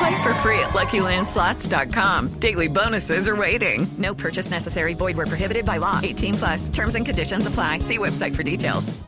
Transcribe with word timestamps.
Play 0.00 0.22
for 0.22 0.32
free 0.34 0.58
at 0.60 0.70
LuckyLandSlots.com. 0.70 2.28
Daily 2.40 2.68
bonuses 2.68 3.28
are 3.28 3.36
waiting. 3.36 3.86
No 3.98 4.14
purchase 4.14 4.50
necessary. 4.50 4.94
Void 4.94 5.16
where 5.16 5.26
prohibited 5.26 5.66
by 5.66 5.76
law. 5.76 6.00
18 6.02 6.34
plus. 6.34 6.68
Terms 6.70 6.94
and 6.94 7.04
conditions 7.04 7.46
apply. 7.46 7.80
See 7.80 7.98
website 7.98 8.34
for 8.34 8.42
details. 8.42 8.98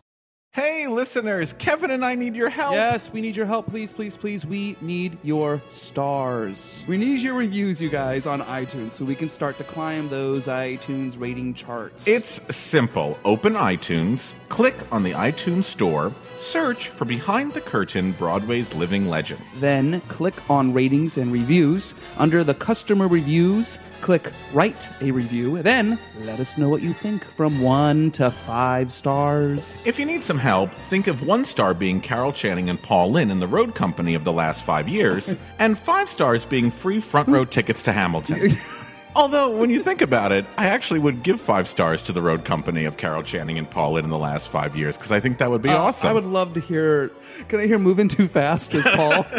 Hey, 0.54 0.86
listeners, 0.86 1.54
Kevin 1.54 1.90
and 1.90 2.04
I 2.04 2.14
need 2.14 2.36
your 2.36 2.50
help. 2.50 2.74
Yes, 2.74 3.10
we 3.10 3.22
need 3.22 3.34
your 3.34 3.46
help. 3.46 3.68
Please, 3.68 3.90
please, 3.90 4.18
please. 4.18 4.44
We 4.44 4.76
need 4.82 5.16
your 5.22 5.62
stars. 5.70 6.84
We 6.86 6.98
need 6.98 7.22
your 7.22 7.32
reviews, 7.32 7.80
you 7.80 7.88
guys, 7.88 8.26
on 8.26 8.42
iTunes 8.42 8.92
so 8.92 9.06
we 9.06 9.14
can 9.14 9.30
start 9.30 9.56
to 9.56 9.64
climb 9.64 10.10
those 10.10 10.48
iTunes 10.48 11.18
rating 11.18 11.54
charts. 11.54 12.06
It's 12.06 12.38
simple. 12.54 13.18
Open 13.24 13.54
iTunes, 13.54 14.34
click 14.50 14.74
on 14.92 15.02
the 15.04 15.12
iTunes 15.12 15.64
Store, 15.64 16.12
search 16.42 16.88
for 16.88 17.04
Behind 17.04 17.52
the 17.52 17.60
Curtain 17.60 18.12
Broadway's 18.12 18.74
Living 18.74 19.08
Legends. 19.08 19.42
Then 19.60 20.00
click 20.02 20.34
on 20.50 20.74
ratings 20.74 21.16
and 21.16 21.32
reviews. 21.32 21.94
Under 22.18 22.42
the 22.42 22.54
customer 22.54 23.06
reviews, 23.06 23.78
click 24.00 24.32
write 24.52 24.88
a 25.00 25.12
review. 25.12 25.62
Then 25.62 25.98
let 26.20 26.40
us 26.40 26.58
know 26.58 26.68
what 26.68 26.82
you 26.82 26.92
think 26.92 27.24
from 27.24 27.60
one 27.60 28.10
to 28.12 28.30
five 28.30 28.92
stars. 28.92 29.82
If 29.86 29.98
you 29.98 30.04
need 30.04 30.24
some 30.24 30.38
help, 30.38 30.72
think 30.90 31.06
of 31.06 31.24
one 31.26 31.44
star 31.44 31.72
being 31.74 32.00
Carol 32.00 32.32
Channing 32.32 32.68
and 32.68 32.82
Paul 32.82 33.12
Lynde 33.12 33.30
in 33.30 33.40
the 33.40 33.46
road 33.46 33.74
company 33.74 34.14
of 34.14 34.24
the 34.24 34.32
last 34.32 34.64
five 34.64 34.88
years, 34.88 35.34
and 35.58 35.78
five 35.78 36.08
stars 36.08 36.44
being 36.44 36.70
free 36.70 37.00
front 37.00 37.28
row 37.28 37.44
tickets 37.44 37.82
to 37.82 37.92
Hamilton. 37.92 38.50
Although, 39.14 39.56
when 39.58 39.68
you 39.68 39.82
think 39.82 40.00
about 40.00 40.32
it, 40.32 40.46
I 40.56 40.66
actually 40.68 40.98
would 41.00 41.22
give 41.22 41.38
five 41.40 41.68
stars 41.68 42.00
to 42.02 42.12
the 42.12 42.22
road 42.22 42.44
company 42.46 42.86
of 42.86 42.96
Carol 42.96 43.22
Channing 43.22 43.58
and 43.58 43.68
Paul 43.70 43.98
in 43.98 44.08
the 44.08 44.16
last 44.16 44.48
five 44.48 44.74
years 44.74 44.96
because 44.96 45.12
I 45.12 45.20
think 45.20 45.36
that 45.38 45.50
would 45.50 45.60
be 45.60 45.68
Uh, 45.68 45.76
awesome. 45.78 46.08
I 46.08 46.12
would 46.14 46.24
love 46.24 46.54
to 46.54 46.60
hear. 46.60 47.10
Can 47.48 47.60
I 47.60 47.66
hear 47.66 47.78
"Moving 47.78 48.08
Too 48.08 48.26
Fast" 48.26 48.72
as 48.74 48.84
Paul? 48.84 49.26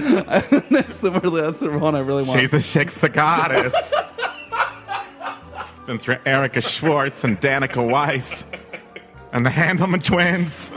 that's 0.69 0.97
the 0.99 1.09
that's 1.33 1.59
the 1.59 1.71
one 1.79 1.95
I 1.95 1.99
really 1.99 2.23
want. 2.23 2.39
She's 2.39 2.53
a 2.53 2.59
the 2.99 3.09
goddess. 3.09 3.73
Been 5.87 5.97
through 5.97 6.17
Erica 6.25 6.61
Schwartz 6.61 7.23
and 7.23 7.39
Danica 7.41 7.85
Weiss 7.85 8.45
and 9.33 9.45
the 9.45 9.49
Handelman 9.49 10.01
twins. 10.03 10.71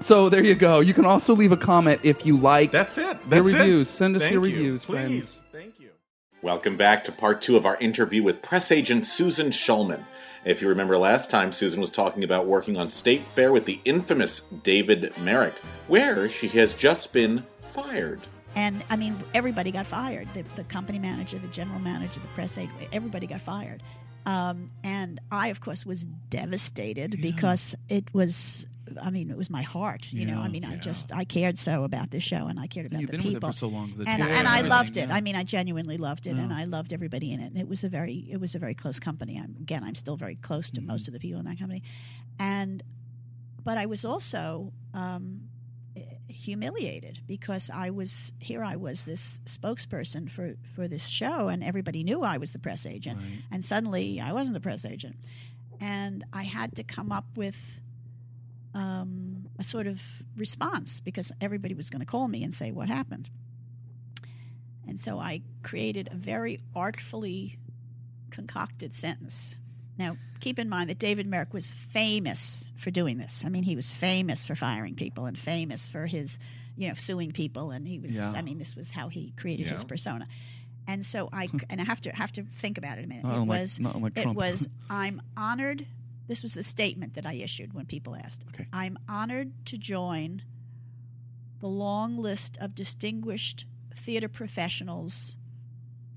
So 0.00 0.28
there 0.28 0.44
you 0.44 0.54
go. 0.54 0.80
You 0.80 0.92
can 0.92 1.04
also 1.06 1.34
leave 1.34 1.52
a 1.52 1.56
comment 1.56 2.00
if 2.02 2.26
you 2.26 2.36
like. 2.36 2.70
That's 2.72 2.98
it. 2.98 3.02
your 3.02 3.14
That's 3.28 3.48
it. 3.48 3.58
reviews. 3.58 3.88
Send 3.88 4.16
us 4.16 4.22
Thank 4.22 4.34
your 4.34 4.46
you. 4.46 4.54
reviews, 4.56 4.84
Please. 4.84 4.94
friends. 4.96 5.34
You. 5.36 5.37
Welcome 6.40 6.76
back 6.76 7.02
to 7.04 7.10
part 7.10 7.42
two 7.42 7.56
of 7.56 7.66
our 7.66 7.76
interview 7.78 8.22
with 8.22 8.42
press 8.42 8.70
agent 8.70 9.04
Susan 9.04 9.48
Schulman. 9.48 10.04
If 10.44 10.62
you 10.62 10.68
remember 10.68 10.96
last 10.96 11.30
time, 11.30 11.50
Susan 11.50 11.80
was 11.80 11.90
talking 11.90 12.22
about 12.22 12.46
working 12.46 12.76
on 12.76 12.88
State 12.88 13.22
Fair 13.22 13.50
with 13.50 13.64
the 13.64 13.80
infamous 13.84 14.42
David 14.62 15.12
Merrick, 15.18 15.54
where 15.88 16.28
she 16.28 16.46
has 16.48 16.74
just 16.74 17.12
been 17.12 17.44
fired. 17.72 18.20
And 18.54 18.84
I 18.88 18.94
mean, 18.94 19.20
everybody 19.34 19.72
got 19.72 19.88
fired. 19.88 20.28
The, 20.32 20.44
the 20.54 20.62
company 20.62 21.00
manager, 21.00 21.38
the 21.40 21.48
general 21.48 21.80
manager, 21.80 22.20
the 22.20 22.28
press 22.28 22.56
aide, 22.56 22.70
everybody 22.92 23.26
got 23.26 23.40
fired. 23.40 23.82
Um, 24.24 24.70
and 24.84 25.18
I, 25.32 25.48
of 25.48 25.60
course, 25.60 25.84
was 25.84 26.04
devastated 26.04 27.20
because 27.20 27.74
it 27.88 28.14
was. 28.14 28.64
I 29.02 29.10
mean, 29.10 29.30
it 29.30 29.36
was 29.36 29.50
my 29.50 29.62
heart. 29.62 30.08
You 30.12 30.26
know, 30.26 30.38
I 30.40 30.48
mean, 30.48 30.64
I 30.64 30.76
just 30.76 31.12
I 31.12 31.24
cared 31.24 31.58
so 31.58 31.84
about 31.84 32.10
this 32.10 32.22
show, 32.22 32.46
and 32.46 32.58
I 32.58 32.66
cared 32.66 32.86
about 32.86 33.00
the 33.00 33.06
been 33.06 33.18
with 33.18 33.26
it 33.26 33.32
people 33.34 33.52
so 33.52 33.68
long, 33.68 33.92
the 33.96 34.08
and 34.08 34.22
team 34.22 34.30
and 34.30 34.38
and 34.40 34.48
I 34.48 34.60
loved 34.62 34.96
it. 34.96 35.08
yeah. 35.08 35.14
I 35.14 35.20
mean, 35.20 35.36
I 35.36 35.44
genuinely 35.44 35.96
loved 35.96 36.26
it, 36.26 36.36
and 36.36 36.52
I 36.52 36.64
loved 36.64 36.92
everybody 36.92 37.32
in 37.32 37.40
it. 37.40 37.46
And 37.52 37.58
it 37.58 37.68
was 37.68 37.84
a 37.84 37.88
very 37.88 38.26
it 38.30 38.40
was 38.40 38.54
a 38.54 38.58
very 38.58 38.74
close 38.74 38.98
company. 39.00 39.38
I'm, 39.38 39.56
again, 39.60 39.82
I'm 39.84 39.94
still 39.94 40.16
very 40.16 40.36
close 40.36 40.70
to 40.72 40.80
Mm-hmm. 40.80 40.86
most 40.92 41.08
of 41.08 41.12
the 41.14 41.20
people 41.20 41.40
in 41.40 41.46
that 41.46 41.58
company, 41.58 41.82
and 42.38 42.82
but 43.64 43.76
I 43.76 43.86
was 43.86 44.04
also 44.04 44.72
um, 44.94 45.48
humiliated 46.28 47.20
because 47.26 47.70
I 47.72 47.90
was 47.90 48.32
here. 48.40 48.62
I 48.62 48.76
was 48.76 49.04
this 49.04 49.40
spokesperson 49.44 50.30
for 50.30 50.54
for 50.74 50.88
this 50.88 51.06
show, 51.06 51.48
and 51.48 51.62
everybody 51.64 52.02
knew 52.04 52.22
I 52.22 52.38
was 52.38 52.52
the 52.52 52.58
press 52.58 52.86
agent, 52.86 53.20
and 53.50 53.64
suddenly 53.64 54.20
I 54.20 54.32
wasn't 54.32 54.54
the 54.54 54.60
press 54.60 54.84
agent, 54.84 55.16
and 55.80 56.24
I 56.32 56.44
had 56.44 56.74
to 56.76 56.84
come 56.84 57.10
up 57.12 57.26
with 57.36 57.80
um, 58.74 59.46
a 59.58 59.64
sort 59.64 59.86
of 59.86 60.02
response 60.36 61.00
because 61.00 61.32
everybody 61.40 61.74
was 61.74 61.90
going 61.90 62.00
to 62.00 62.06
call 62.06 62.28
me 62.28 62.42
and 62.44 62.52
say 62.54 62.70
what 62.70 62.88
happened. 62.88 63.30
And 64.86 64.98
so 64.98 65.18
I 65.18 65.42
created 65.62 66.08
a 66.12 66.16
very 66.16 66.60
artfully 66.74 67.58
concocted 68.30 68.94
sentence. 68.94 69.56
Now, 69.98 70.16
keep 70.40 70.58
in 70.58 70.68
mind 70.68 70.88
that 70.90 70.98
David 70.98 71.26
Merrick 71.26 71.52
was 71.52 71.72
famous 71.72 72.68
for 72.76 72.90
doing 72.90 73.18
this. 73.18 73.42
I 73.44 73.48
mean, 73.48 73.64
he 73.64 73.76
was 73.76 73.92
famous 73.92 74.46
for 74.46 74.54
firing 74.54 74.94
people 74.94 75.26
and 75.26 75.38
famous 75.38 75.88
for 75.88 76.06
his, 76.06 76.38
you 76.76 76.88
know, 76.88 76.94
suing 76.94 77.32
people. 77.32 77.70
And 77.70 77.86
he 77.86 77.98
was, 77.98 78.16
Yeah. 78.16 78.32
I 78.34 78.42
mean, 78.42 78.58
this 78.58 78.76
was 78.76 78.90
how 78.90 79.08
he 79.08 79.32
created 79.36 79.66
his 79.72 79.84
persona. 79.84 80.26
And 80.86 81.04
so 81.04 81.28
I, 81.32 81.48
and 81.68 81.80
I 81.82 81.84
have 81.84 82.00
to 82.02 82.10
have 82.16 82.32
to 82.32 82.44
think 82.44 82.78
about 82.78 82.98
it 82.98 83.04
a 83.04 83.08
minute. 83.08 83.24
Not 83.24 83.42
it 83.42 83.46
was, 83.46 83.78
it 84.16 84.26
was, 84.36 84.68
I'm 84.90 85.20
honored. 85.36 85.84
This 86.28 86.42
was 86.42 86.54
the 86.54 86.62
statement 86.62 87.14
that 87.14 87.26
I 87.26 87.32
issued 87.34 87.72
when 87.72 87.86
people 87.86 88.14
asked. 88.14 88.44
Okay. 88.54 88.66
I'm 88.72 88.98
honored 89.08 89.52
to 89.66 89.78
join 89.78 90.42
the 91.60 91.68
long 91.68 92.16
list 92.16 92.56
of 92.60 92.74
distinguished 92.74 93.64
theater 93.96 94.28
professionals 94.28 95.36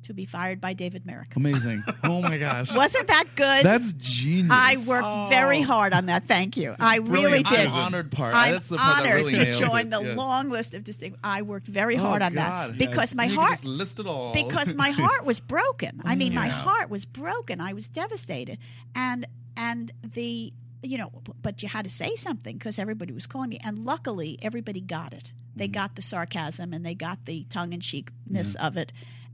to 0.04 0.14
be 0.14 0.26
fired 0.26 0.60
by 0.60 0.74
David 0.74 1.06
Merrick. 1.06 1.36
Amazing. 1.36 1.84
Oh 2.04 2.20
my 2.22 2.38
gosh. 2.40 2.76
Wasn't 2.76 3.08
that 3.08 3.26
good? 3.36 3.64
That's 3.64 3.94
genius. 3.94 4.50
I 4.52 4.76
worked 4.88 5.06
oh. 5.06 5.28
very 5.30 5.62
hard 5.62 5.94
on 5.94 6.08
that. 6.08 6.26
Thank 6.26 6.58
you. 6.58 6.76
I 6.80 6.98
really 6.98 7.44
Brilliant. 7.44 7.48
did. 7.50 7.68
I'm 7.68 7.74
honored 7.74 8.12
part. 8.12 8.34
I'm 8.34 8.54
That's 8.54 8.68
the 8.70 8.78
part 8.78 9.04
that 9.04 9.06
honored 9.06 9.16
really 9.26 9.34
to 9.34 9.52
join 9.52 9.82
it. 9.88 9.92
the 9.92 10.02
Yes. 10.02 10.18
long 10.18 10.50
list 10.50 10.74
of 10.74 10.84
distinguished. 10.84 11.22
I 11.24 11.44
worked 11.44 11.68
very 11.68 11.96
Oh, 11.98 12.02
hard 12.02 12.22
on 12.24 12.34
God, 12.34 12.72
that 12.72 12.78
because 12.78 13.12
yes. 13.12 13.16
my 13.16 13.26
You 13.26 13.30
can 13.30 13.40
heart 13.40 13.52
just 13.52 13.66
list 13.66 14.00
it 14.00 14.08
all. 14.08 14.34
because 14.34 14.74
my 14.74 14.90
heart 15.04 15.26
was 15.26 15.40
broken. 15.40 16.02
I 16.04 16.16
mean, 16.16 16.34
my 16.34 16.48
heart 16.50 16.90
was 16.90 17.06
broken. 17.06 17.62
I 17.62 17.74
was 17.74 17.88
devastated, 17.88 18.58
and 18.96 19.26
and 19.58 19.92
the 20.04 20.54
you 20.84 20.98
know, 20.98 21.12
but 21.44 21.62
you 21.62 21.70
had 21.70 21.86
to 21.86 21.92
say 21.92 22.16
something 22.16 22.58
because 22.58 22.80
everybody 22.80 23.14
was 23.14 23.28
calling 23.28 23.50
me, 23.50 23.60
and 23.64 23.86
luckily 23.86 24.40
everybody 24.42 24.82
got 24.82 25.14
it. 25.14 25.32
They 25.56 25.66
Mm-hmm. 25.66 25.74
got 25.74 25.96
the 25.96 26.02
sarcasm 26.02 26.74
and 26.74 26.84
they 26.86 26.96
got 26.96 27.26
the 27.26 27.44
tongue 27.50 27.74
in 27.74 27.82
cheekness 27.82 28.56
of 28.56 28.78
it. 28.78 28.92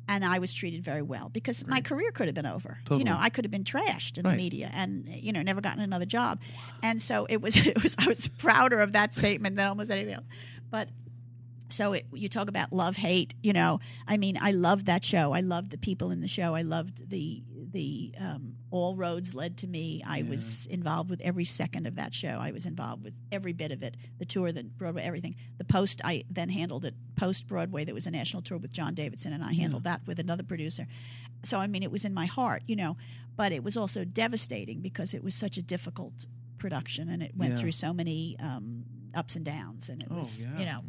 And 0.09 0.25
I 0.25 0.39
was 0.39 0.53
treated 0.53 0.83
very 0.83 1.01
well 1.01 1.29
because 1.29 1.65
my 1.67 1.79
career 1.81 2.11
could 2.11 2.27
have 2.27 2.35
been 2.35 2.45
over. 2.45 2.79
You 2.91 3.03
know, 3.03 3.17
I 3.19 3.29
could 3.29 3.45
have 3.45 3.51
been 3.51 3.63
trashed 3.65 4.17
in 4.17 4.23
Right. 4.25 4.31
the 4.31 4.37
media 4.37 4.71
and 4.73 5.07
you 5.07 5.31
know 5.31 5.41
never 5.41 5.61
gotten 5.61 5.81
another 5.81 6.05
job. 6.05 6.39
And 6.83 7.01
so 7.01 7.25
it 7.29 7.41
was. 7.41 7.55
It 7.67 7.81
was. 7.83 7.95
I 7.99 8.07
was 8.07 8.27
prouder 8.27 8.79
of 8.79 8.93
that 8.93 9.13
statement 9.13 9.55
than 9.57 9.67
almost 9.67 9.89
anything 9.91 10.15
else. 10.15 10.25
But 10.69 10.89
so 11.69 11.93
it, 11.93 12.05
you 12.13 12.29
talk 12.29 12.47
about 12.47 12.71
love 12.71 12.95
hate 12.95 13.33
you 13.43 13.51
know 13.51 13.81
i 14.07 14.15
mean 14.15 14.37
i 14.39 14.51
loved 14.51 14.85
that 14.85 15.03
show 15.03 15.33
i 15.33 15.41
loved 15.41 15.69
the 15.69 15.77
people 15.77 16.11
in 16.11 16.21
the 16.21 16.27
show 16.27 16.55
i 16.55 16.61
loved 16.61 17.09
the 17.09 17.43
the 17.77 18.13
um, 18.19 18.43
all 18.71 18.95
roads 18.95 19.33
led 19.41 19.53
to 19.57 19.67
me. 19.67 20.01
I 20.17 20.19
was 20.23 20.65
involved 20.77 21.09
with 21.11 21.21
every 21.21 21.43
second 21.45 21.85
of 21.87 21.95
that 21.95 22.11
show. 22.21 22.35
I 22.47 22.51
was 22.51 22.65
involved 22.65 23.03
with 23.03 23.13
every 23.31 23.53
bit 23.53 23.71
of 23.71 23.83
it 23.87 23.95
the 24.17 24.25
tour 24.25 24.51
the 24.51 24.63
broadway 24.63 25.03
everything. 25.03 25.35
The 25.57 25.63
post 25.77 26.01
i 26.03 26.23
then 26.37 26.49
handled 26.49 26.83
it 26.85 26.95
post 27.15 27.47
broadway 27.47 27.81
there 27.85 27.93
was 28.01 28.07
a 28.07 28.11
national 28.11 28.41
tour 28.47 28.57
with 28.63 28.71
john 28.71 28.93
davidson 28.93 29.31
and 29.33 29.43
i 29.43 29.53
handled 29.63 29.83
that 29.83 30.01
with 30.07 30.17
another 30.25 30.43
producer. 30.51 30.85
So 31.49 31.55
i 31.59 31.67
mean 31.67 31.83
it 31.83 31.91
was 31.91 32.03
in 32.09 32.13
my 32.21 32.25
heart 32.37 32.61
you 32.71 32.75
know 32.81 32.93
but 33.35 33.49
it 33.57 33.63
was 33.63 33.75
also 33.77 34.03
devastating 34.23 34.79
because 34.81 35.13
it 35.17 35.23
was 35.23 35.35
such 35.35 35.55
a 35.57 35.61
difficult 35.75 36.25
production 36.57 37.09
and 37.09 37.21
it 37.27 37.33
went 37.41 37.53
Yeah. 37.53 37.59
through 37.61 37.75
so 37.85 37.93
many 38.01 38.35
um, 38.39 38.83
ups 39.13 39.35
and 39.37 39.45
downs 39.45 39.89
and 39.89 40.01
it 40.03 40.09
Oh, 40.11 40.17
was 40.17 40.43
yeah. 40.43 40.59
you 40.59 40.65
know 40.71 40.81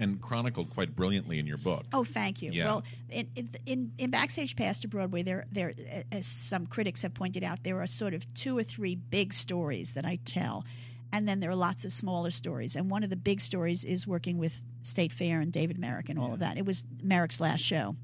and 0.00 0.20
chronicled 0.20 0.70
quite 0.70 0.96
brilliantly 0.96 1.38
in 1.38 1.46
your 1.46 1.58
book. 1.58 1.84
Oh, 1.92 2.04
thank 2.04 2.42
you. 2.42 2.50
Yeah. 2.50 2.64
Well, 2.64 2.82
in, 3.10 3.28
in 3.66 3.92
in 3.98 4.10
backstage 4.10 4.56
pass 4.56 4.80
to 4.80 4.88
Broadway, 4.88 5.22
there 5.22 5.46
there 5.52 5.74
as 6.10 6.26
some 6.26 6.66
critics 6.66 7.02
have 7.02 7.14
pointed 7.14 7.44
out, 7.44 7.62
there 7.62 7.80
are 7.80 7.86
sort 7.86 8.14
of 8.14 8.32
two 8.34 8.56
or 8.56 8.62
three 8.62 8.94
big 8.94 9.32
stories 9.32 9.92
that 9.94 10.04
I 10.04 10.18
tell, 10.24 10.64
and 11.12 11.28
then 11.28 11.40
there 11.40 11.50
are 11.50 11.56
lots 11.56 11.84
of 11.84 11.92
smaller 11.92 12.30
stories. 12.30 12.76
And 12.76 12.90
one 12.90 13.02
of 13.02 13.10
the 13.10 13.16
big 13.16 13.40
stories 13.40 13.84
is 13.84 14.06
working 14.06 14.38
with 14.38 14.62
State 14.82 15.12
Fair 15.12 15.40
and 15.40 15.52
David 15.52 15.78
Merrick 15.78 16.08
and 16.08 16.18
all 16.18 16.32
of 16.32 16.40
that. 16.40 16.56
It 16.56 16.64
was 16.64 16.84
Merrick's 17.02 17.40
last 17.40 17.60
show, 17.62 17.96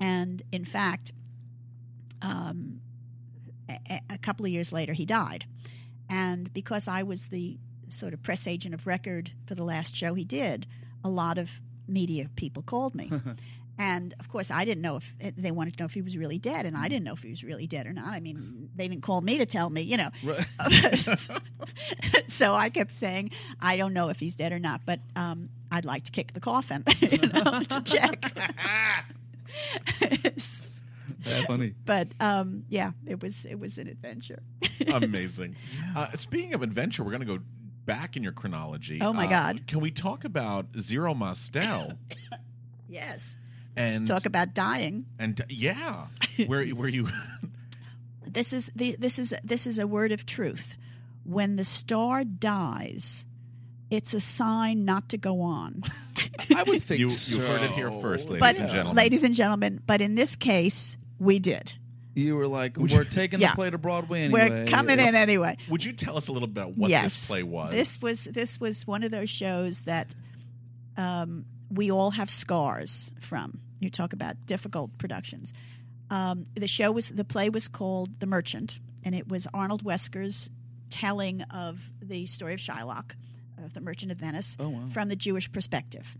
and 0.00 0.42
in 0.52 0.64
fact, 0.64 1.12
um, 2.22 2.80
a, 3.68 4.00
a 4.10 4.18
couple 4.18 4.44
of 4.44 4.52
years 4.52 4.72
later, 4.72 4.92
he 4.92 5.06
died, 5.06 5.46
and 6.08 6.52
because 6.52 6.86
I 6.88 7.02
was 7.02 7.26
the 7.26 7.58
sort 7.88 8.14
of 8.14 8.22
press 8.22 8.46
agent 8.46 8.72
of 8.72 8.86
record 8.86 9.32
for 9.46 9.56
the 9.56 9.64
last 9.64 9.96
show 9.96 10.14
he 10.14 10.24
did, 10.24 10.66
a 11.04 11.08
lot 11.08 11.38
of 11.38 11.60
media 11.88 12.28
people 12.36 12.62
called 12.62 12.94
me. 12.94 13.10
And 13.80 14.14
of 14.20 14.28
course, 14.28 14.50
I 14.50 14.66
didn't 14.66 14.82
know 14.82 14.96
if 14.96 15.16
they 15.38 15.50
wanted 15.50 15.78
to 15.78 15.82
know 15.82 15.86
if 15.86 15.94
he 15.94 16.02
was 16.02 16.14
really 16.14 16.38
dead, 16.38 16.66
and 16.66 16.76
I 16.76 16.88
didn't 16.88 17.04
know 17.04 17.14
if 17.14 17.22
he 17.22 17.30
was 17.30 17.42
really 17.42 17.66
dead 17.66 17.86
or 17.86 17.94
not. 17.94 18.08
I 18.08 18.20
mean, 18.20 18.68
they 18.76 18.86
didn't 18.86 19.02
call 19.02 19.22
me 19.22 19.38
to 19.38 19.46
tell 19.46 19.70
me, 19.70 19.80
you 19.80 19.96
know. 19.96 20.10
so 22.26 22.54
I 22.54 22.68
kept 22.68 22.92
saying, 22.92 23.30
I 23.58 23.78
don't 23.78 23.94
know 23.94 24.10
if 24.10 24.20
he's 24.20 24.36
dead 24.36 24.52
or 24.52 24.58
not, 24.58 24.82
but 24.84 25.00
um, 25.16 25.48
I'd 25.72 25.86
like 25.86 26.04
to 26.04 26.10
kick 26.10 26.34
the 26.34 26.40
coffin, 26.40 26.84
you 27.00 27.28
know, 27.28 27.60
to 27.60 27.82
check. 27.82 28.34
That's 29.98 30.82
funny. 31.46 31.72
But 31.86 32.08
um, 32.20 32.64
yeah, 32.68 32.92
it 33.06 33.22
was 33.22 33.46
it 33.46 33.58
was 33.58 33.78
an 33.78 33.88
adventure. 33.88 34.42
Amazing. 34.88 35.56
Uh, 35.96 36.10
speaking 36.16 36.52
of 36.52 36.62
adventure, 36.62 37.02
we're 37.02 37.12
going 37.12 37.26
to 37.26 37.38
go 37.38 37.42
back 37.86 38.16
in 38.16 38.22
your 38.22 38.32
chronology. 38.32 39.00
Oh, 39.00 39.12
my 39.12 39.26
Uh, 39.26 39.30
God. 39.30 39.66
Can 39.66 39.80
we 39.80 39.90
talk 39.90 40.24
about 40.24 40.66
Zero 40.78 41.14
Mostel? 41.14 41.98
yes. 42.88 43.36
and 43.76 44.06
Talk 44.06 44.26
about 44.26 44.54
dying. 44.54 45.06
and 45.18 45.42
yeah, 45.48 46.06
where 46.46 46.64
where 46.68 46.88
you 46.88 47.08
this 48.26 48.52
is 48.52 48.70
the, 48.76 48.96
this 48.98 49.18
is 49.18 49.34
this 49.44 49.66
is 49.66 49.78
a 49.78 49.86
word 49.86 50.12
of 50.12 50.26
truth. 50.26 50.76
When 51.24 51.56
the 51.56 51.64
star 51.64 52.24
dies, 52.24 53.26
it's 53.90 54.14
a 54.14 54.20
sign 54.20 54.84
not 54.84 55.08
to 55.10 55.16
go 55.18 55.40
on. 55.42 55.82
I 56.54 56.62
would 56.64 56.82
think 56.82 57.00
you 57.00 57.10
so. 57.10 57.36
you 57.36 57.42
heard 57.46 57.62
it 57.62 57.70
here 57.72 57.90
first, 57.90 58.28
ladies 58.28 58.40
but 58.40 58.58
and 58.58 58.70
gentlemen. 58.70 58.96
ladies 58.96 59.22
and 59.24 59.34
gentlemen, 59.34 59.80
but 59.86 60.00
in 60.00 60.14
this 60.14 60.34
case, 60.36 60.96
we 61.18 61.38
did. 61.38 61.74
You 62.14 62.36
were 62.36 62.48
like, 62.48 62.76
we're 62.76 63.04
taking 63.04 63.40
Yeah. 63.40 63.50
the 63.50 63.54
play 63.54 63.70
to 63.70 63.78
Broadway 63.78 64.22
anyway. 64.24 64.50
We're 64.50 64.66
coming 64.66 64.98
in 64.98 65.14
anyway. 65.14 65.56
Would 65.68 65.84
you 65.84 65.92
tell 65.92 66.16
us 66.16 66.28
a 66.28 66.32
little 66.32 66.48
bit 66.48 66.62
about 66.62 66.76
what 66.76 66.90
yes. 66.90 67.04
this 67.04 67.26
play 67.28 67.42
was? 67.42 67.70
This 67.72 68.02
was 68.02 68.24
this 68.24 68.58
was 68.60 68.86
one 68.86 69.02
of 69.04 69.10
those 69.10 69.30
shows 69.30 69.82
that 69.82 70.14
um, 70.96 71.44
we 71.70 71.90
all 71.90 72.10
have 72.10 72.30
scars 72.30 73.12
from. 73.20 73.60
You 73.78 73.90
talk 73.90 74.12
about 74.12 74.44
difficult 74.46 74.98
productions. 74.98 75.52
Um, 76.10 76.44
the 76.54 76.66
show 76.66 76.90
was 76.90 77.10
the 77.10 77.24
play 77.24 77.48
was 77.48 77.68
called 77.68 78.18
The 78.18 78.26
Merchant, 78.26 78.78
and 79.04 79.14
it 79.14 79.28
was 79.28 79.46
Arnold 79.54 79.84
Wesker's 79.84 80.50
telling 80.90 81.42
of 81.42 81.92
the 82.02 82.26
story 82.26 82.54
of 82.54 82.58
Shylock, 82.60 83.12
of 83.64 83.72
the 83.74 83.80
Merchant 83.80 84.10
of 84.10 84.18
Venice, 84.18 84.56
Oh, 84.58 84.68
wow. 84.70 84.80
from 84.90 85.08
the 85.08 85.16
Jewish 85.16 85.50
perspective. 85.52 86.16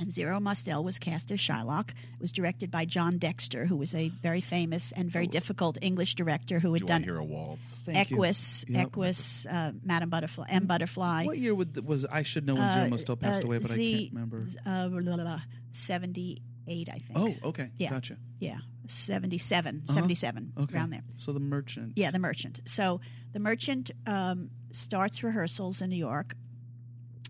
And 0.00 0.10
Zero 0.10 0.40
Mostel 0.40 0.82
was 0.82 0.98
cast 0.98 1.30
as 1.30 1.38
Shylock. 1.38 1.90
It 1.90 2.20
was 2.20 2.32
directed 2.32 2.70
by 2.70 2.86
John 2.86 3.18
Dexter, 3.18 3.66
who 3.66 3.76
was 3.76 3.94
a 3.94 4.08
very 4.08 4.40
famous 4.40 4.92
and 4.92 5.10
very 5.10 5.26
difficult 5.26 5.76
English 5.82 6.14
director 6.14 6.58
who 6.58 6.72
had 6.72 6.80
Do 6.80 6.86
I 6.86 6.88
done 6.88 7.02
hear 7.02 7.18
a 7.18 7.24
waltz? 7.24 7.82
Thank 7.84 8.08
you. 8.10 8.16
Equus, 8.16 8.64
Yep. 8.66 8.86
Equus, 8.86 9.44
uh, 9.46 9.72
Madame 9.84 10.08
Butterfly, 10.08 10.46
M. 10.48 10.64
Butterfly. 10.66 11.24
What 11.26 11.36
year 11.38 11.54
would, 11.54 11.84
was 11.84 12.06
I 12.06 12.22
should 12.22 12.46
know 12.46 12.54
when 12.54 12.62
Uh, 12.62 12.74
Zero 12.76 12.88
Mostel 12.88 13.16
passed 13.16 13.42
uh, 13.42 13.46
away, 13.46 13.58
but 13.58 13.70
I 13.70 13.74
Z- 13.74 14.00
can't 14.04 14.14
remember. 14.14 14.46
Uh, 14.64 14.88
blah, 14.88 15.00
blah, 15.02 15.16
blah, 15.16 15.40
78, 15.72 16.88
I 16.88 16.98
think. 16.98 17.18
Oh, 17.42 17.48
okay, 17.50 17.70
Yeah. 17.76 17.90
gotcha. 17.90 18.16
Yeah, 18.38 18.58
77, 18.86 19.82
Uh-huh. 19.88 19.94
77, 19.94 20.52
Okay, 20.58 20.74
around 20.76 20.90
there. 20.90 21.02
So 21.18 21.32
the 21.32 21.40
merchant. 21.40 21.92
Yeah, 21.96 22.10
The 22.10 22.18
Merchant. 22.18 22.60
So 22.66 23.00
The 23.32 23.38
Merchant 23.40 23.90
um, 24.06 24.50
starts 24.72 25.22
rehearsals 25.22 25.80
in 25.82 25.90
New 25.90 25.96
York. 25.96 26.34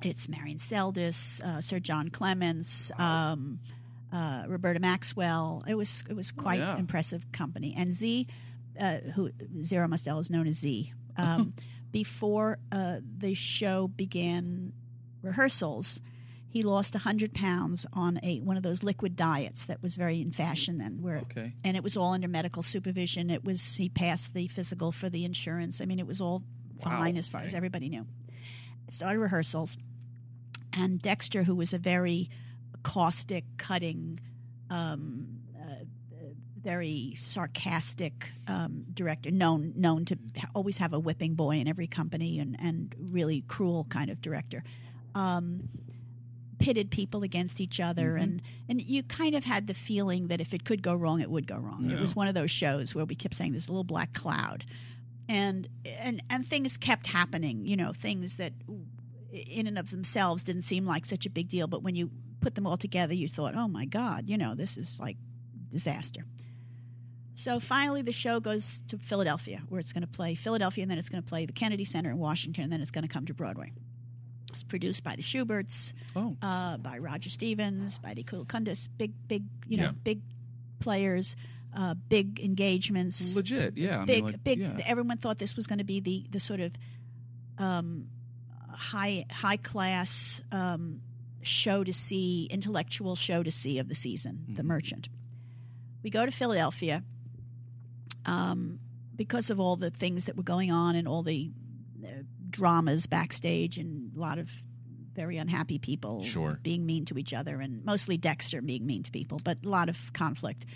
It's 0.05 0.29
Marion 0.29 0.58
Seldes, 0.58 1.43
uh, 1.43 1.61
Sir 1.61 1.79
John 1.79 2.08
Clements, 2.08 2.91
um, 2.99 3.61
uh, 4.12 4.44
Roberta 4.49 4.81
Maxwell. 4.81 5.62
It 5.67 5.75
was 5.75 6.02
it 6.08 6.14
was 6.14 6.32
quite 6.32 6.61
yeah. 6.61 6.76
impressive 6.76 7.31
company. 7.32 7.75
And 7.76 7.93
Z, 7.93 8.26
uh, 8.81 8.99
who 9.14 9.31
Zero 9.62 9.87
Mostel 9.88 10.19
is 10.19 10.31
known 10.31 10.47
as 10.47 10.58
Z. 10.58 10.93
Um, 11.17 11.52
before 11.91 12.58
uh, 12.73 13.00
the 13.19 13.35
show 13.35 13.88
began 13.88 14.73
rehearsals, 15.20 16.00
he 16.49 16.62
lost 16.62 16.94
hundred 16.94 17.35
pounds 17.35 17.85
on 17.93 18.19
a 18.23 18.41
one 18.41 18.56
of 18.56 18.62
those 18.62 18.82
liquid 18.82 19.17
diets 19.17 19.67
that 19.67 19.82
was 19.82 19.96
very 19.96 20.20
in 20.23 20.32
fashion 20.32 20.79
then. 20.79 21.03
Where 21.03 21.19
Okay. 21.19 21.53
and 21.62 21.76
it 21.76 21.82
was 21.82 21.96
all 21.96 22.14
under 22.14 22.29
medical 22.29 22.62
supervision. 22.62 23.29
It 23.29 23.44
was 23.44 23.76
he 23.76 23.88
passed 23.91 24.32
the 24.32 24.49
physical 24.49 24.93
for 24.93 25.11
the 25.11 25.25
insurance. 25.26 25.82
I 25.82 25.85
mean, 25.85 25.99
it 25.99 26.06
was 26.06 26.20
all 26.23 26.43
fine 26.81 27.19
as 27.19 27.29
far 27.29 27.43
as 27.43 27.53
everybody 27.55 27.91
knew. 27.91 28.06
Started 28.88 29.19
rehearsals, 29.20 29.76
and 30.72 31.00
Dexter, 31.00 31.43
who 31.43 31.55
was 31.55 31.72
a 31.72 31.78
very 31.78 32.31
caustic, 32.82 33.44
cutting, 33.56 34.19
um, 34.70 35.40
uh, 35.58 35.84
very 36.61 37.14
sarcastic 37.17 38.31
um, 38.46 38.84
director, 38.93 39.31
known 39.31 39.72
known 39.76 40.05
to 40.06 40.19
always 40.55 40.78
have 40.78 40.93
a 40.93 40.99
whipping 40.99 41.34
boy 41.34 41.56
in 41.56 41.69
every 41.69 41.87
company, 41.87 42.38
and 42.38 42.56
and 42.61 42.94
really 42.99 43.43
cruel 43.49 43.84
kind 43.88 44.11
of 44.11 44.20
director. 44.20 44.62
Um, 45.14 45.69
pitted 46.61 46.90
people 46.90 47.22
against 47.22 47.61
each 47.61 47.81
other 47.81 48.17
and 48.17 48.43
and 48.69 48.81
you 48.82 49.02
kind 49.02 49.34
of 49.34 49.44
had 49.44 49.67
the 49.67 49.75
feeling 49.75 50.28
that 50.28 50.40
if 50.43 50.52
it 50.52 50.64
could 50.64 50.82
go 50.82 50.94
wrong 50.94 51.20
it 51.20 51.31
would 51.31 51.46
go 51.46 51.56
wrong. 51.56 51.90
It 51.90 51.99
was 51.99 52.14
one 52.14 52.28
of 52.28 52.34
those 52.34 52.50
shows 52.50 52.94
where 52.94 53.06
we 53.06 53.14
kept 53.14 53.34
saying 53.34 53.52
this 53.52 53.69
little 53.69 53.82
black 53.82 54.12
cloud. 54.12 54.64
And 55.26 55.67
and 55.84 56.22
and 56.28 56.46
things 56.46 56.76
kept 56.76 57.06
happening 57.06 57.64
you 57.64 57.76
know 57.76 57.93
things 57.93 58.37
that 58.37 58.52
in 59.32 59.67
and 59.67 59.79
of 59.79 59.91
themselves 59.91 60.44
didn't 60.44 60.62
seem 60.62 60.85
like 60.87 61.06
such 61.06 61.25
a 61.27 61.31
big 61.31 61.49
deal 61.49 61.67
but 61.67 61.82
when 61.82 61.94
you 61.94 62.11
put 62.41 62.55
them 62.55 62.67
all 62.67 62.77
together 62.77 63.15
you 63.15 63.29
thought 63.29 63.55
oh 63.55 63.69
my 63.69 63.85
god 63.85 64.29
you 64.29 64.37
know 64.37 64.55
this 64.55 64.77
is 64.77 64.99
like 64.99 65.17
disaster 65.71 66.25
so 67.35 67.61
finally 67.61 68.03
the 68.03 68.12
show 68.12 68.41
goes 68.41 68.82
to 68.88 68.99
philadelphia 68.99 69.62
where 69.69 69.79
it's 69.81 69.93
going 69.93 70.03
to 70.03 70.06
play 70.09 70.35
philadelphia 70.35 70.82
and 70.82 70.91
then 70.91 70.99
it's 70.99 71.09
going 71.09 71.23
to 71.23 71.29
play 71.29 71.47
the 71.47 71.53
kennedy 71.53 71.85
center 71.85 72.11
in 72.11 72.19
washington 72.19 72.65
and 72.65 72.73
then 72.73 72.81
it's 72.81 72.91
going 72.91 73.03
to 73.03 73.09
come 73.09 73.25
to 73.27 73.35
broadway 73.35 73.73
it's 74.50 74.65
produced 74.65 75.05
by 75.05 75.15
the 75.15 75.23
Shuberts, 75.23 75.93
Oh. 76.17 76.37
uh, 76.43 76.77
by 76.79 76.99
Roger 76.99 77.31
Stevens, 77.31 78.00
by 78.00 78.15
Nikul 78.15 78.44
Kundus, 78.49 78.88
big, 78.99 79.12
big, 79.29 79.44
you 79.69 79.77
know, 79.77 79.85
Yeah. 79.85 79.93
big 80.03 80.23
players, 80.81 81.37
uh, 81.73 81.94
big 82.09 82.41
engagements, 82.41 83.37
Legit, 83.37 83.77
yeah. 83.79 83.99
I 83.99 83.99
mean, 83.99 84.06
big, 84.06 84.25
like, 84.25 84.43
big. 84.43 84.59
yeah. 84.59 84.81
Everyone 84.87 85.19
thought 85.19 85.38
this 85.38 85.55
was 85.55 85.69
going 85.69 85.79
to 85.79 85.85
be 85.85 86.00
the 86.00 86.27
the 86.31 86.41
sort 86.41 86.59
of 86.59 86.73
um, 87.58 88.08
high 88.72 89.24
high 89.31 89.56
class 89.56 90.43
um, 90.53 91.00
show 91.43 91.82
to 91.84 91.93
see, 91.93 92.46
intellectual 92.50 93.15
show 93.17 93.43
to 93.43 93.50
see 93.50 93.79
of 93.79 93.89
the 93.89 93.94
season, 93.94 94.44
The 94.48 94.62
Merchant. 94.62 95.08
We 96.03 96.10
go 96.10 96.24
to 96.27 96.32
Philadelphia 96.32 97.03
um, 98.27 98.79
because 99.17 99.50
of 99.50 99.60
all 99.60 99.77
the 99.77 99.91
things 99.91 100.27
that 100.27 100.36
were 100.36 100.43
going 100.43 100.70
on 100.70 100.96
and 100.96 101.06
all 101.08 101.22
the 101.22 101.50
uh, 102.05 102.08
dramas 102.48 103.06
backstage 103.06 103.79
and 103.79 104.15
a 104.17 104.20
lot 104.20 104.39
of 104.39 104.50
very 105.15 105.36
unhappy 105.39 105.79
people 105.79 106.22
Sure. 106.24 106.58
being 106.62 106.86
mean 106.86 107.05
to 107.06 107.19
each 107.19 107.34
other 107.34 107.60
and 107.60 107.84
mostly 107.84 108.17
Dexter 108.17 108.62
being 108.62 108.86
mean 108.86 109.03
to 109.03 109.10
people, 109.10 109.41
but 109.44 109.58
a 109.65 109.69
lot 109.69 109.89
of 109.89 110.12
conflict. 110.12 110.67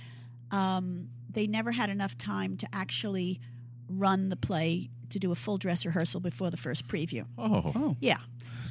Um, 0.51 1.09
they 1.31 1.47
never 1.47 1.73
had 1.73 1.91
enough 1.91 2.17
time 2.19 2.57
to 2.59 2.69
actually 2.73 3.41
run 3.89 4.29
the 4.29 4.37
play 4.37 4.91
to 5.15 5.19
do 5.19 5.33
a 5.33 5.35
full 5.35 5.57
dress 5.59 5.87
rehearsal 5.87 6.21
before 6.21 6.51
the 6.51 6.57
first 6.57 6.87
preview. 6.87 7.25
Oh, 7.39 7.73
Oh. 7.75 7.97
Yeah, 8.01 8.19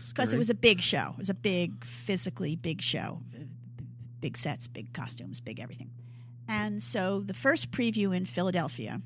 because 0.10 0.34
it 0.34 0.38
was 0.38 0.50
a 0.50 0.56
big 0.56 0.80
show. 0.82 1.10
It 1.14 1.18
was 1.18 1.30
a 1.30 1.34
big, 1.34 1.84
physically 1.84 2.56
big 2.56 2.82
show. 2.82 3.20
Big 4.22 4.38
sets, 4.38 4.68
big 4.68 4.94
costumes, 4.94 5.42
big 5.42 5.60
everything. 5.60 5.90
And 6.48 6.82
so 6.82 7.20
the 7.26 7.34
first 7.34 7.72
preview 7.72 8.16
in 8.16 8.26
Philadelphia, 8.26 9.02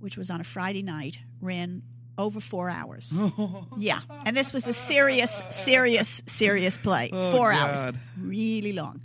which 0.00 0.16
was 0.16 0.30
on 0.30 0.40
a 0.40 0.44
Friday 0.44 0.82
night, 0.82 1.18
ran 1.40 1.82
over 2.18 2.40
four 2.40 2.68
hours. 2.68 3.12
yeah. 3.78 4.00
And 4.24 4.36
this 4.36 4.52
was 4.52 4.66
a 4.66 4.72
serious, 4.72 5.42
serious, 5.50 6.22
serious 6.26 6.78
play. 6.78 7.10
Oh, 7.12 7.32
four 7.32 7.52
God. 7.52 7.84
hours. 7.84 7.94
Really 8.20 8.72
long. 8.72 9.00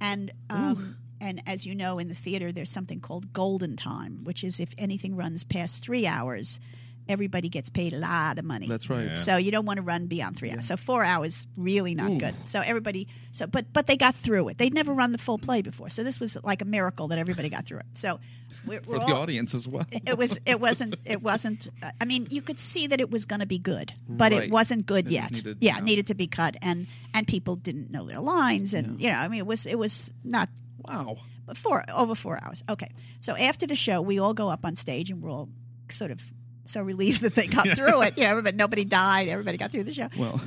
And 0.00 0.30
um, 0.50 0.96
and 1.20 1.42
as 1.46 1.66
you 1.66 1.74
know, 1.74 1.98
in 1.98 2.08
the 2.08 2.14
theater, 2.14 2.52
there's 2.52 2.70
something 2.70 3.00
called 3.00 3.32
golden 3.32 3.76
time, 3.76 4.24
which 4.24 4.44
is 4.44 4.60
if 4.60 4.72
anything 4.78 5.16
runs 5.16 5.44
past 5.44 5.82
three 5.82 6.06
hours, 6.06 6.60
everybody 7.08 7.48
gets 7.48 7.70
paid 7.70 7.92
a 7.92 7.96
lot 7.98 8.36
of 8.36 8.44
money. 8.44 8.66
That's 8.66 8.90
right. 8.90 9.06
Yeah. 9.08 9.14
So 9.14 9.36
you 9.36 9.52
don't 9.52 9.64
want 9.64 9.76
to 9.76 9.82
run 9.82 10.06
beyond 10.08 10.36
three 10.36 10.50
hours. 10.50 10.66
So 10.66 10.76
four 10.76 11.04
hours 11.04 11.46
really 11.56 11.94
not 11.94 12.10
Ooh. 12.10 12.18
good. 12.18 12.34
So 12.46 12.60
everybody. 12.60 13.06
So 13.32 13.46
but 13.46 13.72
but 13.72 13.86
they 13.86 13.96
got 13.96 14.14
through 14.16 14.48
it. 14.48 14.58
They'd 14.58 14.74
never 14.74 14.92
run 14.92 15.12
the 15.12 15.18
full 15.18 15.38
play 15.38 15.62
before. 15.62 15.88
So 15.88 16.02
this 16.02 16.18
was 16.18 16.36
like 16.42 16.62
a 16.62 16.64
miracle 16.64 17.08
that 17.08 17.18
everybody 17.18 17.48
got 17.48 17.64
through 17.64 17.78
it. 17.78 17.86
So 17.94 18.18
we're, 18.66 18.80
For 18.80 18.90
we're 18.90 18.98
the 18.98 19.04
all- 19.14 19.22
audience 19.22 19.54
as 19.54 19.68
well. 19.68 19.86
it 19.92 20.18
was 20.18 20.40
it 20.46 20.58
wasn't 20.60 20.96
it 21.04 21.22
wasn't 21.22 21.68
uh, 21.82 21.90
i 22.00 22.04
mean 22.04 22.26
you 22.30 22.42
could 22.42 22.58
see 22.58 22.86
that 22.88 23.00
it 23.00 23.10
was 23.10 23.24
going 23.26 23.40
to 23.40 23.46
be 23.46 23.58
good 23.58 23.92
but 24.08 24.32
Right. 24.32 24.44
it 24.44 24.50
wasn't 24.50 24.86
good 24.86 25.06
It 25.06 25.12
yet 25.12 25.32
needed- 25.32 25.58
yeah 25.60 25.72
yeah. 25.74 25.78
it 25.78 25.84
needed 25.84 26.06
to 26.08 26.14
be 26.14 26.26
cut 26.26 26.56
and 26.62 26.86
and 27.14 27.26
people 27.28 27.54
didn't 27.56 27.90
know 27.90 28.06
their 28.06 28.20
lines 28.20 28.72
and 28.74 29.00
you 29.00 29.10
know 29.10 29.16
i 29.16 29.28
mean 29.28 29.38
it 29.40 29.46
was 29.46 29.66
it 29.66 29.78
was 29.78 30.10
not 30.24 30.48
wow. 30.78 31.16
But 31.46 31.56
four 31.56 31.84
over 31.92 32.14
four 32.14 32.42
hours. 32.42 32.62
Okay. 32.68 32.90
So 33.20 33.36
after 33.36 33.66
the 33.66 33.76
show 33.76 34.00
we 34.00 34.18
all 34.18 34.34
go 34.34 34.48
up 34.48 34.64
on 34.64 34.74
stage 34.74 35.10
and 35.10 35.22
we're 35.22 35.30
all 35.30 35.48
sort 35.90 36.10
of 36.10 36.22
so 36.66 36.82
relieved 36.82 37.22
that 37.22 37.34
they 37.34 37.46
got 37.46 37.68
through 37.68 38.02
it. 38.02 38.16
You 38.16 38.24
know 38.24 38.30
everybody 38.30 38.56
nobody 38.56 38.84
died. 38.84 39.28
Everybody 39.28 39.56
got 39.56 39.70
through 39.72 39.84
the 39.84 39.94
show. 39.94 40.08
Well, 40.18 40.40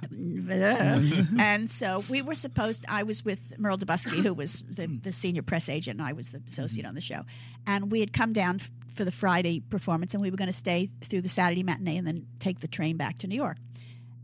and 1.38 1.70
so 1.70 2.04
we 2.08 2.22
were 2.22 2.34
supposed. 2.34 2.84
I 2.88 3.02
was 3.02 3.24
with 3.24 3.58
Merle 3.58 3.78
Debuskey, 3.78 4.22
who 4.22 4.32
was 4.34 4.62
the, 4.70 4.86
the 4.86 5.12
senior 5.12 5.42
press 5.42 5.68
agent, 5.68 5.98
and 5.98 6.08
I 6.08 6.12
was 6.12 6.30
the 6.30 6.42
associate 6.46 6.86
on 6.86 6.94
the 6.94 7.00
show. 7.00 7.22
And 7.66 7.90
we 7.90 8.00
had 8.00 8.12
come 8.12 8.32
down 8.32 8.56
f- 8.56 8.70
for 8.94 9.04
the 9.04 9.12
Friday 9.12 9.60
performance, 9.60 10.14
and 10.14 10.22
we 10.22 10.30
were 10.30 10.36
going 10.36 10.48
to 10.48 10.52
stay 10.52 10.90
through 11.02 11.22
the 11.22 11.28
Saturday 11.28 11.62
matinee 11.62 11.96
and 11.96 12.06
then 12.06 12.26
take 12.38 12.60
the 12.60 12.68
train 12.68 12.96
back 12.96 13.18
to 13.18 13.26
New 13.26 13.36
York. 13.36 13.56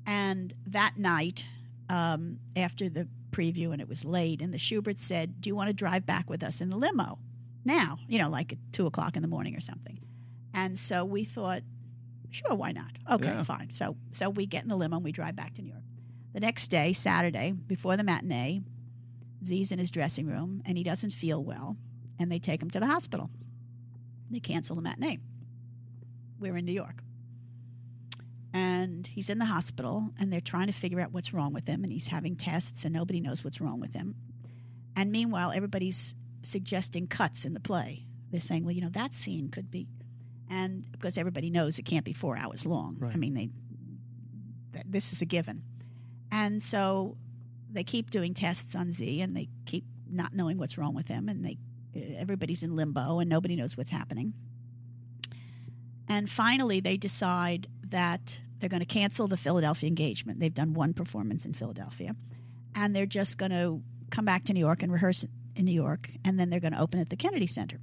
And 0.07 0.55
that 0.69 0.97
night, 0.97 1.47
um, 1.89 2.39
after 2.57 2.89
the 2.89 3.09
preview, 3.35 3.73
and 3.73 3.81
it 3.81 3.89
was 3.89 4.05
late, 4.05 4.41
and 4.43 4.53
the 4.53 4.59
Shubert 4.59 4.99
said, 4.99 5.41
"Do 5.41 5.49
you 5.51 5.57
want 5.57 5.69
to 5.69 5.75
drive 5.75 6.07
back 6.07 6.29
with 6.31 6.43
us 6.43 6.61
in 6.61 6.71
the 6.71 6.77
limo 6.77 7.19
now? 7.65 7.99
You 8.09 8.19
know, 8.19 8.29
like 8.29 8.53
at 8.53 8.59
two 8.73 8.87
o'clock 8.87 9.17
in 9.17 9.23
the 9.23 9.29
morning 9.29 9.55
or 9.57 9.61
something." 9.61 9.99
And 10.53 10.79
so 10.79 11.05
we 11.05 11.25
thought, 11.25 11.63
sure, 12.31 12.55
why 12.55 12.73
not? 12.73 12.93
Okay, 13.11 13.27
Yeah. 13.29 13.43
fine. 13.43 13.71
So 13.71 13.97
so 14.13 14.31
we 14.31 14.47
get 14.47 14.63
in 14.63 14.69
the 14.69 14.77
limo 14.77 14.97
and 14.97 15.05
we 15.05 15.13
drive 15.13 15.35
back 15.37 15.55
to 15.55 15.63
New 15.63 15.69
York. 15.71 15.83
The 16.33 16.41
next 16.41 16.69
day, 16.69 16.93
Saturday, 16.93 17.53
before 17.53 17.97
the 17.97 18.03
matinee, 18.05 18.63
Z's 19.45 19.71
in 19.71 19.79
his 19.79 19.91
dressing 19.91 20.27
room 20.27 20.63
and 20.65 20.77
he 20.79 20.83
doesn't 20.85 21.11
feel 21.13 21.43
well, 21.45 21.77
and 22.19 22.31
they 22.33 22.39
take 22.41 22.61
him 22.63 22.71
to 22.71 22.81
the 22.81 22.87
hospital. 22.87 23.31
They 24.31 24.41
cancel 24.41 24.75
the 24.75 24.83
matinee. 24.83 25.19
We're 26.41 26.57
in 26.57 26.65
New 26.65 26.73
York. 26.73 27.04
And 28.55 29.07
he's 29.09 29.29
in 29.29 29.39
the 29.39 29.47
hospital, 29.47 30.13
and 30.19 30.33
they're 30.33 30.41
trying 30.41 30.69
to 30.69 30.73
figure 30.73 31.01
out 31.01 31.13
what's 31.13 31.35
wrong 31.35 31.53
with 31.53 31.67
him, 31.67 31.83
and 31.83 31.93
he's 31.93 32.07
having 32.07 32.37
tests, 32.37 32.85
and 32.85 32.95
nobody 32.95 33.21
knows 33.21 33.43
what's 33.43 33.61
wrong 33.61 33.81
with 33.81 33.93
him. 33.93 34.15
And 34.97 35.11
meanwhile, 35.11 35.51
everybody's 35.53 36.15
suggesting 36.43 37.09
cuts 37.09 37.45
in 37.45 37.55
the 37.55 37.61
play. 37.61 38.07
They're 38.31 38.41
saying, 38.41 38.65
well, 38.65 38.73
you 38.73 38.81
know, 38.81 38.91
that 38.91 39.13
scene 39.13 39.49
could 39.49 39.71
be. 39.71 39.89
And 40.49 40.91
because 40.93 41.19
everybody 41.19 41.51
knows 41.51 41.79
it 41.79 41.85
can't 41.85 42.05
be 42.05 42.13
four 42.13 42.37
hours 42.37 42.65
long. 42.65 42.99
I 43.13 43.17
mean, 43.17 43.35
they 43.35 43.49
th- 44.73 44.87
this 44.89 45.13
is 45.13 45.21
a 45.21 45.25
given. 45.25 45.63
And 46.31 46.63
so 46.63 47.17
they 47.71 47.83
keep 47.85 48.11
doing 48.11 48.35
tests 48.35 48.75
on 48.75 48.91
Z 48.91 49.21
and 49.21 49.37
they 49.37 49.49
keep 49.67 49.85
not 50.09 50.35
knowing 50.35 50.59
what's 50.59 50.79
wrong 50.79 50.95
with 50.95 51.09
him 51.09 51.29
and 51.29 51.45
they 51.45 51.59
everybody's 52.17 52.63
in 52.63 52.75
limbo 52.75 53.21
and 53.21 53.31
nobody 53.31 53.57
knows 53.57 53.77
what's 53.77 53.91
happening. 53.91 54.35
And 56.09 56.29
finally 56.29 56.81
they 56.81 56.97
decide 56.97 57.69
that 57.89 58.41
they're 58.65 58.71
going 58.71 58.81
to 58.81 58.87
cancel 58.87 59.29
the 59.29 59.37
Philadelphia 59.37 59.87
engagement. 59.89 60.41
They've 60.41 60.55
done 60.55 60.73
one 60.73 60.95
performance 60.95 61.45
in 61.45 61.53
Philadelphia 61.53 62.17
and 62.75 62.97
they're 62.97 63.05
just 63.05 63.37
going 63.37 63.51
to 63.51 63.83
come 64.11 64.25
back 64.25 64.45
to 64.45 64.55
New 64.55 64.61
York 64.61 64.83
and 64.83 64.91
rehearse 64.91 65.27
in 65.55 65.67
New 65.67 65.73
York 65.73 66.09
and 66.25 66.41
then 66.41 66.49
they're 66.49 66.61
going 66.61 66.73
to 66.73 66.81
open 66.81 66.99
at 66.99 67.11
the 67.11 67.17
Kennedy 67.17 67.47
Center. 67.47 67.79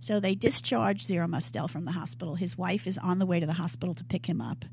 So 0.00 0.20
they 0.20 0.34
discharge 0.34 1.04
Zero 1.04 1.28
Mostel 1.28 1.68
from 1.68 1.84
the 1.84 1.92
hospital. 1.92 2.36
His 2.36 2.56
wife 2.56 2.86
is 2.86 2.96
on 2.96 3.18
the 3.18 3.26
way 3.26 3.38
to 3.38 3.44
the 3.44 3.52
hospital 3.52 3.94
to 3.96 4.04
pick 4.04 4.24
him 4.24 4.40
up. 4.40 4.64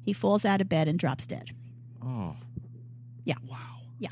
He 0.00 0.14
falls 0.14 0.46
out 0.46 0.62
of 0.62 0.70
bed 0.70 0.88
and 0.88 0.98
drops 0.98 1.26
dead. 1.26 1.50
Oh. 2.02 2.36
Yeah. 3.24 3.34
Wow. 3.46 3.58
Yeah. 3.98 4.08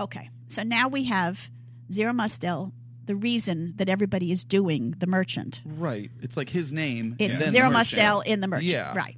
Okay. 0.00 0.28
So 0.48 0.64
now 0.64 0.88
we 0.88 1.04
have 1.04 1.50
Zero 1.92 2.12
Mostel, 2.12 2.72
the 3.06 3.14
reason 3.16 3.74
that 3.76 3.88
everybody 3.88 4.30
is 4.30 4.44
doing 4.44 4.94
the 4.98 5.06
merchant. 5.06 5.60
right. 5.64 6.10
It's 6.22 6.36
like 6.36 6.48
his 6.48 6.72
name. 6.72 7.16
It's 7.18 7.38
then 7.38 7.50
Zero 7.52 7.70
Merchant. 7.70 8.02
Mostel 8.02 8.20
in 8.22 8.40
the 8.40 8.48
merchant. 8.48 8.70
Yeah. 8.70 8.96
Right. 8.96 9.16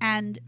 And 0.00 0.38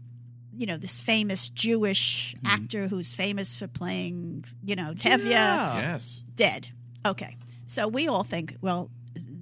you 0.57 0.65
know, 0.65 0.77
this 0.77 0.99
famous 0.99 1.47
Jewish 1.49 2.35
Mm-hmm. 2.37 2.45
actor 2.47 2.87
who's 2.89 3.13
famous 3.13 3.55
for 3.55 3.67
playing, 3.67 4.43
you 4.63 4.75
know, 4.75 4.93
Tevye, 4.93 5.29
Yes. 5.29 6.21
dead. 6.35 6.67
Okay. 7.05 7.37
So 7.67 7.87
we 7.87 8.07
all 8.09 8.23
think, 8.23 8.57
well, 8.61 8.89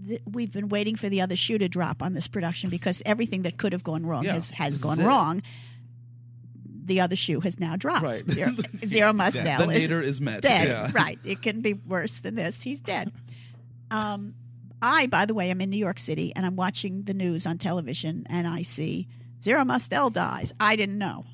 th- 0.07 0.21
we've 0.31 0.51
been 0.51 0.69
waiting 0.69 0.95
for 0.95 1.09
the 1.09 1.21
other 1.21 1.35
shoe 1.35 1.57
to 1.57 1.67
drop 1.67 2.03
on 2.03 2.13
this 2.13 2.27
production 2.27 2.69
because 2.69 3.01
everything 3.05 3.41
that 3.43 3.57
could 3.57 3.71
have 3.73 3.83
gone 3.83 4.05
wrong 4.05 4.25
Yeah. 4.25 4.33
has, 4.33 4.51
has 4.51 4.77
gone 4.77 4.99
is 4.99 5.05
it. 5.05 5.07
wrong. 5.07 5.41
The 6.85 7.01
other 7.01 7.15
shoe 7.15 7.39
has 7.41 7.59
now 7.59 7.75
dropped. 7.75 8.03
Right. 8.03 8.29
Zero, 8.29 8.51
Zero 8.85 9.11
Mostel 9.13 9.43
The 9.43 9.69
is 9.73 9.81
nadir 9.81 10.01
is 10.01 10.21
met. 10.21 10.41
dead. 10.41 10.67
Yeah. 10.67 10.91
Right. 10.93 11.19
It 11.23 11.41
couldn't 11.41 11.61
be 11.61 11.73
worse 11.73 12.19
than 12.19 12.35
this. 12.35 12.61
He's 12.61 12.79
dead. 12.79 13.11
Um, 13.91 14.35
I, 14.81 15.07
by 15.07 15.25
the 15.25 15.33
way, 15.33 15.49
am 15.49 15.61
in 15.61 15.69
New 15.69 15.77
York 15.77 15.99
City 15.99 16.31
and 16.35 16.45
I'm 16.45 16.55
watching 16.55 17.03
the 17.03 17.13
news 17.13 17.45
on 17.47 17.57
television 17.57 18.25
and 18.29 18.47
I 18.47 18.61
see 18.61 19.07
Zero 19.41 19.63
Mostel 19.63 20.09
dies. 20.09 20.53
I 20.59 20.75
didn't 20.75 20.97
know. 20.97 21.25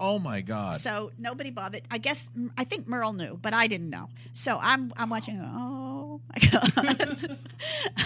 Oh 0.00 0.18
my 0.18 0.40
God. 0.40 0.78
So 0.78 1.12
nobody 1.16 1.50
bothered. 1.50 1.82
I 1.90 1.98
guess 1.98 2.28
I 2.58 2.64
think 2.64 2.88
Merle 2.88 3.12
knew, 3.12 3.38
but 3.40 3.54
I 3.54 3.68
didn't 3.68 3.88
know. 3.90 4.08
So 4.32 4.58
I'm 4.60 4.92
I'm 4.96 5.08
watching. 5.10 5.40
Oh 5.40 6.20
my 6.28 6.48
god! 6.50 7.38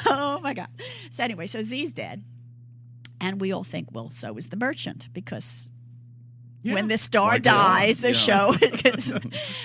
oh 0.06 0.38
my 0.40 0.52
god! 0.52 0.68
So 1.10 1.24
anyway, 1.24 1.46
so 1.46 1.62
Z's 1.62 1.92
dead, 1.92 2.22
and 3.20 3.40
we 3.40 3.50
all 3.52 3.64
think, 3.64 3.88
well, 3.92 4.10
so 4.10 4.36
is 4.36 4.48
the 4.48 4.56
merchant 4.58 5.08
because 5.14 5.70
when 6.62 6.88
the 6.88 6.98
star 6.98 7.32
Like, 7.32 7.46
yeah, 7.46 7.52
dies, 7.52 7.98
the 7.98 8.08
yeah. 8.08 8.12
show. 8.12 8.54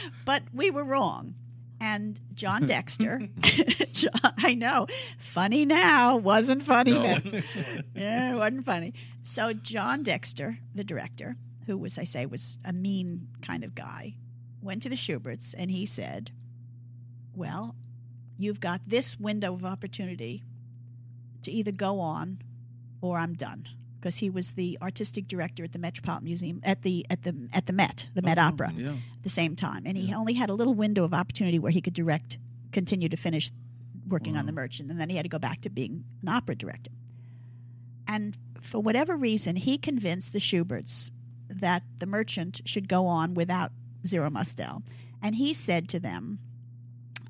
but 0.25 0.43
we 0.53 0.71
were 0.71 0.85
wrong. 0.85 1.35
And 1.81 2.19
John 2.35 2.67
Dexter, 2.67 3.27
John, 3.91 4.33
I 4.37 4.53
know, 4.53 4.85
funny 5.17 5.65
now, 5.65 6.15
wasn't 6.15 6.61
funny 6.63 6.91
No. 6.93 7.01
then. 7.01 7.43
yeah, 7.95 8.35
wasn't 8.35 8.65
funny. 8.65 8.93
So 9.23 9.51
John 9.53 10.03
Dexter, 10.03 10.59
the 10.75 10.83
director, 10.83 11.37
who 11.65 11.77
was 11.77 11.97
I 11.97 12.03
say 12.03 12.25
was 12.27 12.59
a 12.63 12.71
mean 12.71 13.27
kind 13.41 13.63
of 13.63 13.73
guy, 13.73 14.15
went 14.61 14.83
to 14.83 14.89
the 14.89 14.95
Shuberts 14.95 15.55
and 15.57 15.71
he 15.71 15.85
said, 15.87 16.29
"Well, 17.35 17.75
you've 18.37 18.59
got 18.59 18.81
this 18.85 19.19
window 19.19 19.53
of 19.55 19.65
opportunity 19.65 20.43
to 21.41 21.51
either 21.51 21.71
go 21.71 21.99
on 21.99 22.41
or 23.01 23.17
I'm 23.17 23.33
done." 23.33 23.67
Because 24.01 24.17
he 24.17 24.31
was 24.31 24.51
the 24.51 24.79
artistic 24.81 25.27
director 25.27 25.63
at 25.63 25.73
the 25.73 25.79
Metropolitan 25.79 26.25
Museum 26.25 26.59
at 26.63 26.81
the 26.81 27.05
at 27.11 27.21
the 27.21 27.47
at 27.53 27.67
the 27.67 27.73
Met, 27.73 28.07
the 28.15 28.23
Met 28.23 28.39
oh, 28.39 28.41
Opera, 28.41 28.73
yeah. 28.75 28.89
at 28.89 29.23
the 29.23 29.29
same 29.29 29.55
time, 29.55 29.83
and 29.85 29.95
he 29.95 30.11
only 30.11 30.33
had 30.33 30.49
a 30.49 30.55
little 30.55 30.73
window 30.73 31.03
of 31.03 31.13
opportunity 31.13 31.59
where 31.59 31.71
he 31.71 31.81
could 31.81 31.93
direct, 31.93 32.39
continue 32.71 33.07
to 33.09 33.15
finish 33.15 33.51
working 34.07 34.35
on 34.35 34.47
the 34.47 34.51
Merchant, 34.51 34.89
and 34.89 34.99
then 34.99 35.11
he 35.11 35.17
had 35.17 35.23
to 35.23 35.29
go 35.29 35.37
back 35.37 35.61
to 35.61 35.69
being 35.69 36.03
an 36.23 36.29
opera 36.29 36.55
director. 36.55 36.89
And 38.07 38.35
for 38.59 38.79
whatever 38.79 39.15
reason, 39.15 39.55
he 39.55 39.77
convinced 39.77 40.33
the 40.33 40.39
Shuberts 40.39 41.11
that 41.47 41.83
the 41.99 42.07
Merchant 42.07 42.61
should 42.65 42.87
go 42.87 43.05
on 43.05 43.35
without 43.35 43.71
Zero 44.07 44.31
Mostel, 44.31 44.81
and 45.21 45.35
he 45.35 45.53
said 45.53 45.87
to 45.89 45.99
them, 45.99 46.39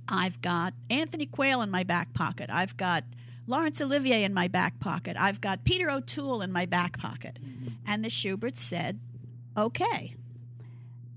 "I've 0.08 0.42
got 0.42 0.74
Anthony 0.90 1.25
Quayle 1.25 1.62
in 1.62 1.70
my 1.70 1.84
back 1.84 2.13
pocket. 2.13 2.50
I've 2.50 2.78
got." 2.78 3.04
Laurence 3.51 3.81
Olivier 3.81 4.24
in 4.24 4.34
my 4.34 4.48
back 4.48 4.79
pocket. 4.79 5.17
I've 5.20 5.41
got 5.41 5.65
Peter 5.65 5.91
O'Toole 5.91 6.41
in 6.41 6.51
my 6.51 6.65
back 6.65 6.98
pocket. 6.98 7.38
Mm-hmm. 7.43 7.67
And 7.86 8.03
the 8.03 8.10
Shuberts 8.10 8.60
said, 8.60 9.00
okay. 9.58 10.15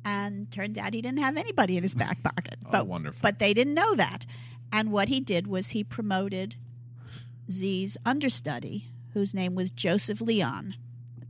And 0.05 0.51
turned 0.51 0.77
out 0.77 0.93
he 0.93 1.01
didn't 1.01 1.21
have 1.21 1.37
anybody 1.37 1.77
in 1.77 1.83
his 1.83 1.95
back 1.95 2.23
pocket. 2.23 2.57
Oh, 2.67 2.71
but, 2.73 2.87
wonderful. 2.87 3.21
But 3.23 3.39
they 3.39 3.55
didn't 3.55 3.75
know 3.75 3.95
that. 3.95 4.27
And 4.73 4.91
what 4.91 5.09
he 5.09 5.21
did 5.21 5.47
was 5.47 5.71
he 5.71 5.85
promoted 5.85 6.57
Z's 7.51 7.97
understudy, 8.05 8.89
whose 9.13 9.33
name 9.33 9.55
was 9.55 9.71
Joseph 9.71 10.21
Leon, 10.21 10.75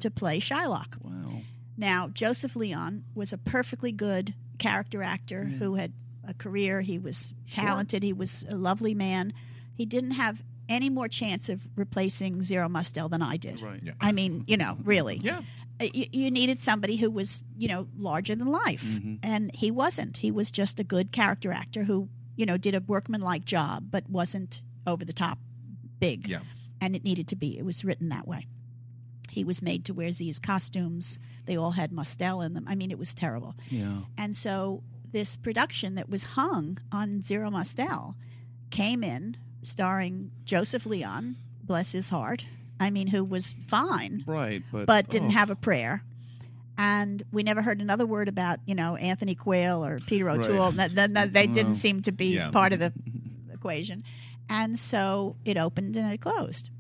to 0.00 0.11
play 0.11 0.40
Shylock. 0.40 0.96
Wow. 1.02 1.42
Now, 1.76 2.08
Joseph 2.08 2.56
Leon 2.56 3.04
was 3.14 3.32
a 3.32 3.38
perfectly 3.38 3.92
good 3.92 4.34
character 4.58 5.02
actor 5.02 5.44
who 5.44 5.75
had 5.75 5.92
a 6.26 6.32
career. 6.32 6.80
He 6.80 6.99
was 6.99 7.34
talented. 7.50 8.02
He 8.02 8.12
was 8.14 8.46
a 8.49 8.56
lovely 8.56 8.94
man. 8.94 9.34
He 9.75 9.84
didn't 9.84 10.12
have 10.12 10.42
any 10.68 10.90
more 10.90 11.09
chance 11.09 11.49
of 11.49 11.61
replacing 11.76 12.42
Zero 12.42 12.68
Mostel 12.68 13.09
than 13.09 13.23
I 13.23 13.37
did. 13.37 13.61
Right. 13.61 13.80
Yeah. 13.83 13.92
I 14.00 14.12
mean, 14.12 14.44
you 14.47 14.56
know, 14.56 14.76
really. 14.85 15.18
Yeah. 15.18 15.42
Uh, 15.80 15.87
You, 15.92 16.06
you 16.12 16.30
needed 16.30 16.61
somebody 16.61 16.97
who 16.97 17.11
was, 17.11 17.42
you 17.59 17.68
know, 17.68 17.88
larger 17.99 18.35
than 18.35 18.49
life. 18.49 18.85
Mm-hmm. 18.85 19.14
And 19.23 19.54
he 19.54 19.71
wasn't. 19.71 20.18
He 20.18 20.30
was 20.30 20.50
just 20.50 20.80
a 20.80 20.85
good 20.85 21.12
character 21.12 21.52
actor 21.52 21.85
who, 21.85 22.09
you 22.37 22.47
know, 22.47 22.56
did 22.56 22.75
a 22.75 22.80
workmanlike 22.80 23.44
job, 23.44 23.90
but 23.90 24.09
wasn't 24.09 24.62
over 24.87 25.04
the 25.04 25.12
top 25.12 25.38
big. 25.99 26.28
Yeah. 26.28 26.40
And 26.80 26.94
it 26.94 27.04
needed 27.04 27.28
to 27.28 27.37
be. 27.37 27.59
It 27.59 27.64
was 27.64 27.85
written 27.85 28.09
that 28.11 28.28
way. 28.28 28.47
He 29.30 29.42
was 29.42 29.62
made 29.62 29.85
to 29.87 29.94
wear 29.94 30.12
Z's 30.12 30.38
costumes. 30.38 31.18
They 31.47 31.56
all 31.56 31.73
had 31.73 31.90
Mostel 31.90 32.40
in 32.40 32.54
them. 32.54 32.66
I 32.68 32.76
mean, 32.76 32.90
it 32.90 32.99
was 32.99 33.12
terrible. 33.14 33.54
Yeah. 33.68 34.02
And 34.16 34.37
so 34.37 34.83
this 35.11 35.37
production 35.37 35.97
that 35.97 36.09
was 36.09 36.23
hung 36.23 36.78
on 36.92 37.21
Zero 37.21 37.50
Mostel 37.50 38.14
came 38.71 39.02
in 39.02 39.37
starring 39.64 40.30
Joseph 40.44 40.87
Leon, 40.87 41.37
bless 41.62 41.92
his 41.92 42.09
heart, 42.09 42.47
I 42.78 42.90
mean, 42.90 43.09
who 43.09 43.25
was 43.25 43.54
fine, 43.66 44.25
Right, 44.26 44.62
but 44.73 44.87
but 44.87 45.09
didn't 45.09 45.28
oh. 45.28 45.33
have 45.33 45.50
a 45.50 45.56
prayer. 45.56 46.02
And 46.76 47.23
we 47.33 47.44
never 47.44 47.62
heard 47.62 47.80
another 47.80 48.04
word 48.04 48.26
about, 48.26 48.59
you 48.66 48.75
know, 48.75 48.97
Anthony 48.97 49.37
Quayle 49.37 49.85
or 49.85 50.00
Peter 50.00 50.25
Right. 50.25 50.40
O'Toole. 50.40 50.73
That, 50.73 50.94
that, 50.97 51.14
that- 51.14 51.33
they 51.33 51.47
didn't 51.47 51.76
seem 51.76 52.02
to 52.02 52.12
be 52.12 52.35
yeah. 52.35 52.50
part 52.50 52.73
of 52.73 52.80
the 52.80 52.92
equation. 53.52 54.02
And 54.49 54.78
so 54.78 55.37
it 55.44 55.56
opened 55.56 55.97
and 55.97 56.12
it 56.12 56.21
closed. 56.21 56.71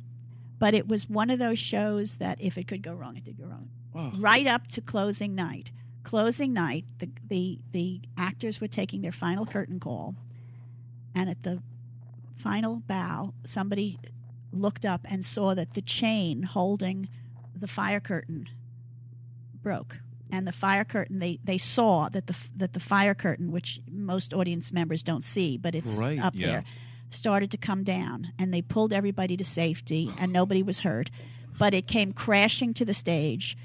But 0.58 0.74
it 0.74 0.88
was 0.88 1.08
one 1.08 1.30
of 1.30 1.38
those 1.38 1.58
shows 1.58 2.16
that 2.16 2.40
if 2.40 2.58
it 2.58 2.66
could 2.66 2.82
go 2.82 2.92
wrong, 2.92 3.16
it 3.16 3.24
did 3.24 3.38
go 3.38 3.44
wrong. 3.44 3.68
Oh. 3.94 4.12
Right 4.18 4.46
up 4.46 4.66
to 4.68 4.80
closing 4.80 5.34
night. 5.34 5.70
Closing 6.02 6.52
night, 6.52 6.84
the, 6.98 7.08
the, 7.28 7.58
the 7.70 8.00
actors 8.18 8.60
were 8.60 8.68
taking 8.68 9.00
their 9.02 9.12
final 9.12 9.46
curtain 9.46 9.78
call. 9.78 10.16
And 11.14 11.30
at 11.30 11.44
the 11.44 11.62
final 12.36 12.82
bow, 12.86 13.34
somebody 13.44 13.98
looked 14.52 14.84
up 14.84 15.06
and 15.08 15.24
saw 15.24 15.54
that 15.54 15.74
the 15.74 15.82
chain 15.82 16.42
holding 16.42 17.08
the 17.54 17.68
fire 17.68 18.00
curtain 18.00 18.48
broke. 19.62 19.98
And 20.30 20.46
the 20.46 20.52
fire 20.52 20.84
curtain, 20.84 21.18
they, 21.18 21.38
they 21.44 21.58
saw 21.58 22.08
that 22.08 22.26
the 22.26 22.36
that 22.56 22.72
the 22.72 22.80
fire 22.80 23.14
curtain, 23.14 23.52
which 23.52 23.80
most 23.90 24.34
audience 24.34 24.72
members 24.72 25.02
don't 25.02 25.22
see, 25.22 25.56
but 25.56 25.74
it's 25.74 25.96
Right, 25.96 26.18
up 26.18 26.34
yeah. 26.36 26.46
there, 26.46 26.64
started 27.10 27.50
to 27.52 27.56
come 27.56 27.84
down. 27.84 28.32
And 28.38 28.52
they 28.52 28.62
pulled 28.62 28.92
everybody 28.92 29.36
to 29.36 29.44
safety, 29.44 30.10
and 30.18 30.32
nobody 30.32 30.62
was 30.62 30.80
hurt. 30.80 31.10
But 31.56 31.72
it 31.72 31.86
came 31.86 32.12
crashing 32.12 32.74
to 32.74 32.84
the 32.84 32.94
stage. 32.94 33.56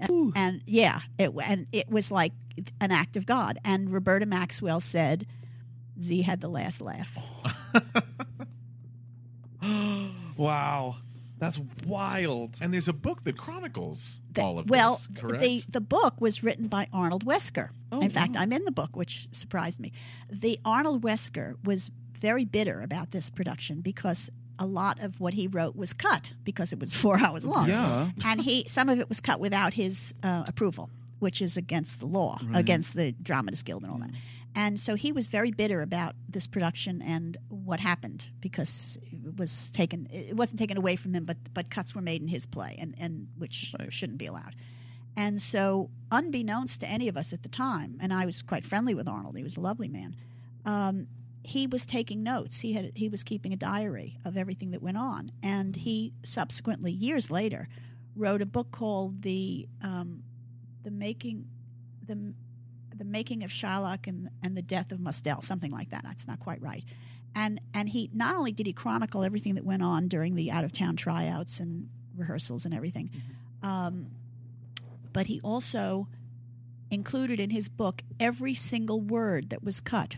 And, 0.00 0.32
and 0.34 0.62
yeah, 0.66 1.00
it 1.18 1.30
and 1.44 1.66
it 1.72 1.90
was 1.90 2.10
like 2.10 2.32
an 2.80 2.90
act 2.90 3.16
of 3.16 3.26
God. 3.26 3.58
And 3.64 3.92
Roberta 3.92 4.24
Maxwell 4.24 4.80
said, 4.80 5.26
"Z 6.02 6.22
had 6.22 6.40
the 6.40 6.48
last 6.48 6.80
laugh." 6.80 7.16
wow, 10.36 10.96
that's 11.38 11.58
wild. 11.86 12.58
And 12.60 12.72
there's 12.72 12.88
a 12.88 12.92
book 12.92 13.24
that 13.24 13.36
chronicles 13.36 14.20
The- 14.32 14.42
all 14.42 14.58
of 14.58 14.68
well, 14.68 14.94
this, 14.96 15.08
correct? 15.20 15.42
the 15.42 15.64
the 15.68 15.80
book 15.80 16.20
was 16.20 16.42
written 16.42 16.68
by 16.68 16.88
Arnold 16.92 17.24
Wesker. 17.24 17.70
Oh, 17.92 18.00
in 18.00 18.10
fact, 18.10 18.34
wow. 18.34 18.42
I'm 18.42 18.52
in 18.52 18.64
the 18.64 18.72
book, 18.72 18.96
which 18.96 19.28
surprised 19.32 19.80
me. 19.80 19.92
The 20.30 20.58
Arnold 20.64 21.02
Wesker 21.02 21.54
was 21.64 21.90
very 22.20 22.44
bitter 22.44 22.80
about 22.80 23.10
this 23.10 23.30
production 23.30 23.80
because 23.80 24.30
a 24.58 24.64
lot 24.66 24.98
of 25.00 25.20
what 25.20 25.34
he 25.34 25.46
wrote 25.46 25.76
was 25.76 25.92
cut 25.92 26.32
because 26.44 26.72
it 26.72 26.78
was 26.78 26.92
four 27.04 27.18
hours 27.18 27.44
long. 27.44 27.68
Yeah. 27.68 28.10
and 28.24 28.40
he 28.40 28.64
some 28.68 28.88
of 28.88 28.98
it 29.00 29.08
was 29.08 29.20
cut 29.20 29.38
without 29.40 29.74
his 29.74 30.14
uh, 30.22 30.44
approval, 30.48 30.90
which 31.18 31.42
is 31.42 31.56
against 31.56 32.00
the 32.00 32.06
law, 32.06 32.38
against 32.54 32.94
the 32.94 33.12
Dramatists 33.12 33.62
Guild 33.62 33.82
and 33.82 33.92
all 33.92 33.98
that. 33.98 34.10
And 34.56 34.80
so 34.80 34.94
he 34.94 35.12
was 35.12 35.26
very 35.26 35.50
bitter 35.50 35.82
about 35.82 36.16
this 36.26 36.46
production 36.46 37.02
and 37.02 37.36
what 37.50 37.78
happened 37.78 38.26
because 38.40 38.96
it 39.02 39.36
was 39.36 39.70
taken. 39.70 40.08
It 40.10 40.34
wasn't 40.34 40.58
taken 40.58 40.78
away 40.78 40.96
from 40.96 41.14
him, 41.14 41.26
but 41.26 41.36
but 41.52 41.68
cuts 41.68 41.94
were 41.94 42.00
made 42.00 42.22
in 42.22 42.28
his 42.28 42.46
play, 42.46 42.74
and 42.78 42.94
and 42.98 43.28
which 43.36 43.74
Right. 43.78 43.92
shouldn't 43.92 44.18
be 44.18 44.26
allowed. 44.26 44.56
And 45.14 45.40
so, 45.40 45.90
unbeknownst 46.10 46.80
to 46.80 46.88
any 46.88 47.06
of 47.08 47.16
us 47.18 47.32
at 47.34 47.42
the 47.42 47.48
time, 47.50 47.98
and 48.00 48.12
I 48.14 48.24
was 48.24 48.40
quite 48.42 48.64
friendly 48.64 48.94
with 48.94 49.06
Arnold. 49.06 49.36
He 49.36 49.42
was 49.42 49.56
a 49.58 49.60
lovely 49.60 49.88
man. 49.88 50.16
Um, 50.64 51.06
he 51.42 51.66
was 51.66 51.84
taking 51.86 52.22
notes. 52.22 52.60
He 52.60 52.72
had 52.72 52.92
he 52.94 53.10
was 53.10 53.22
keeping 53.22 53.52
a 53.52 53.56
diary 53.56 54.18
of 54.24 54.38
everything 54.38 54.70
that 54.70 54.82
went 54.82 54.96
on, 54.96 55.32
and 55.42 55.76
he 55.76 56.14
subsequently, 56.22 56.92
years 56.92 57.30
later, 57.30 57.68
wrote 58.14 58.40
a 58.40 58.46
book 58.46 58.70
called 58.72 59.20
the 59.20 59.68
um, 59.82 60.22
the 60.82 60.90
making 60.90 61.46
the 62.06 62.32
the 62.98 63.04
making 63.04 63.42
of 63.42 63.50
Shylock 63.50 64.06
and 64.06 64.30
and 64.42 64.56
the 64.56 64.62
death 64.62 64.92
of 64.92 65.00
Mostel, 65.00 65.42
something 65.42 65.70
like 65.70 65.90
that. 65.90 66.02
That's 66.04 66.26
not 66.26 66.40
quite 66.40 66.60
right. 66.62 66.84
And 67.34 67.60
and 67.74 67.88
he 67.88 68.10
not 68.12 68.36
only 68.36 68.52
did 68.52 68.66
he 68.66 68.72
chronicle 68.72 69.24
everything 69.24 69.54
that 69.56 69.64
went 69.64 69.82
on 69.82 70.08
during 70.08 70.34
the 70.34 70.50
out 70.50 70.64
of 70.64 70.72
town 70.72 70.96
tryouts 70.96 71.60
and 71.60 71.88
rehearsals 72.16 72.64
and 72.64 72.74
everything, 72.74 73.10
um, 73.62 74.06
but 75.12 75.26
he 75.26 75.40
also 75.42 76.08
included 76.90 77.40
in 77.40 77.50
his 77.50 77.68
book 77.68 78.02
every 78.20 78.54
single 78.54 79.00
word 79.00 79.50
that 79.50 79.62
was 79.62 79.80
cut 79.80 80.16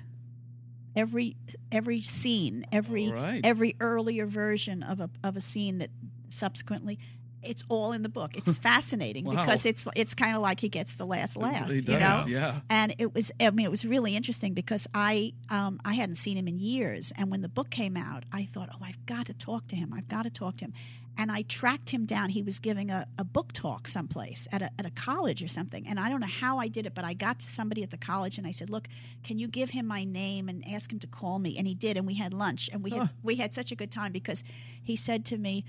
every 0.95 1.37
every 1.71 2.01
scene 2.01 2.67
every 2.73 3.09
right. 3.09 3.41
every 3.45 3.77
earlier 3.81 4.27
version 4.27 4.83
of 4.83 5.01
a 5.01 5.09
of 5.23 5.37
a 5.37 5.41
scene 5.41 5.79
that 5.79 5.91
subsequently 6.29 6.99
it's 7.43 7.65
all 7.69 7.93
in 7.93 8.03
the 8.03 8.09
book. 8.09 8.37
It's 8.37 8.59
fascinating 8.71 9.25
Wow. 9.25 9.37
because 9.37 9.65
it's 9.67 9.87
it's 9.97 10.15
kind 10.15 10.35
of 10.35 10.43
like 10.43 10.61
he 10.61 10.69
gets 10.69 10.95
the 10.95 11.07
last 11.07 11.37
laugh 11.37 11.69
He 11.71 11.77
you 11.81 11.99
know? 11.99 12.25
yeah. 12.27 12.61
and 12.71 12.95
it 12.99 13.15
was 13.15 13.31
i 13.41 13.51
mean 13.51 13.67
it 13.67 13.71
was 13.71 13.85
really 13.85 14.17
interesting 14.17 14.55
because 14.55 14.87
i 14.95 15.33
um, 15.51 15.81
i 15.85 15.95
hadn't 15.95 16.17
seen 16.17 16.37
him 16.37 16.49
in 16.49 16.59
years. 16.59 17.13
And 17.17 17.31
when 17.31 17.41
the 17.43 17.49
book 17.49 17.71
came 17.71 17.97
out 17.97 18.25
i 18.33 18.45
thought 18.45 18.69
oh 18.73 18.79
i've 18.83 19.05
got 19.07 19.27
to 19.27 19.35
talk 19.35 19.69
to 19.69 19.77
him. 19.77 19.93
I've 19.95 20.09
got 20.09 20.23
to 20.25 20.31
talk 20.31 20.57
to 20.59 20.65
him. 20.67 20.73
And 21.21 21.33
i 21.33 21.43
tracked 21.43 21.91
him 21.91 22.07
down. 22.07 22.31
He 22.31 22.43
was 22.43 22.59
giving 22.61 22.91
a, 22.93 23.05
a 23.19 23.25
book 23.25 23.53
talk 23.53 23.89
someplace 23.89 24.47
at 24.53 24.63
a, 24.63 24.71
at 24.79 24.87
a 24.87 24.91
college 24.91 25.43
or 25.43 25.49
something. 25.49 25.87
And 25.89 25.99
i 25.99 26.09
don't 26.09 26.21
know 26.21 26.27
how 26.45 26.59
i 26.59 26.69
did 26.69 26.87
it 26.87 26.95
but 26.95 27.05
i 27.05 27.13
got 27.15 27.41
to 27.41 27.47
somebody 27.47 27.83
at 27.83 27.91
the 27.91 27.97
college 27.97 28.39
and 28.39 28.47
i 28.47 28.51
said 28.53 28.71
look 28.71 28.87
can 29.25 29.39
you 29.39 29.49
give 29.49 29.71
him 29.71 29.87
my 29.87 30.05
name 30.05 30.49
and 30.49 30.65
ask 30.69 30.93
him 30.93 30.99
to 31.01 31.07
call 31.07 31.39
me? 31.39 31.59
And 31.59 31.67
he 31.67 31.75
did 31.75 31.97
and 31.97 32.07
we 32.07 32.15
had 32.15 32.33
lunch. 32.33 32.71
And 32.73 32.83
we 32.85 32.91
had 32.91 33.13
we 33.23 33.35
had 33.37 33.53
such 33.53 33.73
a 33.73 33.77
good 33.77 33.91
time 33.91 34.13
because 34.13 34.43
he 34.83 34.97
said 34.97 35.25
to 35.27 35.37
me 35.39 35.65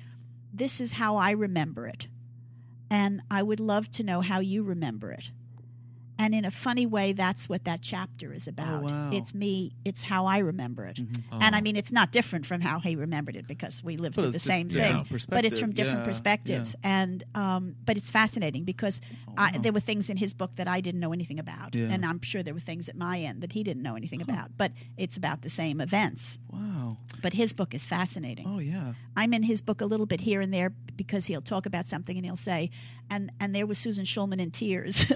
this 0.54 0.80
is 0.82 0.94
how 0.94 1.16
i 1.16 1.32
remember 1.32 1.88
it 1.88 2.08
and 2.90 3.22
I 3.30 3.44
would 3.44 3.60
love 3.60 3.92
to 3.92 4.04
know 4.04 4.22
how 4.22 4.40
you 4.40 4.64
remember 4.64 5.12
it. 5.12 5.32
And 6.19 6.36
in 6.36 6.43
a 6.43 6.51
funny 6.51 6.86
way, 6.86 7.13
that's 7.13 7.47
what 7.47 7.63
that 7.63 7.82
chapter 7.82 8.34
is 8.34 8.45
about. 8.45 8.84
wow. 8.84 9.10
It's 9.13 9.34
me, 9.34 9.71
it's 9.86 10.01
how 10.01 10.25
I 10.25 10.39
remember 10.39 10.86
it. 10.86 10.97
Mm-hmm. 10.97 11.41
And 11.41 11.55
I 11.55 11.62
mean, 11.62 11.77
it's 11.77 11.93
not 11.93 12.12
different 12.12 12.45
from 12.45 12.60
how 12.60 12.79
he 12.82 12.97
remembered 12.97 13.38
it 13.38 13.47
because 13.47 13.82
we 13.82 13.95
lived 13.95 14.17
But 14.17 14.23
through 14.23 14.32
the 14.32 14.39
same 14.39 14.69
thing. 14.69 15.08
But 15.29 15.45
it's 15.45 15.58
from 15.58 15.71
different 15.71 15.99
Yeah, 15.99 16.05
perspectives. 16.05 16.75
And, 16.84 17.23
um, 17.36 17.77
but 17.86 17.95
it's 17.95 18.12
fascinating 18.12 18.65
because 18.65 18.99
I, 19.38 19.58
there 19.58 19.71
were 19.71 19.79
things 19.79 20.10
in 20.10 20.17
his 20.17 20.34
book 20.34 20.58
that 20.58 20.67
I 20.67 20.82
didn't 20.82 20.99
know 20.99 21.13
anything 21.13 21.39
about. 21.39 21.73
Yeah. 21.73 21.88
And 21.89 22.05
I'm 22.05 22.21
sure 22.21 22.43
there 22.43 22.53
were 22.53 22.60
things 22.60 22.89
at 22.89 22.97
my 22.97 23.19
end 23.19 23.41
that 23.41 23.53
he 23.53 23.63
didn't 23.63 23.84
know 23.84 23.95
anything 23.95 24.21
about. 24.21 24.58
But 24.58 24.73
it's 24.97 25.15
about 25.15 25.41
the 25.41 25.49
same 25.49 25.79
events. 25.79 26.38
Wow. 26.51 26.97
But 27.21 27.32
his 27.34 27.53
book 27.53 27.73
is 27.73 27.88
fascinating. 27.88 28.45
Oh 28.45 28.60
yeah. 28.60 28.93
I'm 29.15 29.34
in 29.34 29.43
his 29.43 29.62
book 29.62 29.79
a 29.79 29.86
little 29.86 30.05
bit 30.05 30.21
here 30.21 30.41
and 30.41 30.53
there 30.53 30.73
because 30.97 31.27
he'll 31.27 31.41
talk 31.41 31.65
about 31.65 31.86
something 31.86 32.17
and 32.17 32.25
he'll 32.25 32.36
say, 32.36 32.71
and 33.10 33.32
and 33.39 33.54
there 33.56 33.65
was 33.65 33.78
Susan 33.78 34.06
Schulman 34.06 34.39
in 34.39 34.52
tears 34.52 35.06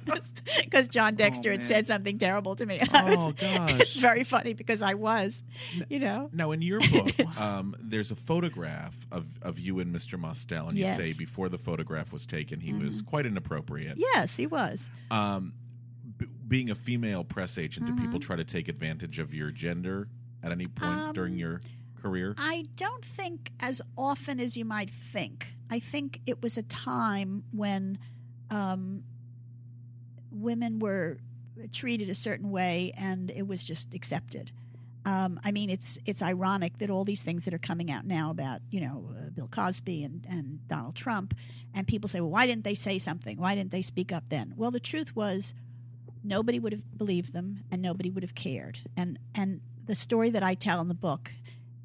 because 0.64 0.88
John 0.88 1.14
Dexter 1.14 1.52
had 1.52 1.64
said 1.64 1.86
something 1.86 2.18
terrible 2.18 2.56
to 2.56 2.66
me. 2.66 2.80
Oh, 2.94 3.26
was- 3.26 3.32
gosh. 3.34 3.80
it's 3.80 3.94
very 3.94 4.24
funny 4.24 4.54
because 4.54 4.82
I 4.82 4.94
was, 4.94 5.42
you 5.88 5.98
know. 5.98 6.30
Now, 6.32 6.52
in 6.52 6.62
your 6.62 6.80
book, 6.80 7.40
um, 7.40 7.74
there's 7.80 8.10
a 8.10 8.16
photograph 8.16 8.94
of, 9.10 9.26
of 9.42 9.58
you 9.58 9.80
and 9.80 9.94
Mr. 9.94 10.18
Mostel, 10.18 10.68
and 10.68 10.76
Yes. 10.78 10.98
you 10.98 11.04
say 11.12 11.18
before 11.18 11.48
the 11.48 11.58
photograph 11.58 12.12
was 12.12 12.26
taken, 12.26 12.60
he 12.60 12.72
was 12.72 13.02
quite 13.02 13.26
inappropriate. 13.26 13.96
Yes, 13.96 14.36
he 14.36 14.46
was. 14.46 14.90
Um, 15.10 15.54
b- 16.18 16.26
being 16.46 16.70
a 16.70 16.74
female 16.74 17.24
press 17.24 17.58
agent, 17.58 17.86
do 17.86 17.92
Mm-hmm. 17.92 18.02
people 18.04 18.20
try 18.20 18.36
to 18.36 18.44
take 18.44 18.68
advantage 18.68 19.18
of 19.18 19.32
your 19.34 19.50
gender 19.50 20.08
at 20.42 20.52
any 20.52 20.66
point 20.66 20.92
Um, 20.98 21.12
during 21.12 21.38
your 21.38 21.60
career? 22.02 22.34
I 22.38 22.64
don't 22.76 23.04
think 23.04 23.50
as 23.60 23.80
often 23.96 24.40
as 24.40 24.56
you 24.56 24.64
might 24.64 24.90
think. 24.90 25.53
I 25.74 25.80
think 25.80 26.20
it 26.24 26.40
was 26.40 26.56
a 26.56 26.62
time 26.62 27.42
when 27.50 27.98
um, 28.48 29.02
women 30.30 30.78
were 30.78 31.18
treated 31.72 32.08
a 32.08 32.14
certain 32.14 32.52
way, 32.52 32.92
and 32.96 33.28
it 33.32 33.48
was 33.48 33.64
just 33.64 33.92
accepted. 33.92 34.52
Um, 35.04 35.40
I 35.42 35.50
mean, 35.50 35.70
it's 35.70 35.98
it's 36.06 36.22
ironic 36.22 36.78
that 36.78 36.90
all 36.90 37.04
these 37.04 37.24
things 37.24 37.44
that 37.44 37.52
are 37.52 37.58
coming 37.58 37.90
out 37.90 38.06
now 38.06 38.30
about 38.30 38.60
you 38.70 38.82
know 38.82 39.10
uh, 39.18 39.30
Bill 39.30 39.48
Cosby 39.48 40.04
and 40.04 40.24
and 40.30 40.60
Donald 40.68 40.94
Trump, 40.94 41.34
and 41.74 41.88
people 41.88 42.06
say, 42.08 42.20
well, 42.20 42.30
why 42.30 42.46
didn't 42.46 42.62
they 42.62 42.76
say 42.76 42.96
something? 42.96 43.36
Why 43.36 43.56
didn't 43.56 43.72
they 43.72 43.82
speak 43.82 44.12
up 44.12 44.22
then? 44.28 44.54
Well, 44.56 44.70
the 44.70 44.78
truth 44.78 45.16
was, 45.16 45.54
nobody 46.22 46.60
would 46.60 46.72
have 46.72 46.96
believed 46.96 47.32
them, 47.32 47.64
and 47.72 47.82
nobody 47.82 48.10
would 48.10 48.22
have 48.22 48.36
cared. 48.36 48.78
And 48.96 49.18
and 49.34 49.60
the 49.86 49.96
story 49.96 50.30
that 50.30 50.44
I 50.44 50.54
tell 50.54 50.80
in 50.80 50.86
the 50.86 50.94
book 50.94 51.32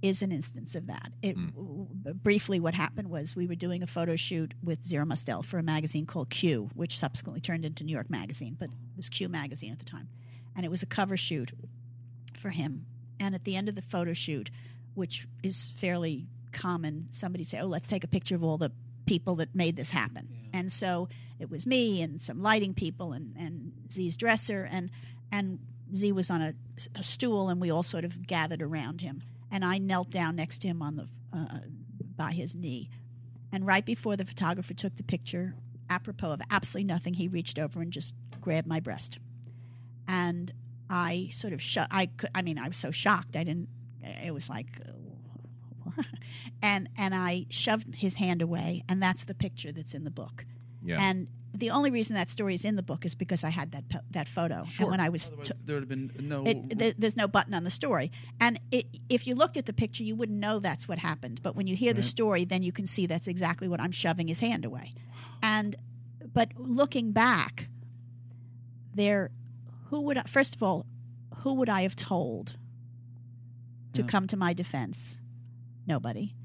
is 0.02 0.22
an 0.22 0.32
instance 0.32 0.76
of 0.76 0.88
that. 0.88 1.12
It, 1.22 1.36
hmm. 1.36 1.48
w- 1.48 1.88
briefly, 2.14 2.60
what 2.60 2.74
happened 2.74 3.10
was 3.10 3.36
we 3.36 3.48
were 3.48 3.56
doing 3.56 3.84
a 3.84 3.88
photo 3.88 4.16
shoot 4.16 4.54
with 4.64 4.84
Zero 4.84 5.06
Mostel 5.06 5.44
for 5.44 5.58
a 5.58 5.64
magazine 5.64 6.06
called 6.06 6.30
Cue, 6.30 6.70
which 6.74 6.98
subsequently 6.98 7.42
turned 7.42 7.66
into 7.66 7.84
New 7.84 7.94
York 7.94 8.10
Magazine, 8.10 8.56
but 8.58 8.70
it 8.70 8.98
was 8.98 9.10
Cue 9.10 9.30
Magazine 9.30 9.72
at 9.72 9.80
the 9.80 9.86
time. 9.86 10.08
And 10.56 10.66
it 10.66 10.70
was 10.70 10.84
a 10.84 10.86
cover 10.86 11.18
shoot 11.18 11.52
for 12.38 12.50
him. 12.50 12.86
And 13.20 13.36
at 13.36 13.44
the 13.44 13.56
end 13.56 13.70
of 13.70 13.76
the 13.76 13.82
photo 13.82 14.14
shoot, 14.14 14.50
which 14.94 15.28
is 15.44 15.66
fairly 15.78 16.28
common, 16.52 17.08
somebody 17.10 17.44
say, 17.44 17.60
"Oh, 17.60 17.68
let's 17.68 17.88
take 17.88 18.04
a 18.04 18.08
picture 18.08 18.36
of 18.36 18.44
all 18.44 18.58
the 18.58 18.72
people 19.06 19.36
that 19.36 19.54
made 19.54 19.76
this 19.76 19.92
happen." 19.92 20.30
And 20.54 20.72
so 20.72 21.10
it 21.40 21.50
was 21.50 21.66
me 21.66 22.02
and 22.02 22.22
some 22.22 22.42
lighting 22.42 22.74
people 22.74 23.14
and 23.14 23.36
and 23.38 23.74
Z's 23.92 24.18
dresser 24.18 24.68
and 24.70 24.90
and 25.32 25.60
Z 25.94 26.12
was 26.12 26.30
on 26.30 26.42
a, 26.42 26.54
a 26.96 27.04
stool 27.04 27.50
and 27.50 27.60
we 27.60 27.72
all 27.72 27.84
sort 27.84 28.06
of 28.06 28.26
gathered 28.26 28.62
around 28.62 29.02
him 29.02 29.22
and 29.52 29.66
I 29.66 29.78
knelt 29.78 30.10
down 30.10 30.36
next 30.36 30.60
to 30.60 30.68
him 30.68 30.82
on 30.82 30.96
the 30.96 31.08
uh, 31.34 31.60
by 32.16 32.32
his 32.32 32.56
knee. 32.56 32.90
And 33.52 33.66
right 33.66 33.86
before 33.86 34.16
the 34.16 34.26
photographer 34.26 34.74
took 34.74 34.96
the 34.96 35.04
picture, 35.04 35.56
apropos 35.90 36.32
of 36.32 36.42
absolutely 36.52 36.86
nothing, 36.86 37.16
he 37.16 37.28
reached 37.28 37.58
over 37.58 37.82
and 37.82 37.92
just 37.92 38.14
grabbed 38.42 38.68
my 38.68 38.80
breast. 38.80 39.18
And 40.08 40.52
I 40.90 41.30
sort 41.32 41.54
of 41.54 41.62
shut. 41.62 41.88
I 41.92 42.08
could. 42.08 42.30
I 42.34 42.42
mean, 42.42 42.58
I 42.58 42.68
was 42.68 42.78
so 42.78 42.92
shocked. 42.92 43.36
I 43.36 43.44
didn't. 43.44 43.70
It 44.02 44.34
was 44.34 44.50
like, 44.50 44.68
and 46.62 46.90
and 46.98 47.14
I 47.14 47.46
shoved 47.50 47.96
his 47.96 48.16
hand 48.16 48.42
away, 48.42 48.84
and 48.90 49.02
that's 49.02 49.24
the 49.24 49.36
picture 49.36 49.72
that's 49.72 49.94
in 49.94 50.04
the 50.04 50.12
book. 50.12 50.46
Yeah. 50.84 51.02
And 51.02 51.28
the 51.54 51.72
only 51.72 51.92
reason 51.92 52.16
that 52.16 52.30
story 52.30 52.54
is 52.54 52.64
in 52.64 52.76
the 52.76 52.84
book 52.84 53.06
is 53.06 53.16
because 53.16 53.44
I 53.44 53.50
had 53.50 53.72
that 53.72 53.90
po- 53.90 54.00
that 54.12 54.28
photo, 54.28 54.64
Sure. 54.66 54.86
and 54.86 54.92
when 54.92 55.00
I 55.00 55.10
was 55.10 55.30
t- 55.44 55.52
there 55.66 55.76
would 55.76 55.82
have 55.84 55.90
been 55.90 56.12
no. 56.22 56.46
it, 56.46 56.78
th- 56.80 56.96
there's 56.98 57.18
no 57.18 57.28
button 57.28 57.54
on 57.54 57.64
the 57.64 57.70
story. 57.72 58.12
And 58.40 58.60
it, 58.72 58.86
if 59.10 59.26
you 59.28 59.36
looked 59.36 59.58
at 59.58 59.66
the 59.66 59.74
picture, 59.74 60.04
you 60.04 60.16
wouldn't 60.16 60.40
know 60.40 60.60
that's 60.60 60.88
what 60.88 61.00
happened. 61.00 61.42
But 61.44 61.56
when 61.56 61.68
you 61.68 61.76
hear 61.76 61.92
the 61.94 62.04
story, 62.04 62.46
then 62.46 62.62
you 62.64 62.72
can 62.72 62.86
see 62.88 63.08
that's 63.08 63.28
exactly 63.28 63.68
what 63.68 63.82
I'm 63.82 63.92
shoving 63.92 64.28
his 64.28 64.40
hand 64.40 64.64
away. 64.64 64.94
And 65.42 65.76
but 66.34 66.52
looking 66.56 67.12
back, 67.12 67.68
there, 68.94 69.32
who 69.90 70.02
would 70.02 70.18
I, 70.18 70.24
first 70.24 70.56
of 70.56 70.64
all, 70.64 70.86
who 71.40 71.56
would 71.56 71.70
I 71.70 71.82
have 71.82 71.96
told 71.96 72.56
to 73.94 74.02
Yeah. 74.02 74.08
come 74.08 74.28
to 74.28 74.38
my 74.38 74.54
defense? 74.54 75.20
Nobody. 75.88 76.36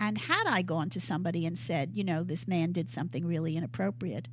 And 0.00 0.18
had 0.18 0.46
I 0.46 0.62
gone 0.62 0.90
to 0.90 1.00
somebody 1.00 1.44
and 1.44 1.58
said, 1.58 1.90
you 1.94 2.04
know, 2.04 2.22
this 2.22 2.46
man 2.46 2.72
did 2.72 2.88
something 2.88 3.26
really 3.26 3.56
inappropriate, 3.56 4.28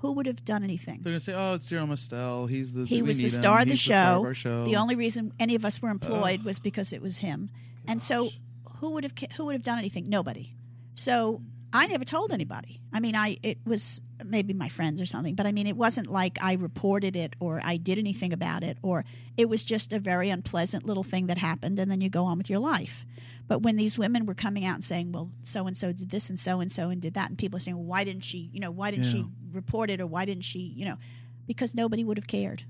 who 0.00 0.12
would 0.12 0.26
have 0.26 0.44
done 0.44 0.62
anything? 0.62 1.00
They're 1.02 1.12
gonna 1.12 1.20
say, 1.20 1.34
"Oh, 1.34 1.54
it's 1.54 1.66
Zero 1.66 1.86
Mostel. 1.86 2.46
He's 2.46 2.72
the 2.72 2.84
he 2.84 3.02
was 3.02 3.18
the 3.18 3.28
star 3.28 3.60
of 3.62 3.68
the 3.68 3.76
star 3.76 4.14
show. 4.14 4.18
of 4.20 4.24
our 4.26 4.34
show." 4.34 4.64
The 4.64 4.76
only 4.76 4.94
reason 4.94 5.32
any 5.40 5.54
of 5.54 5.64
us 5.64 5.82
were 5.82 5.90
employed 5.90 6.42
was 6.44 6.58
because 6.58 6.92
it 6.92 7.02
was 7.02 7.18
him. 7.18 7.50
And 7.86 8.00
so, 8.00 8.30
who 8.76 8.92
would 8.92 9.04
have 9.04 9.12
who 9.36 9.46
would 9.46 9.54
have 9.54 9.62
done 9.62 9.78
anything? 9.78 10.08
Nobody. 10.08 10.54
So 10.94 11.42
I 11.72 11.86
never 11.86 12.04
told 12.04 12.32
anybody. 12.32 12.80
I 12.92 13.00
mean, 13.00 13.16
I 13.16 13.38
it 13.42 13.58
was 13.64 14.00
maybe 14.24 14.54
my 14.54 14.68
friends 14.68 15.00
or 15.00 15.06
something, 15.06 15.34
but 15.34 15.46
I 15.46 15.52
mean, 15.52 15.66
it 15.66 15.76
wasn't 15.76 16.06
like 16.06 16.38
I 16.40 16.54
reported 16.54 17.16
it 17.16 17.34
or 17.40 17.60
I 17.62 17.76
did 17.76 17.98
anything 17.98 18.32
about 18.32 18.62
it, 18.62 18.78
or 18.82 19.04
it 19.36 19.48
was 19.48 19.64
just 19.64 19.92
a 19.92 19.98
very 19.98 20.30
unpleasant 20.30 20.86
little 20.86 21.04
thing 21.04 21.26
that 21.26 21.38
happened, 21.38 21.78
and 21.78 21.90
then 21.90 22.00
you 22.00 22.08
go 22.08 22.24
on 22.24 22.38
with 22.38 22.48
your 22.48 22.60
life. 22.60 23.04
But 23.48 23.62
when 23.62 23.76
these 23.76 23.98
women 23.98 24.26
were 24.26 24.34
coming 24.34 24.64
out 24.64 24.74
and 24.74 24.84
saying, 24.84 25.10
"Well, 25.10 25.32
so 25.42 25.66
and 25.66 25.76
so 25.76 25.90
did 25.92 26.10
this 26.10 26.28
and 26.28 26.38
so 26.38 26.60
and 26.60 26.70
so 26.70 26.90
and 26.90 27.00
did 27.00 27.14
that," 27.14 27.30
and 27.30 27.38
people 27.38 27.56
are 27.56 27.60
saying, 27.60 27.76
well, 27.76 27.86
"Why 27.86 28.04
didn't 28.04 28.24
she? 28.24 28.50
You 28.52 28.60
know, 28.60 28.70
why 28.70 28.90
didn't 28.90 29.06
Yeah. 29.06 29.12
she 29.12 29.24
report 29.50 29.90
it 29.90 30.00
or 30.00 30.06
why 30.06 30.24
didn't 30.26 30.44
she? 30.44 30.60
You 30.60 30.84
know?" 30.84 30.98
Because 31.46 31.74
nobody 31.74 32.04
would 32.04 32.18
have 32.18 32.26
cared, 32.26 32.64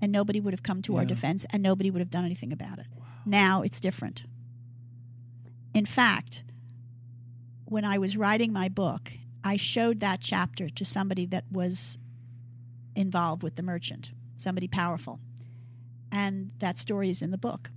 and 0.00 0.10
nobody 0.10 0.40
would 0.40 0.52
have 0.52 0.64
come 0.64 0.82
to 0.82 0.96
our 0.96 1.04
defense, 1.06 1.46
and 1.50 1.62
nobody 1.62 1.90
would 1.90 2.00
have 2.00 2.10
done 2.10 2.24
anything 2.24 2.52
about 2.52 2.80
it. 2.80 2.86
Now 3.24 3.62
it's 3.62 3.78
different. 3.78 4.24
In 5.72 5.86
fact, 5.86 6.42
when 7.64 7.84
I 7.84 7.96
was 7.98 8.16
writing 8.16 8.52
my 8.52 8.68
book, 8.68 9.12
I 9.44 9.56
showed 9.56 10.00
that 10.00 10.20
chapter 10.20 10.68
to 10.68 10.84
somebody 10.84 11.26
that 11.26 11.44
was 11.50 11.98
involved 12.96 13.42
with 13.42 13.54
the 13.56 13.62
merchant, 13.62 14.10
somebody 14.36 14.66
powerful. 14.68 15.20
And 16.10 16.50
that 16.58 16.76
story 16.78 17.08
is 17.08 17.22
in 17.22 17.30
the 17.30 17.38
book. 17.38 17.70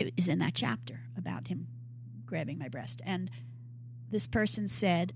It 0.00 0.14
is 0.16 0.28
in 0.28 0.38
that 0.38 0.54
chapter 0.54 1.00
about 1.16 1.48
him 1.48 1.68
grabbing 2.24 2.58
my 2.58 2.68
breast. 2.68 3.02
And 3.04 3.30
this 4.10 4.26
person 4.26 4.66
said, 4.66 5.12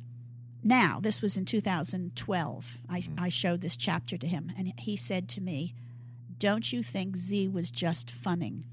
now, 0.62 0.98
this 1.00 1.20
was 1.22 1.36
in 1.36 1.44
2012. 1.46 2.78
I, 2.88 3.00
hmm. 3.00 3.14
I 3.18 3.28
showed 3.28 3.60
this 3.60 3.76
chapter 3.76 4.16
to 4.16 4.26
him, 4.26 4.50
and 4.56 4.72
he 4.78 4.96
said 4.96 5.28
to 5.30 5.40
me, 5.40 5.74
Don't 6.38 6.72
you 6.72 6.82
think 6.82 7.16
Z 7.16 7.48
was 7.48 7.70
just 7.70 8.10
funning? 8.10 8.64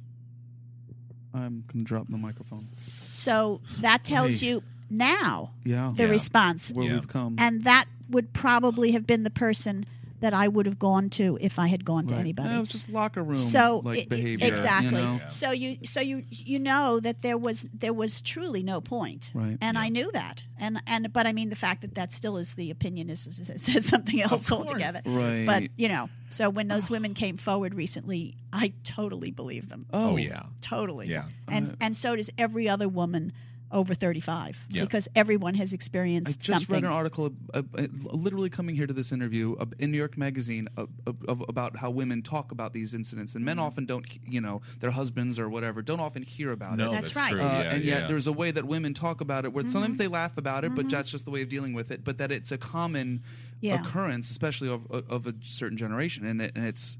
I'm 1.33 1.63
gonna 1.71 1.83
drop 1.85 2.07
the 2.09 2.17
microphone. 2.17 2.67
So 3.11 3.61
that 3.79 4.03
tells 4.03 4.41
Oy. 4.41 4.45
you 4.47 4.63
now 4.89 5.51
Yeah. 5.63 5.93
the 5.95 6.03
Yeah. 6.03 6.09
response. 6.09 6.71
Where 6.73 6.85
Yeah. 6.87 6.93
we've 6.95 7.07
come. 7.07 7.35
And 7.37 7.63
that 7.63 7.85
would 8.09 8.33
probably 8.33 8.91
have 8.91 9.05
been 9.07 9.23
the 9.23 9.29
person 9.29 9.85
that 10.21 10.33
I 10.33 10.47
would 10.47 10.65
have 10.65 10.79
gone 10.79 11.09
to 11.11 11.37
if 11.41 11.59
I 11.59 11.67
had 11.67 11.83
gone 11.83 12.07
to 12.07 12.15
anybody. 12.15 12.49
Yeah, 12.49 12.57
it 12.57 12.59
was 12.59 12.67
just 12.69 12.89
locker 12.89 13.21
room 13.23 13.35
so 13.35 13.81
like 13.83 13.97
i- 13.97 14.01
i- 14.01 14.05
behavior. 14.05 14.47
exactly. 14.47 15.01
You 15.01 15.07
know? 15.07 15.21
So 15.29 15.51
you 15.51 15.77
so 15.85 15.99
you 15.99 16.23
you 16.29 16.59
know 16.59 16.99
that 17.01 17.21
there 17.21 17.37
was 17.37 17.67
there 17.73 17.93
was 17.93 18.21
truly 18.21 18.63
no 18.63 18.79
point, 18.81 19.31
Right. 19.33 19.57
and 19.61 19.77
I 19.77 19.89
knew 19.89 20.09
that, 20.13 20.43
and 20.57 20.81
and 20.87 21.11
but 21.11 21.27
I 21.27 21.33
mean 21.33 21.49
the 21.49 21.55
fact 21.55 21.81
that 21.81 21.95
that 21.95 22.13
still 22.13 22.37
is 22.37 22.53
the 22.53 22.71
opinion 22.71 23.09
is, 23.09 23.27
is, 23.27 23.49
is 23.49 23.61
says 23.63 23.85
something 23.85 24.21
else 24.21 24.51
altogether. 24.51 25.01
Right. 25.05 25.45
But 25.45 25.63
you 25.75 25.87
know, 25.89 26.09
so 26.29 26.49
when 26.49 26.67
those 26.69 26.89
women 26.89 27.13
came 27.13 27.37
forward 27.37 27.73
recently, 27.73 28.35
I 28.53 28.73
totally 28.83 29.31
believe 29.31 29.69
them. 29.69 29.85
Oh, 29.91 30.17
yeah. 30.17 30.43
Totally. 30.61 31.07
Yeah. 31.07 31.25
And 31.47 31.69
Uh, 31.69 31.75
and 31.81 31.95
so 31.97 32.15
does 32.15 32.29
every 32.37 32.69
other 32.69 32.87
woman 32.87 33.33
over 33.71 33.93
35 33.93 34.67
Yeah. 34.69 34.83
because 34.83 35.07
everyone 35.15 35.53
has 35.55 35.73
experienced 35.73 36.41
something. 36.43 36.53
I 36.53 36.57
just 36.57 36.67
something. 36.67 36.83
read 36.83 36.89
an 36.89 36.95
article, 36.95 37.31
uh, 37.53 37.61
uh, 37.77 37.87
literally 38.11 38.49
coming 38.49 38.75
here 38.75 38.87
to 38.87 38.93
this 38.93 39.11
interview 39.11 39.55
uh, 39.59 39.65
in 39.79 39.91
New 39.91 39.97
York 39.97 40.17
Magazine, 40.17 40.67
uh, 40.77 40.85
uh, 41.07 41.13
of, 41.27 41.43
about 41.47 41.77
how 41.77 41.89
women 41.89 42.21
talk 42.21 42.51
about 42.51 42.73
these 42.73 42.93
incidents, 42.93 43.35
and 43.35 43.45
men 43.45 43.57
Mm-hmm. 43.57 43.65
often 43.65 43.85
don't, 43.85 44.05
you 44.27 44.41
know, 44.41 44.61
their 44.79 44.91
husbands 44.91 45.39
or 45.39 45.49
whatever 45.49 45.81
don't 45.81 45.99
often 45.99 46.23
hear 46.23 46.51
about 46.51 46.77
No, 46.77 46.91
it. 46.91 46.95
That's 46.95 47.15
right. 47.15 47.31
true. 47.31 47.41
Uh, 47.41 47.43
yeah, 47.45 47.73
and 47.73 47.83
yet, 47.83 48.01
yeah. 48.01 48.07
there's 48.07 48.27
a 48.27 48.33
way 48.33 48.51
that 48.51 48.65
women 48.65 48.93
talk 48.93 49.21
about 49.21 49.45
it 49.45 49.53
where 49.53 49.63
sometimes 49.65 49.93
Mm-hmm. 49.93 49.97
they 49.97 50.07
laugh 50.07 50.37
about 50.37 50.63
it, 50.65 50.75
but 50.75 50.89
that's 50.89 51.09
just 51.09 51.25
the 51.25 51.31
way 51.31 51.41
of 51.41 51.49
dealing 51.49 51.73
with 51.73 51.91
it. 51.91 52.03
But 52.03 52.17
that 52.19 52.31
it's 52.31 52.51
a 52.51 52.57
common 52.57 53.21
Yeah. 53.61 53.81
occurrence, 53.81 54.31
especially 54.31 54.69
of, 54.69 54.89
of 54.91 55.27
a 55.27 55.33
certain 55.43 55.77
generation, 55.77 56.25
and, 56.25 56.41
it, 56.41 56.51
and 56.55 56.65
it's. 56.65 56.97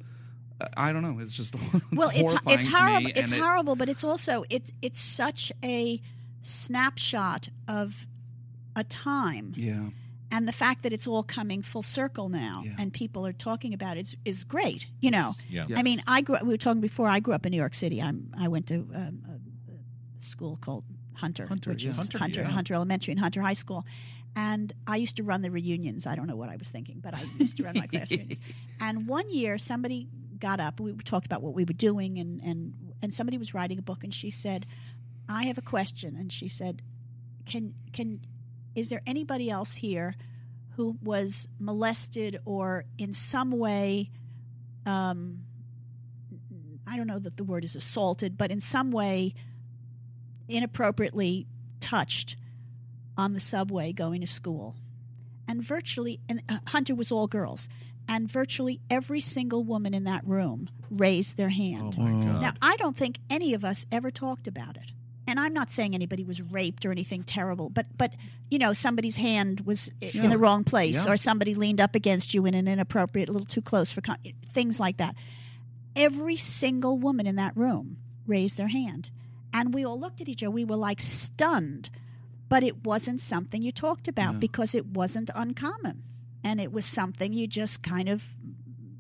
uh, 0.61 0.67
I 0.77 0.93
don't 0.93 1.01
know. 1.01 1.17
It's 1.19 1.33
just 1.33 1.55
it's 1.73 1.85
well, 1.91 2.11
it's 2.13 2.33
it's 2.47 2.65
horrible. 2.71 3.07
it's 3.09 3.19
and 3.31 3.33
it- 3.33 3.39
horrible, 3.41 3.75
but 3.75 3.89
it's 3.89 4.03
also 4.03 4.43
it's 4.49 4.71
it's 4.81 4.99
such 4.99 5.51
a 5.63 5.99
snapshot 6.41 7.49
of 7.67 8.05
a 8.75 8.83
time, 8.83 9.53
Yeah, 9.57 9.89
and 10.31 10.47
the 10.47 10.53
fact 10.53 10.83
that 10.83 10.93
it's 10.93 11.07
all 11.07 11.23
coming 11.23 11.61
full 11.61 11.81
circle 11.81 12.29
now, 12.29 12.63
Yeah. 12.65 12.75
and 12.79 12.93
people 12.93 13.25
are 13.27 13.33
talking 13.33 13.73
about 13.73 13.97
it 13.97 14.01
is, 14.01 14.17
is 14.25 14.43
great. 14.43 14.87
You 15.01 15.11
know, 15.11 15.33
Yeah. 15.49 15.65
Yes. 15.67 15.77
I 15.79 15.83
mean, 15.83 16.01
I 16.07 16.21
grew. 16.21 16.35
up 16.35 16.43
We 16.43 16.49
were 16.49 16.57
talking 16.57 16.81
before. 16.81 17.07
I 17.07 17.19
grew 17.19 17.33
up 17.33 17.45
in 17.45 17.51
New 17.51 17.57
York 17.57 17.73
City. 17.75 18.01
I'm. 18.01 18.33
I 18.37 18.47
went 18.47 18.67
to 18.67 18.75
um, 18.95 19.23
a 19.29 20.23
school 20.23 20.57
called 20.61 20.85
Hunter, 21.15 21.47
Hunter, 21.47 21.71
which 21.71 21.83
yeah. 21.83 21.91
is 21.91 21.97
Hunter, 21.97 22.17
Hunter, 22.17 22.41
yeah. 22.41 22.47
Hunter 22.47 22.73
Elementary 22.73 23.11
and 23.11 23.19
Hunter 23.19 23.41
High 23.41 23.53
School. 23.53 23.85
And 24.35 24.71
I 24.87 24.95
used 24.95 25.17
to 25.17 25.23
run 25.23 25.41
the 25.41 25.51
reunions. 25.51 26.07
I 26.07 26.15
don't 26.15 26.27
know 26.27 26.37
what 26.37 26.47
I 26.49 26.55
was 26.55 26.69
thinking, 26.69 26.99
but 27.01 27.13
I 27.13 27.21
used 27.37 27.57
to 27.57 27.63
run 27.63 27.75
my 27.77 27.87
class 27.87 28.09
reunions. 28.11 28.39
And 28.83 29.07
one 29.07 29.29
year, 29.29 29.57
somebody 29.59 30.07
got 30.39 30.59
up. 30.59 30.79
We 30.79 30.93
talked 30.93 31.27
about 31.27 31.43
what 31.43 31.53
we 31.53 31.65
were 31.65 31.73
doing, 31.73 32.17
and 32.17 32.41
and 32.41 32.73
and 33.01 33.13
somebody 33.13 33.37
was 33.37 33.53
writing 33.53 33.77
a 33.77 33.81
book, 33.81 34.03
and 34.03 34.13
she 34.13 34.31
said, 34.31 34.65
"I 35.29 35.43
have 35.43 35.57
a 35.57 35.61
question." 35.61 36.15
And 36.15 36.31
she 36.31 36.47
said, 36.47 36.81
"Can 37.45 37.73
can 37.93 38.21
is 38.75 38.89
there 38.89 39.01
anybody 39.05 39.49
else 39.49 39.75
here 39.75 40.15
who 40.75 40.97
was 41.03 41.47
molested 41.59 42.39
or 42.45 42.85
in 42.97 43.13
some 43.13 43.51
way?" 43.51 44.09
Um, 44.85 45.45
I 46.87 46.97
don't 46.97 47.07
know 47.07 47.19
that 47.19 47.37
the 47.37 47.43
word 47.43 47.63
is 47.63 47.75
assaulted, 47.75 48.37
but 48.37 48.51
in 48.51 48.59
some 48.59 48.91
way 48.91 49.33
inappropriately 50.49 51.47
touched 51.79 52.35
on 53.17 53.33
the 53.33 53.39
subway 53.39 53.93
going 53.93 54.21
to 54.21 54.27
school. 54.27 54.75
And 55.47 55.63
virtually, 55.63 56.19
and 56.27 56.41
uh, 56.49 56.59
Hunter 56.67 56.95
was 56.95 57.11
all 57.11 57.27
girls, 57.27 57.67
and 58.07 58.29
virtually 58.29 58.79
every 58.89 59.19
single 59.19 59.63
woman 59.63 59.93
in 59.93 60.03
that 60.05 60.25
room 60.25 60.69
raised 60.89 61.37
their 61.37 61.49
hand. 61.49 61.95
Oh. 61.97 62.03
Now, 62.03 62.53
I 62.61 62.75
don't 62.77 62.97
think 62.97 63.19
any 63.29 63.53
of 63.53 63.63
us 63.63 63.85
ever 63.91 64.11
talked 64.11 64.47
about 64.47 64.77
it. 64.77 64.91
And 65.31 65.39
I'm 65.39 65.53
not 65.53 65.71
saying 65.71 65.95
anybody 65.95 66.25
was 66.25 66.41
raped 66.41 66.85
or 66.85 66.91
anything 66.91 67.23
terrible, 67.23 67.69
but 67.69 67.85
but 67.97 68.13
you 68.49 68.59
know 68.59 68.73
somebody's 68.73 69.15
hand 69.15 69.61
was 69.61 69.89
in 70.01 70.29
the 70.29 70.37
wrong 70.37 70.65
place, 70.65 71.05
Yeah. 71.05 71.13
or 71.13 71.15
somebody 71.17 71.55
leaned 71.55 71.79
up 71.79 71.95
against 71.95 72.33
you 72.33 72.45
in 72.45 72.53
an 72.53 72.67
inappropriate, 72.67 73.29
a 73.29 73.31
little 73.31 73.45
too 73.47 73.61
close 73.61 73.93
for 73.93 74.01
con- 74.01 74.17
things 74.49 74.77
like 74.77 74.97
that. 74.97 75.15
Every 75.95 76.35
single 76.35 76.97
woman 76.97 77.25
in 77.27 77.37
that 77.37 77.55
room 77.55 77.95
raised 78.27 78.57
their 78.57 78.67
hand, 78.67 79.09
and 79.53 79.73
we 79.73 79.85
all 79.85 79.97
looked 79.97 80.19
at 80.19 80.27
each 80.27 80.43
other. 80.43 80.51
We 80.51 80.65
were 80.65 80.75
like 80.75 80.99
stunned, 81.01 81.89
but 82.49 82.61
it 82.63 82.83
wasn't 82.85 83.21
something 83.21 83.61
you 83.61 83.71
talked 83.71 84.09
about 84.09 84.33
Yeah. 84.33 84.39
because 84.39 84.75
it 84.75 84.85
wasn't 84.87 85.29
uncommon, 85.33 86.03
and 86.43 86.59
it 86.59 86.73
was 86.73 86.85
something 86.85 87.31
you 87.31 87.47
just 87.47 87.81
kind 87.81 88.09
of 88.09 88.35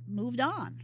moved 0.07 0.39
on. 0.39 0.81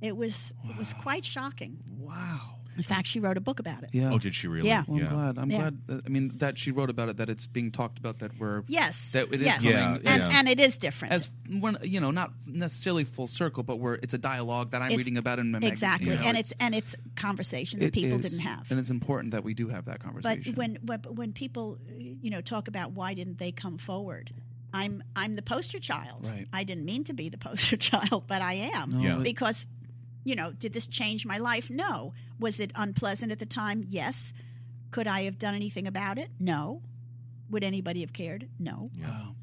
It 0.00 0.16
was 0.16 0.54
it 0.68 0.76
was 0.76 0.92
quite 0.92 1.24
shocking. 1.24 1.78
wow. 1.98 2.55
In 2.76 2.82
fact, 2.82 3.06
she 3.06 3.20
wrote 3.20 3.36
a 3.36 3.40
book 3.40 3.58
about 3.60 3.82
it. 3.82 3.90
Yeah. 3.92 4.12
Oh, 4.12 4.18
did 4.18 4.34
she 4.34 4.48
really? 4.48 4.68
Yeah. 4.68 4.84
Well, 4.86 5.00
I'm 5.00 5.08
glad. 5.08 5.38
I'm 5.38 5.50
Yeah. 5.50 5.58
glad. 5.58 5.86
That, 5.86 6.02
I 6.06 6.08
mean, 6.08 6.32
that 6.36 6.58
she 6.58 6.70
wrote 6.70 6.90
about 6.90 7.08
it. 7.08 7.16
That 7.16 7.28
it's 7.30 7.46
being 7.46 7.70
talked 7.70 7.98
about. 7.98 8.18
That 8.18 8.38
we're 8.38 8.62
Yes. 8.68 9.12
That 9.12 9.28
it 9.32 9.40
is 9.40 9.46
yes. 9.46 9.56
coming- 9.64 10.00
Yeah, 10.04 10.12
and, 10.12 10.22
yeah. 10.22 10.38
and 10.38 10.48
it 10.48 10.60
is 10.60 10.76
different. 10.76 11.14
as 11.14 11.30
when 11.50 11.76
you 11.82 12.00
know, 12.00 12.10
not 12.10 12.32
necessarily 12.46 13.04
full 13.04 13.26
circle, 13.26 13.62
but 13.62 13.76
where 13.78 13.94
it's 14.02 14.14
a 14.14 14.18
dialogue 14.18 14.70
that 14.72 14.82
I'm 14.82 14.86
It's- 14.90 14.98
reading 14.98 15.16
about 15.16 15.38
in 15.38 15.46
my 15.50 15.58
magazine, 15.58 15.72
exactly, 15.72 16.10
you 16.10 16.16
know, 16.16 16.22
and 16.22 16.36
it's 16.36 16.52
and 16.60 16.74
it's 16.74 16.94
conversation 17.16 17.80
that 17.80 17.86
it 17.86 17.92
people 17.94 18.18
is, 18.18 18.30
didn't 18.30 18.40
have. 18.40 18.70
and 18.70 18.78
it's 18.78 18.90
important 18.90 19.30
that 19.32 19.44
we 19.44 19.54
do 19.54 19.68
have 19.68 19.84
that 19.86 19.98
But 20.00 20.04
conversation. 20.04 20.54
when 20.54 20.78
when 20.82 21.00
when 21.20 21.32
people 21.32 21.78
you 21.98 22.30
know 22.30 22.40
talk 22.40 22.68
about 22.68 22.92
why 22.92 23.14
didn't 23.14 23.38
they 23.38 23.52
come 23.52 23.78
forward, 23.78 24.32
I'm 24.74 25.02
I'm 25.14 25.34
the 25.36 25.42
poster 25.42 25.78
child. 25.78 26.26
Right. 26.26 26.46
I 26.52 26.64
didn't 26.64 26.84
mean 26.84 27.04
to 27.04 27.14
be 27.14 27.28
the 27.28 27.38
poster 27.48 27.76
child, 27.76 28.24
but 28.26 28.42
I 28.42 28.54
am 28.74 28.90
No, 28.92 29.00
Yeah. 29.00 29.16
it- 29.18 29.22
because 29.24 29.66
you 30.26 30.34
know 30.34 30.48
did 30.52 30.72
this 30.72 30.86
change 30.86 31.24
my 31.24 31.38
life? 31.38 31.70
No. 31.70 32.12
Was 32.38 32.60
it 32.60 32.70
unpleasant 32.74 33.32
at 33.32 33.38
the 33.38 33.46
time? 33.46 33.84
Yes. 33.88 34.32
Could 34.90 35.06
I 35.06 35.22
have 35.22 35.38
done 35.38 35.54
anything 35.54 35.86
about 35.86 36.18
it? 36.18 36.28
No. 36.38 36.82
Would 37.50 37.64
anybody 37.64 38.00
have 38.00 38.12
cared? 38.12 38.48
No. 38.58 38.90
wow. 39.00 39.34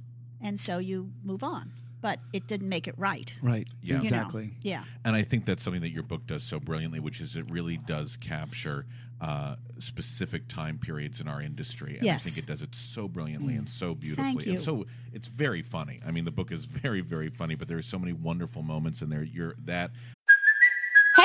And 0.41 0.59
so 0.59 0.77
you 0.77 1.11
move 1.23 1.43
on. 1.43 1.71
but 2.03 2.19
it 2.33 2.47
didn't 2.47 2.67
make 2.67 2.85
it 2.89 2.95
right. 2.97 3.33
Right. 3.41 3.65
Yeah. 3.81 3.87
You 3.87 3.93
know. 3.93 4.03
Exactly. 4.03 4.51
Yeah. 4.61 4.83
And 5.05 5.15
I 5.15 5.23
think 5.23 5.45
that's 5.45 5.63
something 5.63 5.81
that 5.83 5.91
your 5.91 6.03
book 6.03 6.27
does 6.27 6.43
so 6.43 6.59
brilliantly, 6.59 6.99
which 6.99 7.21
is 7.21 7.37
it 7.37 7.49
really 7.49 7.77
does 7.77 8.17
capture 8.17 8.85
uh, 9.21 9.55
specific 9.79 10.49
time 10.49 10.77
periods 10.77 11.21
in 11.21 11.29
our 11.29 11.41
industry. 11.41 11.97
And 11.97 12.09
I 12.09 12.17
think 12.17 12.37
it 12.37 12.45
does 12.45 12.61
it 12.61 12.75
so 12.75 13.07
brilliantly 13.07 13.55
and 13.55 13.69
so 13.69 13.95
beautifully. 13.95 14.33
Thank 14.33 14.45
you. 14.45 14.51
And 14.53 14.61
so 14.61 14.85
it's 15.13 15.29
very 15.29 15.61
funny. 15.61 16.01
I 16.05 16.11
mean, 16.11 16.25
the 16.25 16.31
book 16.31 16.51
is 16.51 16.65
very, 16.65 16.99
very 16.99 17.29
funny, 17.29 17.55
but 17.55 17.69
there 17.69 17.77
are 17.77 17.81
so 17.81 17.97
many 17.97 18.11
wonderful 18.11 18.63
moments 18.63 19.01
in 19.01 19.09
there. 19.09 19.23
You're 19.23 19.55
that 19.63 19.91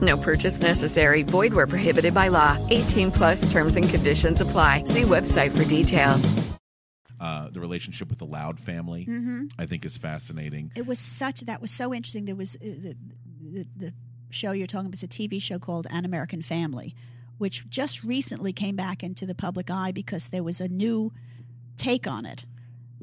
No 0.00 0.16
purchase 0.16 0.60
necessary. 0.60 1.22
Void 1.22 1.52
where 1.52 1.66
prohibited 1.66 2.14
by 2.14 2.28
law. 2.28 2.56
18 2.70 3.10
plus 3.10 3.50
terms 3.50 3.76
and 3.76 3.88
conditions 3.88 4.40
apply. 4.40 4.84
See 4.84 5.02
website 5.02 5.56
for 5.56 5.64
details. 5.68 6.34
uh, 7.20 7.48
the 7.50 7.58
relationship 7.58 8.08
with 8.08 8.18
the 8.20 8.24
Loud 8.24 8.60
family. 8.60 9.04
Mhm. 9.04 9.50
I 9.58 9.66
think 9.66 9.84
is 9.84 9.96
fascinating. 9.98 10.70
It 10.76 10.86
was 10.86 11.00
such 11.00 11.40
that 11.40 11.60
was 11.60 11.72
so 11.72 11.92
interesting. 11.92 12.26
There 12.26 12.36
was 12.36 12.54
uh, 12.54 12.58
the, 12.62 12.96
the 13.40 13.66
the 13.76 13.94
show 14.30 14.52
you're 14.52 14.68
talking 14.68 14.86
about 14.86 14.94
is 14.98 15.02
a 15.02 15.08
TV 15.08 15.42
show 15.42 15.58
called 15.58 15.88
An 15.90 16.04
American 16.04 16.42
Family, 16.42 16.94
which 17.38 17.68
just 17.68 18.04
recently 18.04 18.52
came 18.52 18.76
back 18.76 19.02
into 19.02 19.26
the 19.26 19.34
public 19.34 19.68
eye 19.68 19.90
because 19.90 20.28
there 20.28 20.44
was 20.44 20.60
a 20.60 20.68
new 20.68 21.12
take 21.76 22.06
on 22.06 22.24
it, 22.24 22.44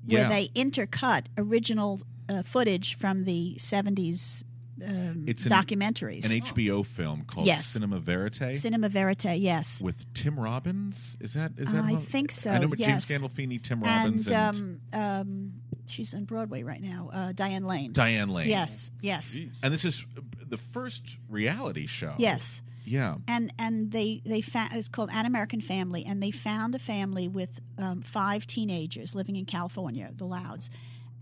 where 0.05 0.21
Yeah. 0.21 0.29
they 0.29 0.47
intercut 0.55 1.25
original 1.38 1.99
uh, 2.29 2.41
footage 2.41 2.95
from 2.95 3.25
the 3.25 3.55
'70s 3.60 4.45
um, 4.85 5.25
It's 5.27 5.45
an- 5.45 5.51
documentaries. 5.51 6.25
An 6.25 6.41
HBO 6.41 6.85
film 6.85 7.23
called 7.25 7.45
Yes. 7.47 7.65
Cinema 7.67 7.99
Verite. 7.99 8.55
Cinema 8.57 8.89
Verite, 8.89 9.39
yes. 9.39 9.81
with 9.81 10.11
Tim 10.13 10.39
Robbins. 10.39 11.17
Is 11.19 11.33
that 11.33 11.53
is 11.57 11.71
that? 11.71 11.83
I 11.83 11.95
think 11.95 12.31
so. 12.31 12.51
I 12.51 12.57
know, 12.59 12.67
but 12.67 12.79
yes. 12.79 13.07
James 13.07 13.21
Gandolfini, 13.21 13.61
Tim 13.61 13.81
Robbins, 13.81 14.27
and, 14.29 14.79
and, 14.91 14.93
um, 14.93 15.01
um, 15.01 15.53
she's 15.88 16.13
on 16.13 16.25
Broadway 16.25 16.63
right 16.63 16.81
now. 16.81 17.09
Uh, 17.13 17.31
Diane 17.31 17.65
Lane. 17.65 17.93
Diane 17.93 18.29
Lane. 18.29 18.49
Yes, 18.49 18.91
yes, 19.01 19.39
And 19.63 19.73
this 19.73 19.85
is 19.85 20.05
the 20.47 20.57
first 20.57 21.17
reality 21.29 21.85
show. 21.88 22.13
yes. 22.17 22.61
Yeah. 22.88 23.15
and 23.27 23.51
and 23.57 23.91
they 23.91 24.21
they 24.25 24.41
found 24.41 24.73
it's 24.73 24.88
called 24.89 25.09
An 25.11 25.25
American 25.25 25.59
Family, 25.59 26.05
and 26.05 26.21
they 26.21 26.29
found 26.29 26.75
a 26.75 26.79
family 26.79 27.27
with 27.27 27.59
um, 27.79 28.03
five 28.03 28.45
teenagers 28.45 29.15
living 29.15 29.35
in 29.35 29.45
California, 29.45 30.11
the 30.15 30.25
Louds, 30.25 30.69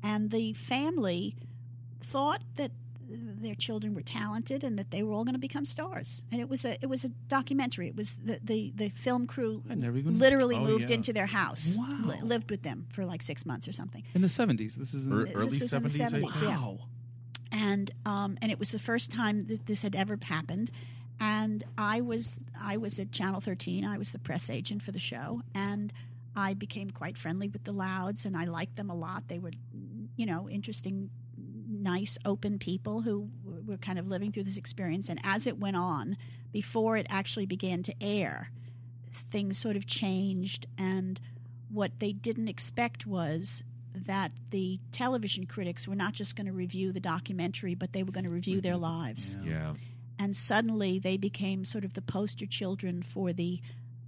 and 0.01 0.29
the 0.29 0.51
family 0.51 1.37
thought 2.01 2.41
that 2.57 2.71
their 3.43 3.55
children 3.55 3.93
were 3.93 4.01
talented 4.01 4.63
and 4.63 4.77
that 4.79 4.89
they 4.91 5.03
were 5.03 5.13
all 5.13 5.23
going 5.23 5.35
to 5.35 5.39
become 5.39 5.65
stars. 5.65 6.23
And 6.31 6.41
it 6.41 6.49
was 6.49 6.65
a 6.65 6.73
it 6.83 6.87
was 6.89 7.03
a 7.05 7.09
documentary. 7.27 7.87
It 7.87 7.95
was 7.95 8.15
the 8.15 8.39
the, 8.43 8.71
the 8.75 8.89
film 8.89 9.27
crew 9.27 9.61
I 9.69 9.75
never 9.75 9.97
even- 9.97 10.17
literally 10.17 10.55
Oh, 10.55 10.63
moved 10.63 10.89
yeah. 10.89 10.95
into 10.95 11.13
their 11.13 11.27
house, 11.27 11.75
Wow. 11.77 11.99
li- 12.05 12.21
lived 12.21 12.49
with 12.49 12.63
them 12.63 12.87
for 12.91 13.05
like 13.05 13.21
six 13.21 13.45
months 13.45 13.67
or 13.67 13.73
something. 13.73 14.03
In 14.15 14.21
the 14.21 14.27
70s. 14.29 14.75
This 14.75 14.93
is 14.93 15.05
in 15.05 15.13
Er- 15.13 15.27
early 15.35 15.57
the 15.59 15.65
70s, 15.65 15.99
I 16.01 16.09
70s, 16.09 16.11
think. 16.11 16.41
yeah. 16.41 16.57
Wow. 16.59 16.79
and 17.51 17.91
um, 18.05 18.37
and 18.41 18.51
it 18.51 18.59
was 18.59 18.71
the 18.71 18.79
first 18.79 19.11
time 19.11 19.45
that 19.47 19.65
this 19.65 19.81
had 19.83 19.95
ever 19.95 20.17
happened. 20.23 20.71
And 21.19 21.63
I 21.77 22.01
was 22.01 22.39
I 22.59 22.77
was 22.77 22.99
at 22.99 23.11
Channel 23.11 23.39
13. 23.41 23.85
I 23.85 23.97
was 23.97 24.11
the 24.11 24.19
press 24.19 24.49
agent 24.49 24.81
for 24.81 24.91
the 24.91 24.99
show, 24.99 25.41
and 25.53 25.93
I 26.35 26.53
became 26.55 26.89
quite 26.89 27.17
friendly 27.17 27.47
with 27.47 27.63
the 27.63 27.71
Louds, 27.71 28.25
and 28.25 28.35
I 28.35 28.45
liked 28.45 28.75
them 28.75 28.89
a 28.89 28.95
lot. 28.95 29.27
They 29.27 29.37
were, 29.39 29.51
you 30.15 30.25
know, 30.25 30.49
interesting, 30.49 31.11
nice, 31.83 32.17
open 32.25 32.57
people 32.57 33.01
who 33.01 33.29
were 33.43 33.77
kind 33.77 33.99
of 33.99 34.07
living 34.07 34.31
through 34.31 34.43
this 34.43 34.57
experience. 34.57 35.09
And 35.09 35.19
as 35.23 35.45
it 35.45 35.59
went 35.59 35.75
on, 35.77 36.17
before 36.51 36.97
it 36.97 37.05
actually 37.09 37.45
began 37.45 37.83
to 37.83 37.93
air, 38.01 38.49
things 39.11 39.57
sort 39.57 39.75
of 39.75 39.85
changed, 39.85 40.65
and 40.77 41.19
what 41.69 41.99
they 41.99 42.13
didn't 42.13 42.47
expect 42.47 43.05
was 43.05 43.63
that 43.95 44.31
the 44.49 44.79
television 44.91 45.45
critics 45.45 45.87
were 45.87 45.95
not 45.95 46.13
just 46.13 46.35
going 46.35 46.47
to 46.47 46.53
review 46.53 46.91
the 46.91 46.99
documentary, 46.99 47.75
but 47.75 47.93
they 47.93 48.03
were 48.03 48.11
going 48.11 48.25
to 48.25 48.31
review 48.31 48.61
their 48.61 48.77
lives. 48.77 49.37
Yeah. 49.43 49.73
And 50.17 50.35
suddenly 50.35 50.99
they 50.99 51.17
became 51.17 51.65
sort 51.65 51.85
of 51.85 51.93
the 51.93 52.01
poster 52.01 52.45
children 52.45 53.03
for 53.03 53.33
the 53.33 53.61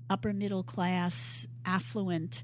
upper 0.09 0.33
middle 0.33 0.63
class, 0.63 1.47
affluent 1.65 2.43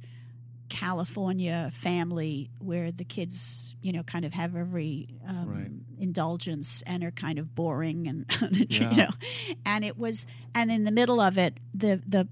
California 0.71 1.69
family 1.73 2.49
where 2.60 2.91
the 2.91 3.03
kids, 3.03 3.75
you 3.81 3.91
know, 3.91 4.03
kind 4.03 4.25
of 4.25 4.34
have 4.34 4.55
every 4.55 5.10
um, 5.27 5.45
Right. 5.47 5.71
indulgence 5.99 6.81
and 6.88 7.03
are 7.03 7.12
kind 7.12 7.38
of 7.39 7.53
boring 7.53 8.07
and 8.07 8.25
Yeah. 8.71 8.89
you 8.91 8.97
know. 8.97 9.10
And 9.65 9.84
it 9.86 9.97
was, 9.97 10.25
and 10.55 10.71
in 10.71 10.84
the 10.86 10.91
middle 10.91 11.19
of 11.19 11.38
it, 11.38 11.60
the 11.75 12.01
the 12.07 12.27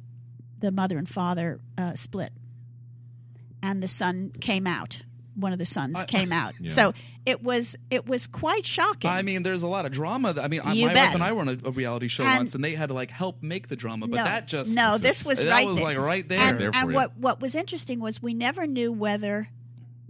the 0.59 0.71
mother 0.71 0.97
and 0.97 1.07
father 1.07 1.59
uh, 1.77 1.93
split, 1.95 2.31
and 3.61 3.83
the 3.83 3.87
son 3.87 4.31
came 4.39 4.65
out. 4.65 5.03
One 5.39 5.53
of 5.53 5.59
the 5.59 5.65
sons 5.65 5.97
I- 5.97 6.05
came 6.05 6.31
out. 6.31 6.53
Yeah. 6.59 6.69
So 6.71 6.93
it 7.25 7.43
was 7.43 7.75
it 7.89 8.05
was 8.07 8.27
quite 8.27 8.65
shocking. 8.65 9.09
I 9.09 9.21
mean, 9.21 9.43
there's 9.43 9.63
a 9.63 9.67
lot 9.67 9.85
of 9.85 9.91
drama. 9.91 10.33
that- 10.33 10.43
I 10.43 10.47
mean, 10.47 10.61
You 10.73 10.87
my 10.87 10.93
bet. 10.93 11.05
wife 11.07 11.15
and 11.15 11.23
I 11.23 11.31
were 11.31 11.41
on 11.41 11.49
a, 11.49 11.57
a 11.65 11.71
reality 11.71 12.07
show 12.07 12.23
And- 12.23 12.39
once, 12.39 12.55
and 12.55 12.63
they 12.63 12.75
had 12.75 12.87
to 12.89 12.93
like 12.95 13.11
help 13.11 13.41
make 13.43 13.67
the 13.67 13.75
drama. 13.75 14.07
But 14.07 14.17
no, 14.17 14.23
that 14.23 14.47
just 14.47 14.75
no. 14.75 14.97
This 14.97 15.23
was 15.25 15.39
that 15.39 15.49
right. 15.49 15.67
was 15.67 15.75
there. 15.77 15.85
like 15.85 15.97
right 15.97 16.27
there. 16.27 16.39
And, 16.39 16.59
There 16.59 16.71
and 16.73 16.93
what 16.93 17.17
what 17.17 17.39
was 17.41 17.55
interesting 17.55 17.99
was 17.99 18.21
we 18.21 18.33
never 18.33 18.65
knew 18.67 18.91
whether 18.91 19.49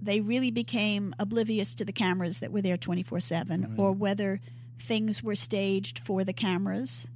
they 0.02 0.22
really 0.22 0.50
became 0.52 1.14
oblivious 1.20 1.76
to 1.76 1.84
the 1.86 1.92
cameras 1.92 2.40
that 2.40 2.52
were 2.52 2.62
there 2.62 2.78
twenty 2.78 3.04
four 3.04 3.20
seven, 3.20 3.76
or 3.78 3.92
whether 3.92 4.40
things 4.80 5.22
were 5.22 5.36
staged 5.36 6.00
for 6.00 6.24
the 6.24 6.32
cameras. 6.34 7.08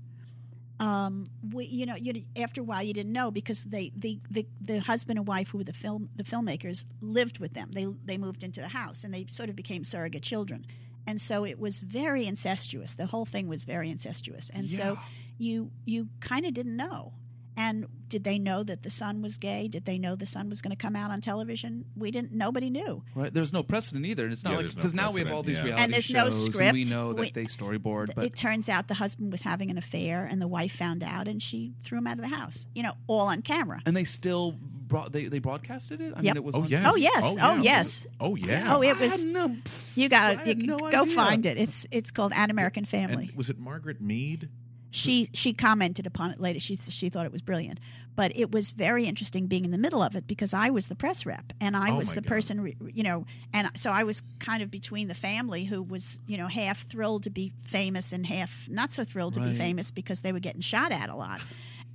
Um, 0.80 1.28
we, 1.52 1.66
you 1.66 1.86
know, 1.86 1.96
you, 1.96 2.24
after 2.36 2.62
a 2.62 2.64
while, 2.64 2.84
you 2.84 2.94
didn't 2.94 3.14
know 3.14 3.32
because 3.32 3.64
they, 3.64 3.92
the, 3.96 4.20
the, 4.30 4.46
the 4.60 4.80
husband 4.80 5.20
and 5.20 5.28
wife 5.28 5.50
who 5.50 5.60
were 5.60 5.64
the 5.64 5.72
film, 5.74 6.10
the 6.16 6.24
filmmakers, 6.24 6.84
lived 7.00 7.40
with 7.40 7.54
them. 7.54 7.72
They, 7.72 7.86
they 8.06 8.18
moved 8.18 8.44
into 8.44 8.60
the 8.60 8.70
house, 8.70 9.04
and 9.04 9.14
they 9.14 9.26
sort 9.30 9.50
of 9.50 9.56
became 9.56 9.84
surrogate 9.84 10.24
children, 10.24 10.66
and 11.06 11.22
so 11.22 11.46
it 11.46 11.60
was 11.60 11.80
very 11.80 12.26
incestuous. 12.26 12.96
The 12.96 13.06
whole 13.06 13.26
thing 13.26 13.48
was 13.48 13.66
very 13.66 13.90
incestuous, 13.90 14.50
and 14.50 14.70
so 14.70 14.98
you, 15.38 15.72
you 15.86 16.10
kind 16.20 16.46
of 16.46 16.54
didn't 16.54 16.76
know. 16.76 17.14
And 17.56 17.86
did 18.10 18.24
they 18.24 18.39
know 18.39 18.63
that 18.63 18.84
the 18.84 18.89
son 18.89 19.22
was 19.22 19.38
gay? 19.38 19.68
Did 19.68 19.86
they 19.86 19.98
know 20.00 20.16
the 20.16 20.26
son 20.26 20.50
was 20.50 20.62
going 20.62 20.72
to 20.72 20.76
come 20.76 20.96
out 20.96 21.12
on 21.12 21.22
television? 21.22 21.86
We 21.96 22.10
didn't. 22.12 22.32
Nobody 22.32 22.70
knew. 22.70 23.04
Right, 23.16 23.34
there's 23.34 23.54
no 23.54 23.62
precedent 23.63 24.06
either, 24.06 24.24
and 24.24 24.34
it's 24.34 24.44
not 24.44 24.52
Yeah, 24.52 24.56
like 24.58 24.63
there's 24.66 24.76
no 24.76 24.80
because 24.82 24.96
now 24.96 25.12
we 25.12 25.20
have 25.22 25.32
all 25.32 25.44
these 25.44 25.58
precedent, 25.58 25.68
yeah. 25.70 25.76
reality 25.76 25.84
And 25.84 25.94
there's 25.94 26.10
no 26.12 26.30
shows, 26.30 26.46
and 26.46 26.54
script. 26.54 26.74
we 26.74 26.84
know 26.86 27.13
that 27.13 27.22
We- 27.22 27.32
they 27.32 27.46
storyboard. 27.46 28.16
But 28.16 28.26
it 28.26 28.36
turns 28.36 28.70
out 28.70 28.88
the 28.88 28.94
husband 28.96 29.32
was 29.32 29.42
having 29.44 29.70
an 29.72 29.78
affair, 29.78 30.26
and 30.26 30.42
the 30.42 30.48
wife 30.48 30.72
found 30.76 31.04
out, 31.04 31.28
and 31.28 31.42
she 31.42 31.74
threw 31.84 31.98
him 32.00 32.08
out 32.08 32.18
of 32.20 32.30
the 32.30 32.36
house. 32.36 32.66
You 32.76 32.84
know, 32.84 32.94
all 33.08 33.28
on 33.28 33.42
camera. 33.42 33.82
and 33.86 33.96
they 33.96 34.04
still 34.04 34.52
brought 34.60 35.12
they 35.12 35.26
they 35.26 35.39
broadcasted 35.39 36.02
it. 36.02 36.13
I 36.16 36.22
Yep. 36.22 36.24
mean, 36.24 36.38
it 36.38 36.44
was 36.44 36.56
Oh, 36.56 36.62
on- 36.63 36.70
yes. 36.70 36.86
Oh 36.88 36.96
yes! 36.96 37.13
Oh, 37.24 37.36
Oh, 37.39 37.56
yeah. 37.56 37.62
yes! 37.62 38.08
Oh 38.20 38.36
yeah. 38.36 38.76
Oh, 38.76 38.82
it 38.82 38.96
I 38.96 39.00
was. 39.00 39.24
had 39.24 39.32
no- 39.32 39.58
You 39.96 40.06
I 40.06 40.08
got 40.08 40.38
had 40.46 40.60
to 40.60 40.66
no 40.66 40.78
go 40.78 41.02
idea. 41.02 41.16
find 41.16 41.46
it. 41.46 41.58
It's 41.58 41.88
it's 41.92 42.12
called 42.12 42.32
An 42.36 42.50
American 42.52 42.86
Family. 42.86 43.28
And 43.30 43.36
was 43.38 43.50
it 43.50 43.58
Margaret 43.60 44.02
Mead? 44.02 44.50
She 44.95 45.27
she 45.34 45.53
commented 45.53 46.06
upon 46.06 46.29
it 46.29 46.39
later. 46.39 46.60
She 46.60 46.75
she 46.75 47.10
thought 47.10 47.25
it 47.25 47.32
was 47.32 47.41
brilliant, 47.41 47.79
but 48.15 48.32
it 48.36 48.51
was 48.51 48.69
very 48.69 49.06
interesting 49.06 49.47
being 49.47 49.65
in 49.65 49.71
the 49.71 49.77
middle 49.79 50.03
of 50.03 50.15
it 50.15 50.27
because 50.27 50.53
I 50.53 50.69
was 50.69 50.86
the 50.86 50.93
press 50.95 51.25
rep 51.25 51.51
and 51.60 51.75
I 51.75 51.89
Oh, 51.89 51.97
was 51.97 52.13
the 52.13 52.21
God. 52.21 52.27
person, 52.27 52.62
re- 52.62 52.77
you 52.93 53.01
know, 53.01 53.25
and 53.51 53.71
so 53.75 53.89
I 53.89 54.03
was 54.03 54.21
kind 54.39 54.62
of 54.62 54.69
between 54.69 55.08
the 55.08 55.15
family 55.15 55.63
who 55.63 55.82
was 55.82 56.19
you 56.27 56.38
know 56.38 56.45
half 56.47 56.88
thrilled 56.88 57.23
to 57.23 57.32
be 57.32 57.53
famous 57.63 58.13
and 58.13 58.23
half 58.27 58.67
not 58.69 58.91
so 58.91 59.03
thrilled 59.03 59.34
to 59.34 59.39
be 59.39 59.56
famous 59.56 59.89
because 59.89 60.21
they 60.21 60.32
were 60.32 60.39
getting 60.39 60.62
shot 60.62 60.91
at 60.91 61.10
a 61.10 61.15
lot, 61.15 61.41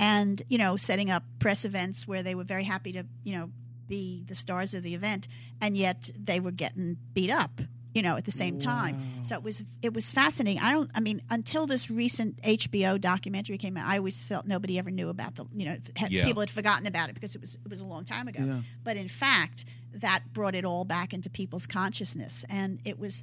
and 0.01 0.43
you 0.49 0.59
know 0.59 0.77
setting 0.77 1.09
up 1.09 1.23
press 1.39 1.65
events 1.65 2.09
where 2.09 2.25
they 2.25 2.35
were 2.35 2.43
very 2.45 2.65
happy 2.65 2.91
to 2.93 3.05
you 3.23 3.33
know 3.37 3.51
be 3.87 4.25
the 4.27 4.35
stars 4.35 4.75
of 4.75 4.83
the 4.83 4.95
event 4.95 5.29
and 5.63 5.75
yet 5.77 6.11
they 6.19 6.41
were 6.41 6.51
getting 6.51 6.99
beat 7.15 7.31
up 7.31 7.61
you 7.95 8.03
know, 8.03 8.17
at 8.17 8.25
the 8.25 8.31
same 8.31 8.59
time. 8.59 9.23
So 9.23 9.35
it 9.35 9.43
was 9.43 9.65
it 9.83 9.93
was 9.95 10.11
fascinating. 10.11 10.63
I 10.63 10.71
don't. 10.71 10.91
I 10.95 11.01
mean, 11.01 11.23
until 11.31 11.67
this 11.67 11.91
recent 11.91 12.41
HBO 12.43 13.01
documentary 13.01 13.59
came 13.59 13.77
out, 13.77 13.89
I 13.89 13.99
always 13.99 14.23
felt 14.23 14.47
nobody 14.47 14.79
ever 14.79 14.91
knew 14.91 15.09
about 15.09 15.35
the. 15.37 15.45
You 15.55 15.65
know, 15.67 15.77
had, 15.97 16.13
Yeah. 16.13 16.25
people 16.25 16.41
had 16.41 16.51
forgotten 16.51 16.87
about 16.87 17.09
it 17.09 17.15
because 17.15 17.35
it 17.35 17.41
was 17.41 17.55
it 17.65 17.69
was 17.69 17.81
a 17.81 17.87
long 17.87 18.05
time 18.05 18.29
ago. 18.29 18.45
Yeah. 18.45 18.61
But 18.85 18.97
in 18.97 19.09
fact, 19.09 19.65
that 19.95 20.33
brought 20.33 20.55
it 20.55 20.65
all 20.65 20.85
back 20.85 21.13
into 21.15 21.31
people's 21.31 21.67
consciousness, 21.67 22.45
and 22.49 22.81
it 22.85 22.99
was. 22.99 23.23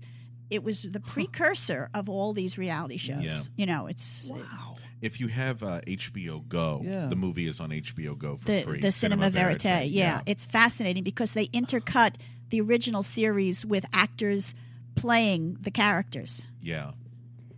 It 0.52 0.64
was 0.64 0.84
the 0.84 1.00
precursor 1.00 1.90
of 1.96 2.08
all 2.08 2.32
these 2.32 2.56
reality 2.56 2.98
shows. 2.98 3.24
Yeah. 3.24 3.40
You 3.56 3.66
know, 3.66 3.88
it's 3.88 4.30
wow 4.32 4.78
If 5.02 5.20
you 5.20 5.28
have 5.28 5.64
uh, 5.64 5.82
HBO 5.88 6.48
Go, 6.48 6.82
Yeah. 6.86 7.08
the 7.08 7.16
movie 7.16 7.48
is 7.48 7.60
on 7.60 7.72
HBO 7.72 8.16
Go 8.16 8.38
for 8.38 8.46
the 8.46 8.62
free. 8.62 8.80
the 8.80 8.92
cinema, 8.92 9.32
verite. 9.32 9.90
Yeah. 9.90 10.22
it's 10.28 10.46
fascinating 10.46 11.04
because 11.04 11.34
they 11.34 11.48
intercut 11.48 12.16
the 12.50 12.62
original 12.62 13.04
series 13.04 13.66
with 13.66 13.86
actors 13.94 14.56
playing 14.96 15.58
the 15.62 15.72
characters. 15.72 16.48
Yeah. 16.62 16.92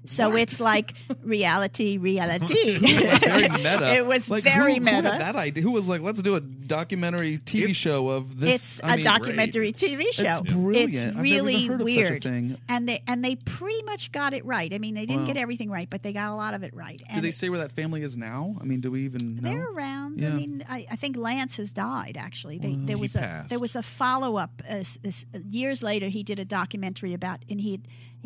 So 0.08 0.36
it's 0.36 0.60
like 0.60 0.94
reality, 1.24 1.98
reality. 1.98 2.78
very 2.78 3.50
meta. 3.50 3.94
It 3.96 4.06
was 4.06 4.30
Like, 4.30 4.44
very 4.44 4.76
who, 4.76 4.82
meta. 4.82 4.98
Who 4.98 5.04
had 5.04 5.22
that 5.22 5.36
idea? 5.36 5.64
Who 5.64 5.72
was 5.72 5.88
like, 5.88 6.02
let's 6.02 6.22
do 6.22 6.36
a 6.36 6.40
documentary 6.42 7.38
TV 7.38 7.76
show 7.76 8.10
of 8.10 8.40
this? 8.40 8.56
it's 8.80 8.84
I 8.84 8.94
a 8.94 8.96
mean, 8.98 9.06
documentary 9.06 9.74
TV 9.74 10.04
show. 10.12 10.24
It's 10.44 10.52
brilliant. 10.52 10.94
It's 10.94 11.02
I've 11.02 11.08
never 11.16 11.22
really 11.22 11.54
even 11.56 11.72
heard 11.74 11.82
of 11.82 11.86
weird, 11.86 12.08
Such 12.24 12.26
a 12.26 12.30
thing. 12.30 12.58
and 12.70 12.88
they 12.90 13.04
and 13.08 13.24
they 13.24 13.36
pretty 13.36 13.84
much 13.84 14.12
got 14.12 14.34
it 14.34 14.46
right. 14.46 14.74
I 14.74 14.78
mean, 14.80 14.96
they 14.96 15.06
didn't 15.06 15.22
Wow. 15.22 15.28
get 15.28 15.38
everything 15.38 15.70
right, 15.70 15.90
but 15.90 16.04
they 16.04 16.14
got 16.14 16.30
a 16.30 16.36
lot 16.36 16.54
of 16.54 16.64
it 16.64 16.74
right. 16.76 17.02
Do 17.14 17.22
they 17.22 17.32
say 17.32 17.50
where 17.50 17.60
that 17.60 17.72
family 17.72 18.04
is 18.04 18.16
now? 18.18 18.56
I 18.62 18.64
mean, 18.64 18.82
do 18.82 18.92
we 18.92 19.04
even 19.06 19.36
know? 19.36 19.50
They're 19.50 19.70
around. 19.70 20.22
Yeah. 20.22 20.30
I 20.30 20.32
mean, 20.34 20.64
I, 20.70 20.86
I 20.92 20.96
think 20.96 21.18
Lance 21.18 21.58
has 21.58 21.72
died. 21.72 22.18
Actually, 22.20 22.58
they, 22.60 22.76
there 22.76 22.96
he 22.96 23.02
was 23.02 23.16
a 23.16 23.20
passed. 23.20 23.50
there 23.50 23.60
was 23.60 23.76
a 23.76 23.84
follow 23.84 24.38
up. 24.38 24.62
Uh, 24.70 24.76
s- 24.78 24.98
s- 25.04 25.26
years 25.52 25.82
later, 25.84 26.08
he 26.08 26.24
did 26.24 26.40
a 26.40 26.46
documentary 26.46 27.14
about, 27.14 27.40
and 27.50 27.60
he, 27.62 27.82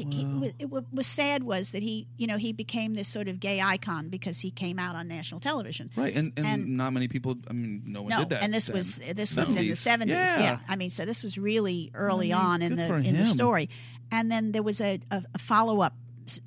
he, 0.09 0.19
he 0.19 0.25
wa- 0.25 0.47
it 0.59 0.69
wa- 0.69 0.81
was 0.91 1.07
sad 1.07 1.43
was 1.43 1.71
that 1.71 1.81
he, 1.83 2.07
you 2.17 2.27
know, 2.27 2.37
he 2.37 2.53
became 2.53 2.93
this 2.95 3.07
sort 3.07 3.27
of 3.27 3.39
gay 3.39 3.61
icon 3.61 4.09
because 4.09 4.39
he 4.39 4.51
came 4.51 4.79
out 4.79 4.95
on 4.95 5.07
national 5.07 5.39
television. 5.39 5.89
Right, 5.95 6.15
and, 6.15 6.33
and, 6.37 6.45
And- 6.47 6.77
not 6.77 6.93
many 6.93 7.07
people. 7.07 7.37
I 7.49 7.53
mean, 7.53 7.83
no 7.85 8.01
one 8.01 8.09
No, 8.09 8.19
did 8.19 8.29
that. 8.29 8.43
and 8.43 8.53
this 8.53 8.67
then. 8.67 8.75
was 8.77 8.97
this 8.97 9.35
was 9.35 9.49
in 9.49 9.55
the 9.67 9.71
70s. 9.71 9.77
seventies. 9.77 10.15
Yeah. 10.15 10.59
I 10.67 10.75
mean, 10.75 10.89
so 10.89 11.05
this 11.05 11.23
was 11.23 11.37
really 11.37 11.91
early 11.93 12.33
I 12.33 12.37
mean, 12.37 12.45
on 12.45 12.61
in 12.61 12.75
the 12.75 12.93
in 12.95 13.15
the 13.17 13.25
story, 13.25 13.69
and 14.11 14.31
then 14.31 14.51
there 14.51 14.63
was 14.63 14.81
a, 14.81 14.99
a, 15.11 15.23
a 15.33 15.37
follow 15.39 15.81
up 15.81 15.95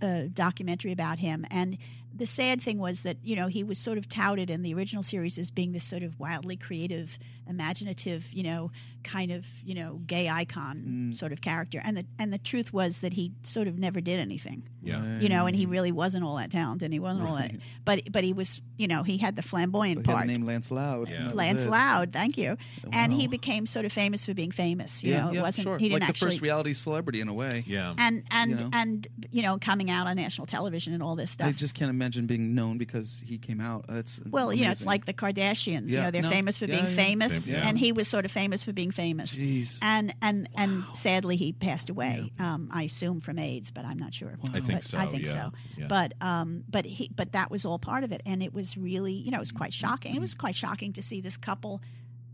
uh, 0.02 0.22
documentary 0.32 0.92
about 0.92 1.18
him. 1.18 1.46
And 1.50 1.76
the 2.16 2.26
sad 2.26 2.60
thing 2.62 2.78
was 2.78 3.02
that 3.02 3.16
you 3.22 3.34
know 3.36 3.48
he 3.48 3.64
was 3.64 3.78
sort 3.78 3.98
of 3.98 4.08
touted 4.08 4.50
in 4.50 4.62
the 4.62 4.72
original 4.74 5.02
series 5.02 5.38
as 5.38 5.50
being 5.50 5.72
this 5.72 5.84
sort 5.84 6.02
of 6.02 6.18
wildly 6.20 6.56
creative, 6.56 7.18
imaginative, 7.48 8.32
you 8.32 8.42
know, 8.42 8.70
kind 9.02 9.30
of 9.32 9.46
you 9.64 9.74
know 9.74 10.00
gay 10.06 10.28
icon 10.28 10.82
Mm. 10.84 11.14
sort 11.14 11.32
of 11.32 11.40
character. 11.40 11.80
And 11.84 11.96
the 11.96 12.06
and 12.18 12.32
the 12.32 12.38
truth 12.38 12.72
was 12.72 13.00
that 13.00 13.14
he 13.14 13.32
sort 13.42 13.68
of 13.68 13.78
never 13.78 14.00
did 14.00 14.18
anything. 14.18 14.62
Yeah. 14.82 15.18
You 15.18 15.28
know, 15.30 15.46
and 15.46 15.56
he 15.56 15.64
really 15.66 15.92
wasn't 15.92 16.24
all 16.24 16.36
that 16.36 16.50
talented. 16.50 16.92
He 16.92 16.98
wasn't 16.98 17.26
all 17.26 17.36
that, 17.36 17.52
but 17.84 18.02
but 18.12 18.22
he 18.24 18.32
was, 18.32 18.60
you 18.76 18.86
know, 18.86 19.02
he 19.02 19.16
had 19.18 19.34
the 19.36 19.42
flamboyant 19.42 20.02
But 20.02 20.06
he 20.06 20.10
had 20.12 20.16
part. 20.18 20.26
the 20.26 20.32
name 20.34 20.46
Lance 20.46 20.70
Loud. 20.70 21.08
and 21.08 21.18
that 21.18 21.24
was 21.26 21.34
Lance. 21.34 21.66
Loud, 21.66 22.12
thank 22.12 22.36
you. 22.38 22.56
And 22.92 23.12
he 23.12 23.26
became 23.26 23.64
sort 23.66 23.86
of 23.86 23.92
famous 23.92 24.24
for 24.26 24.34
being 24.34 24.50
famous. 24.50 25.02
You 25.02 25.12
yeah, 25.12 25.20
know, 25.22 25.28
it 25.30 25.34
yeah, 25.36 25.42
wasn't 25.42 25.64
sure. 25.64 25.78
he 25.78 25.88
didn't 25.88 26.02
like 26.02 26.10
actually 26.10 26.26
the 26.28 26.32
first 26.36 26.42
reality 26.42 26.72
celebrity 26.74 27.20
in 27.20 27.28
a 27.28 27.34
way. 27.34 27.64
Yeah, 27.66 27.94
and 27.96 28.22
and 28.30 28.50
You 28.50 28.56
know? 28.56 28.70
and 28.72 29.06
you 29.30 29.42
know 29.42 29.58
coming 29.58 29.90
out 29.90 30.06
on 30.06 30.16
national 30.16 30.46
television 30.46 30.92
and 30.92 31.02
all 31.02 31.16
this 31.16 31.30
I 31.40 31.44
stuff. 31.44 31.56
just 31.56 31.74
can't 31.74 31.90
imagine 31.90 32.03
being 32.12 32.54
known 32.54 32.78
because 32.78 33.22
he 33.24 33.38
came 33.38 33.60
out. 33.60 33.84
It's 33.88 34.20
well, 34.30 34.52
you 34.52 34.64
know, 34.64 34.70
it's 34.70 34.86
like 34.86 35.04
the 35.06 35.12
Kardashians. 35.14 35.90
You 35.90 35.98
know, 36.02 36.10
they're 36.10 36.22
No. 36.22 36.30
famous 36.30 36.58
for 36.58 36.66
Yeah, 36.66 36.76
being 36.76 36.84
yeah. 36.90 36.96
famous, 36.96 37.46
Fam- 37.46 37.54
yeah. 37.56 37.68
and 37.68 37.78
he 37.78 37.92
was 37.92 38.08
sort 38.08 38.24
of 38.24 38.30
famous 38.30 38.64
for 38.64 38.72
being 38.72 38.90
famous. 38.90 39.36
Jeez. 39.36 39.78
And 39.82 40.14
and 40.22 40.48
and 40.56 40.84
sadly, 40.94 41.36
he 41.36 41.52
passed 41.52 41.90
away. 41.90 42.32
Um, 42.38 42.68
I 42.72 42.82
assume 42.84 43.20
from 43.20 43.38
AIDS, 43.38 43.70
but 43.70 43.84
I'm 43.84 43.98
not 43.98 44.14
sure. 44.14 44.38
I 44.44 44.60
think 44.60 44.66
But 44.72 44.84
so, 44.84 44.98
I 44.98 45.06
think 45.06 45.26
yeah. 45.26 45.32
so. 45.32 45.52
Yeah. 45.78 45.86
But 45.88 46.14
um, 46.20 46.64
but 46.68 46.84
he 46.84 47.10
but 47.14 47.32
that 47.32 47.50
was 47.50 47.64
all 47.64 47.78
part 47.78 48.04
of 48.04 48.12
it, 48.12 48.22
and 48.26 48.42
it 48.42 48.52
was 48.54 48.76
really 48.76 49.12
you 49.14 49.30
know 49.30 49.38
it 49.38 49.40
was 49.40 49.52
quite 49.52 49.72
shocking. 49.74 50.14
It 50.14 50.20
was 50.20 50.34
quite 50.34 50.56
shocking 50.56 50.92
to 50.94 51.02
see 51.02 51.20
this 51.20 51.36
couple. 51.36 51.80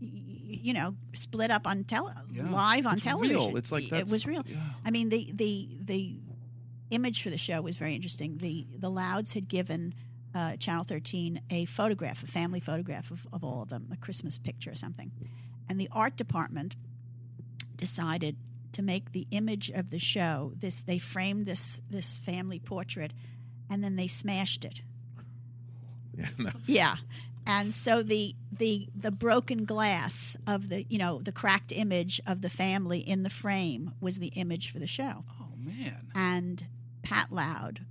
You 0.03 0.73
know, 0.73 0.95
split 1.13 1.49
up 1.51 1.65
on 1.65 1.83
tele- 1.85 2.13
Yeah. 2.33 2.49
live 2.49 2.85
on 2.85 2.95
It's 2.95 3.05
real. 3.05 3.17
television. 3.19 3.57
It's 3.57 3.71
like 3.71 3.91
it 3.91 4.09
was 4.09 4.25
real. 4.25 4.43
yeah. 4.47 4.57
I 4.83 4.91
mean, 4.91 5.09
the 5.09 5.31
the 5.33 5.69
the 5.79 6.15
image 6.91 7.23
for 7.23 7.29
the 7.29 7.37
show 7.37 7.61
was 7.61 7.77
very 7.77 7.95
interesting. 7.95 8.37
The 8.37 8.67
the 8.77 8.89
Louds 8.89 9.33
had 9.33 9.47
given 9.47 9.95
uh, 10.35 10.55
Channel 10.57 10.83
13 10.83 11.41
a 11.49 11.65
photograph, 11.65 12.23
a 12.23 12.27
family 12.27 12.59
photograph 12.59 13.11
of, 13.11 13.27
of 13.33 13.43
all 13.43 13.61
of 13.61 13.69
them, 13.69 13.89
a 13.91 13.97
Christmas 13.97 14.37
picture 14.37 14.71
or 14.71 14.75
something, 14.75 15.11
and 15.67 15.79
the 15.79 15.89
art 15.91 16.15
department 16.15 16.75
decided 17.75 18.35
to 18.73 18.81
make 18.81 19.11
the 19.11 19.27
image 19.31 19.69
of 19.69 19.89
the 19.89 19.99
show 19.99 20.53
this. 20.55 20.77
They 20.77 20.99
framed 20.99 21.45
this 21.45 21.81
this 21.89 22.17
family 22.17 22.59
portrait, 22.59 23.11
and 23.69 23.83
then 23.83 23.95
they 23.95 24.07
smashed 24.07 24.65
it. 24.65 24.81
Yeah. 26.15 26.27
that 26.39 26.55
Yeah. 26.65 26.95
And 27.45 27.73
so 27.73 28.03
the 28.03 28.35
the 28.51 28.87
the 28.95 29.11
broken 29.11 29.65
glass 29.65 30.37
of 30.45 30.69
the 30.69 30.85
you 30.89 30.99
know 30.99 31.19
the 31.21 31.31
cracked 31.31 31.71
image 31.71 32.21
of 32.27 32.41
the 32.41 32.49
family 32.49 32.99
in 32.99 33.23
the 33.23 33.29
frame 33.29 33.93
was 33.99 34.19
the 34.19 34.27
image 34.27 34.71
for 34.71 34.79
the 34.79 34.87
show. 34.87 35.25
Oh 35.39 35.55
man. 35.57 36.11
And 36.13 36.63
Pat 37.03 37.31
Loud, 37.31 37.81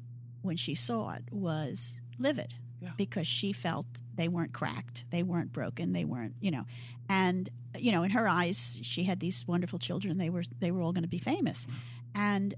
when 0.42 0.56
she 0.56 0.74
saw 0.74 1.12
it, 1.12 1.24
was 1.30 2.00
livid 2.18 2.54
because 2.96 3.26
she 3.26 3.52
felt 3.52 3.86
they 4.14 4.28
weren't 4.28 4.52
cracked, 4.52 5.04
they 5.10 5.22
weren't 5.22 5.52
broken, 5.52 5.92
they 5.92 6.04
weren't 6.04 6.34
you 6.40 6.50
know, 6.50 6.64
and 7.08 7.48
you 7.78 7.92
know 7.92 8.02
in 8.02 8.10
her 8.10 8.26
eyes 8.28 8.78
she 8.82 9.04
had 9.04 9.20
these 9.20 9.46
wonderful 9.46 9.78
children. 9.78 10.18
They 10.18 10.30
were 10.30 10.44
they 10.60 10.70
were 10.70 10.80
all 10.80 10.92
going 10.92 11.02
to 11.02 11.08
be 11.08 11.18
famous, 11.18 11.66
mm-hmm. 11.66 12.20
and 12.20 12.54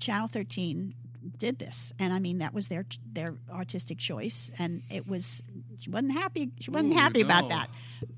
Channel 0.00 0.28
Thirteen 0.28 0.94
did 1.38 1.58
this, 1.58 1.92
and 1.98 2.12
I 2.12 2.18
mean 2.18 2.38
that 2.38 2.54
was 2.54 2.68
their 2.68 2.84
their 3.12 3.36
artistic 3.50 3.98
choice, 3.98 4.50
and 4.58 4.82
it 4.90 5.06
was 5.06 5.42
she 5.78 5.90
wasn't 5.90 6.12
happy. 6.12 6.50
She 6.60 6.70
wasn't 6.70 6.92
Ooh, 6.92 6.96
happy 6.96 7.20
about 7.20 7.48
that, 7.50 7.70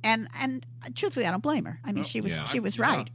and 0.03 0.29
and 0.41 0.67
truthfully, 0.95 1.27
I 1.27 1.31
don't 1.31 1.43
blame 1.43 1.65
her. 1.65 1.81
I 1.85 1.89
mean, 1.89 1.97
No, 1.97 2.03
she 2.05 2.21
was 2.21 2.39
yeah. 2.39 2.45
she 2.45 2.61
was 2.61 2.79
Yeah. 2.79 2.85
right, 2.85 3.11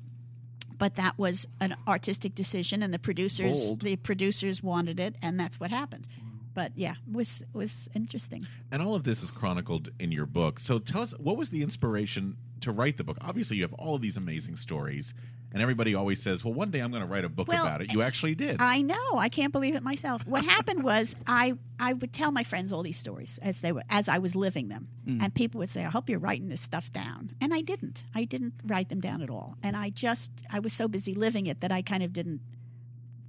but 0.78 0.96
that 0.96 1.18
was 1.18 1.48
an 1.60 1.76
artistic 1.88 2.36
decision, 2.36 2.84
and 2.84 2.94
the 2.94 3.00
producers 3.00 3.68
Bold. 3.68 3.82
the 3.82 3.96
producers 3.96 4.62
wanted 4.62 5.00
it, 5.00 5.16
and 5.22 5.40
that's 5.40 5.60
what 5.60 5.72
happened. 5.72 6.08
But 6.54 6.72
yeah, 6.76 6.94
it 7.08 7.14
was 7.14 7.42
it 7.42 7.58
was 7.58 7.90
interesting. 7.94 8.48
And 8.72 8.82
all 8.82 8.96
of 8.96 9.04
this 9.04 9.22
is 9.24 9.32
chronicled 9.32 9.90
in 10.00 10.12
your 10.12 10.26
book. 10.26 10.60
So 10.60 10.80
tell 10.80 11.02
us, 11.02 11.12
what 11.20 11.38
was 11.38 11.50
the 11.50 11.62
inspiration 11.62 12.36
to 12.62 12.72
write 12.72 12.98
the 12.98 13.04
book? 13.04 13.18
Obviously, 13.22 13.58
you 13.58 13.64
have 13.64 13.74
all 13.74 13.96
of 13.96 14.02
these 14.02 14.18
amazing 14.18 14.56
stories, 14.56 15.14
and 15.54 15.62
everybody 15.62 15.96
always 15.96 16.22
says, 16.22 16.44
"Well, 16.44 16.54
one 16.54 16.72
day 16.72 16.80
I'm 16.80 16.92
going 16.92 17.02
to 17.04 17.08
write 17.08 17.24
a 17.26 17.30
book 17.30 17.48
Well, 17.48 17.64
about 17.66 17.82
it." 17.82 17.94
You 17.94 18.02
actually 18.02 18.36
did. 18.36 18.58
I 18.60 18.82
know. 18.82 19.18
I 19.18 19.30
can't 19.30 19.52
believe 19.54 19.76
it 19.76 19.84
myself. 19.84 20.26
What 20.28 20.44
happened 20.46 20.84
was 20.84 21.16
I 21.26 21.54
I 21.80 21.94
would 21.94 22.12
tell 22.14 22.32
my 22.32 22.44
friends 22.44 22.74
all 22.74 22.84
these 22.84 22.98
stories 22.98 23.38
as 23.42 23.62
they 23.62 23.72
were 23.72 23.84
as 23.90 24.10
I 24.10 24.18
was 24.18 24.36
living 24.36 24.68
them, 24.68 24.88
Mm. 25.08 25.24
and 25.24 25.34
people 25.34 25.60
would 25.60 25.70
say, 25.70 25.86
"I 25.86 25.90
hope 25.90 26.10
you're 26.10 26.20
writing 26.20 26.50
this 26.50 26.62
stuff 26.62 26.92
down," 26.92 27.32
and 27.40 27.54
I 27.54 27.62
didn't. 27.62 28.04
I 28.14 28.24
didn't 28.26 28.54
write 28.64 28.90
them 28.90 29.00
down 29.00 29.22
at 29.22 29.30
all, 29.30 29.58
and 29.64 29.76
I 29.78 29.90
just 29.90 30.32
I 30.52 30.60
was 30.60 30.74
so 30.74 30.88
busy 30.88 31.14
living 31.14 31.46
it 31.48 31.62
that 31.62 31.72
I 31.72 31.82
kind 31.82 32.04
of 32.04 32.12
didn't. 32.14 32.42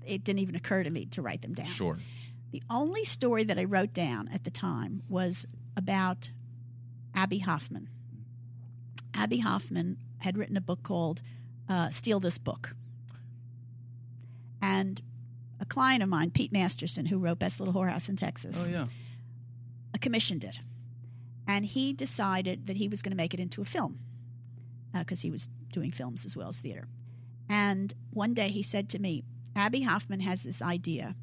It 0.06 0.24
didn't 0.24 0.40
even 0.40 0.54
occur 0.56 0.82
to 0.82 0.90
me 0.90 1.06
to 1.06 1.22
write 1.22 1.42
them 1.42 1.54
down. 1.54 1.66
Sure. 1.66 1.98
The 2.50 2.62
only 2.70 3.04
story 3.04 3.44
that 3.44 3.58
I 3.58 3.64
wrote 3.64 3.92
down 3.92 4.28
at 4.28 4.44
the 4.44 4.50
time 4.50 5.02
was 5.08 5.46
about 5.76 6.30
Abbie 7.14 7.40
Hoffman. 7.40 7.90
Abbie 9.14 9.38
Hoffman 9.40 9.98
had 10.18 10.36
written 10.38 10.56
a 10.56 10.60
book 10.60 10.82
called 10.82 11.20
uh, 11.68 11.90
Steal 11.90 12.20
This 12.20 12.38
Book. 12.38 12.74
And 14.60 15.00
a 15.60 15.64
client 15.64 16.02
of 16.02 16.08
mine, 16.08 16.30
Pete 16.30 16.52
Masterson, 16.52 17.06
who 17.06 17.18
wrote 17.18 17.38
Best 17.38 17.60
Little 17.60 17.74
Whorehouse 17.74 18.08
in 18.08 18.16
Texas, 18.16 18.66
Oh 18.66 18.70
yeah. 18.70 18.82
uh, 19.94 19.98
commissioned 20.00 20.44
it. 20.44 20.60
And 21.46 21.64
he 21.64 21.92
decided 21.92 22.66
that 22.66 22.76
he 22.76 22.88
was 22.88 23.02
going 23.02 23.12
to 23.12 23.16
make 23.16 23.32
it 23.34 23.40
into 23.40 23.62
a 23.62 23.64
film 23.64 23.98
because 24.94 25.20
he 25.22 25.30
was 25.30 25.48
doing 25.72 25.92
films 25.92 26.26
as 26.26 26.36
well 26.36 26.48
as 26.48 26.60
theater. 26.60 26.88
And 27.48 27.94
one 28.10 28.34
day 28.34 28.48
he 28.48 28.62
said 28.62 28.88
to 28.90 28.98
me, 28.98 29.24
Abbie 29.56 29.82
Hoffman 29.82 30.20
has 30.20 30.42
this 30.42 30.60
idea 30.60 31.14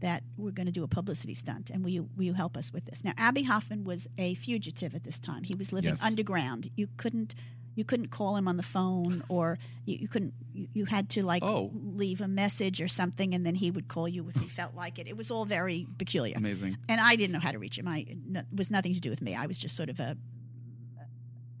that 0.00 0.24
we're 0.36 0.50
going 0.50 0.66
to 0.66 0.72
do 0.72 0.82
a 0.82 0.88
publicity 0.88 1.32
stunt, 1.34 1.70
and 1.70 1.84
will 1.84 1.90
you, 1.92 2.08
will 2.16 2.24
you 2.24 2.32
help 2.34 2.56
us 2.56 2.72
with 2.72 2.84
this? 2.86 3.04
Now, 3.04 3.12
Abbie 3.16 3.44
Hoffman 3.44 3.84
was 3.84 4.08
a 4.18 4.34
fugitive 4.34 4.96
at 4.96 5.04
this 5.04 5.18
time. 5.18 5.44
He 5.44 5.54
was 5.54 5.72
living 5.72 5.90
Yes. 5.90 6.02
underground. 6.02 6.70
You 6.74 6.88
couldn't 6.96 7.36
you 7.74 7.84
couldn't 7.84 8.08
call 8.08 8.36
him 8.36 8.46
on 8.48 8.56
the 8.58 8.62
phone, 8.62 9.22
or 9.28 9.58
you, 9.86 9.96
you 10.02 10.08
couldn't. 10.08 10.34
You, 10.52 10.68
you 10.74 10.84
had 10.84 11.08
to 11.10 11.22
like 11.24 11.42
Oh. 11.42 11.70
leave 11.74 12.20
a 12.20 12.28
message 12.28 12.80
or 12.82 12.88
something, 12.88 13.34
and 13.34 13.46
then 13.46 13.54
he 13.54 13.70
would 13.70 13.88
call 13.88 14.06
you 14.08 14.28
if 14.28 14.36
he 14.36 14.46
felt 14.48 14.74
like 14.74 14.98
it. 14.98 15.06
It 15.06 15.16
was 15.16 15.30
all 15.30 15.44
very 15.46 15.86
peculiar. 15.98 16.36
Amazing. 16.36 16.76
And 16.88 17.00
I 17.00 17.16
didn't 17.16 17.32
know 17.32 17.40
how 17.40 17.52
to 17.52 17.58
reach 17.58 17.78
him. 17.78 17.88
I 17.88 18.06
no, 18.28 18.40
it 18.40 18.46
was 18.54 18.70
nothing 18.70 18.92
to 18.92 19.00
do 19.00 19.08
with 19.10 19.22
me. 19.22 19.34
I 19.34 19.46
was 19.46 19.58
just 19.58 19.74
sort 19.76 19.88
of 19.88 20.00
a 20.00 20.16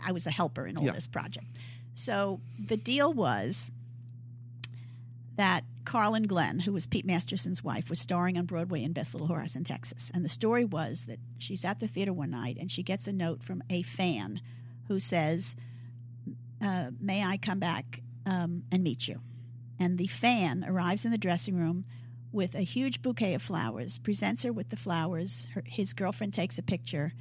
I 0.04 0.12
was 0.12 0.26
a 0.26 0.30
helper 0.30 0.66
in 0.66 0.76
all 0.76 0.84
Yeah. 0.84 0.92
this 0.92 1.06
project. 1.06 1.46
So 1.94 2.40
the 2.58 2.76
deal 2.76 3.12
was 3.12 3.70
that 5.36 5.64
Carlin 5.84 6.24
Glynn, 6.24 6.60
who 6.60 6.72
was 6.72 6.86
Pete 6.86 7.06
Masterson's 7.06 7.64
wife, 7.64 7.88
was 7.88 7.98
starring 8.00 8.36
on 8.38 8.44
Broadway 8.44 8.82
in 8.82 8.92
Best 8.92 9.14
Little 9.14 9.28
Whorehouse 9.28 9.56
in 9.56 9.64
Texas. 9.64 10.10
And 10.14 10.24
the 10.24 10.28
story 10.28 10.64
was 10.64 11.06
that 11.06 11.18
she's 11.38 11.64
at 11.64 11.80
the 11.80 11.88
theater 11.88 12.12
one 12.12 12.30
night 12.30 12.56
and 12.60 12.70
she 12.70 12.82
gets 12.82 13.06
a 13.06 13.12
note 13.12 13.42
from 13.42 13.62
a 13.70 13.82
fan 13.82 14.40
who 14.88 15.00
says, 15.00 15.56
uh, 16.62 16.90
"May 17.00 17.24
I 17.24 17.36
come 17.36 17.58
back 17.58 18.00
um, 18.24 18.62
and 18.70 18.82
meet 18.82 19.08
you?" 19.08 19.20
and 19.82 19.98
the 19.98 20.06
fan 20.06 20.64
arrives 20.66 21.04
in 21.04 21.10
the 21.10 21.18
dressing 21.18 21.56
room 21.56 21.84
with 22.30 22.54
a 22.54 22.60
huge 22.60 23.02
bouquet 23.02 23.34
of 23.34 23.42
flowers, 23.42 23.98
presents 23.98 24.42
her 24.44 24.52
with 24.52 24.70
the 24.70 24.76
flowers. 24.76 25.48
Her, 25.54 25.62
his 25.66 25.92
girlfriend 25.92 26.32
takes 26.32 26.56
a 26.56 26.62
picture, 26.62 27.12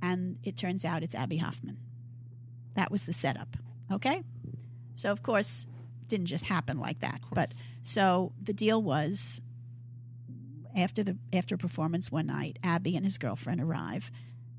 and 0.00 0.38
it 0.44 0.56
turns 0.56 0.84
out 0.84 1.02
it's 1.02 1.14
Abbie 1.14 1.38
Hoffman. 1.38 1.76
That 2.74 2.90
was 2.90 3.04
the 3.04 3.12
setup. 3.12 3.56
Okay? 3.92 4.22
So, 4.94 5.10
of 5.10 5.22
course, 5.22 5.66
it 6.02 6.08
didn't 6.08 6.26
just 6.26 6.44
happen 6.44 6.78
like 6.78 7.00
that. 7.00 7.20
But 7.32 7.52
so 7.82 8.32
the 8.40 8.52
deal 8.52 8.80
was 8.80 9.42
after 10.76 11.02
the 11.02 11.18
after 11.32 11.56
performance 11.56 12.10
one 12.10 12.26
night, 12.26 12.58
Abbie 12.62 12.96
and 12.96 13.04
his 13.04 13.18
girlfriend 13.18 13.60
arrive, 13.60 14.10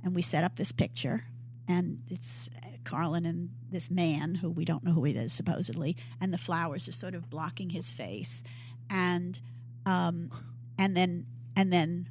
and 0.04 0.14
we 0.14 0.22
set 0.22 0.44
up 0.44 0.58
this 0.58 0.72
picture, 0.72 1.24
and 1.68 2.04
it's 2.10 2.50
Carlin 2.86 3.26
and 3.26 3.50
this 3.70 3.92
man 3.92 4.36
who 4.36 4.50
we 4.50 4.64
don't 4.64 4.84
know 4.84 4.94
who 4.94 5.06
it 5.06 5.16
is 5.16 5.34
supposedly, 5.34 5.98
and 6.22 6.34
the 6.34 6.38
flowers 6.38 6.88
are 6.88 6.94
sort 6.94 7.16
of 7.16 7.30
blocking 7.30 7.72
his 7.72 7.92
face, 7.92 8.44
and 8.90 9.40
um, 9.86 10.32
and 10.78 10.96
then 10.96 11.26
and 11.56 11.74
then, 11.74 12.08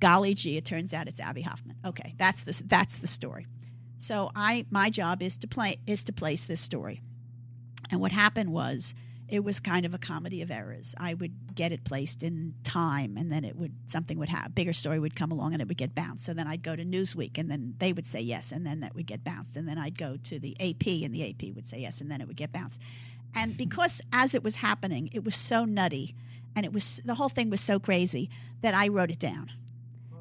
golly 0.00 0.34
gee, 0.34 0.56
it 0.56 0.64
turns 0.64 0.94
out 0.94 1.08
it's 1.08 1.20
Abbie 1.20 1.42
Hoffman. 1.42 1.76
Okay, 1.84 2.14
that's 2.18 2.44
the 2.44 2.62
that's 2.66 2.96
the 2.96 3.06
story. 3.06 3.46
So 3.98 4.30
I 4.36 4.66
my 4.70 4.90
job 4.90 5.22
is 5.22 5.36
to 5.38 5.48
play 5.48 5.78
is 5.86 6.04
to 6.04 6.12
place 6.12 6.44
this 6.44 6.60
story, 6.60 7.00
and 7.90 8.00
what 8.00 8.12
happened 8.12 8.52
was 8.52 8.94
it 9.32 9.42
was 9.42 9.60
kind 9.60 9.86
of 9.86 9.94
a 9.94 9.98
comedy 9.98 10.42
of 10.42 10.50
errors. 10.50 10.94
I 10.98 11.14
would 11.14 11.54
get 11.54 11.72
it 11.72 11.84
placed 11.84 12.22
in 12.22 12.52
time, 12.64 13.16
and 13.16 13.32
then 13.32 13.46
it 13.46 13.56
would 13.56 13.72
something 13.86 14.18
would 14.18 14.28
happen. 14.28 14.52
Bigger 14.52 14.74
story 14.74 14.98
would 14.98 15.16
come 15.16 15.32
along, 15.32 15.54
and 15.54 15.62
it 15.62 15.68
would 15.68 15.78
get 15.78 15.94
bounced. 15.94 16.26
So 16.26 16.34
then 16.34 16.46
I'd 16.46 16.62
go 16.62 16.76
to 16.76 16.84
Newsweek, 16.84 17.38
and 17.38 17.50
then 17.50 17.74
they 17.78 17.94
would 17.94 18.04
say 18.04 18.20
yes, 18.20 18.52
and 18.52 18.66
then 18.66 18.80
that 18.80 18.94
would 18.94 19.06
get 19.06 19.24
bounced. 19.24 19.56
And 19.56 19.66
then 19.66 19.78
I'd 19.78 19.96
go 19.96 20.18
to 20.18 20.38
the 20.38 20.54
AP, 20.60 21.02
and 21.02 21.14
the 21.14 21.30
AP 21.30 21.54
would 21.54 21.66
say 21.66 21.78
yes, 21.78 22.02
and 22.02 22.10
then 22.10 22.20
it 22.20 22.28
would 22.28 22.36
get 22.36 22.52
bounced. 22.52 22.78
And 23.34 23.56
because 23.56 24.02
as 24.12 24.34
it 24.34 24.44
was 24.44 24.56
happening, 24.56 25.08
it 25.14 25.24
was 25.24 25.34
so 25.34 25.64
nutty, 25.64 26.14
and 26.54 26.66
it 26.66 26.72
was 26.74 27.00
the 27.02 27.14
whole 27.14 27.30
thing 27.30 27.48
was 27.48 27.62
so 27.62 27.80
crazy 27.80 28.28
that 28.60 28.74
I 28.74 28.88
wrote 28.88 29.10
it 29.10 29.18
down. 29.18 29.50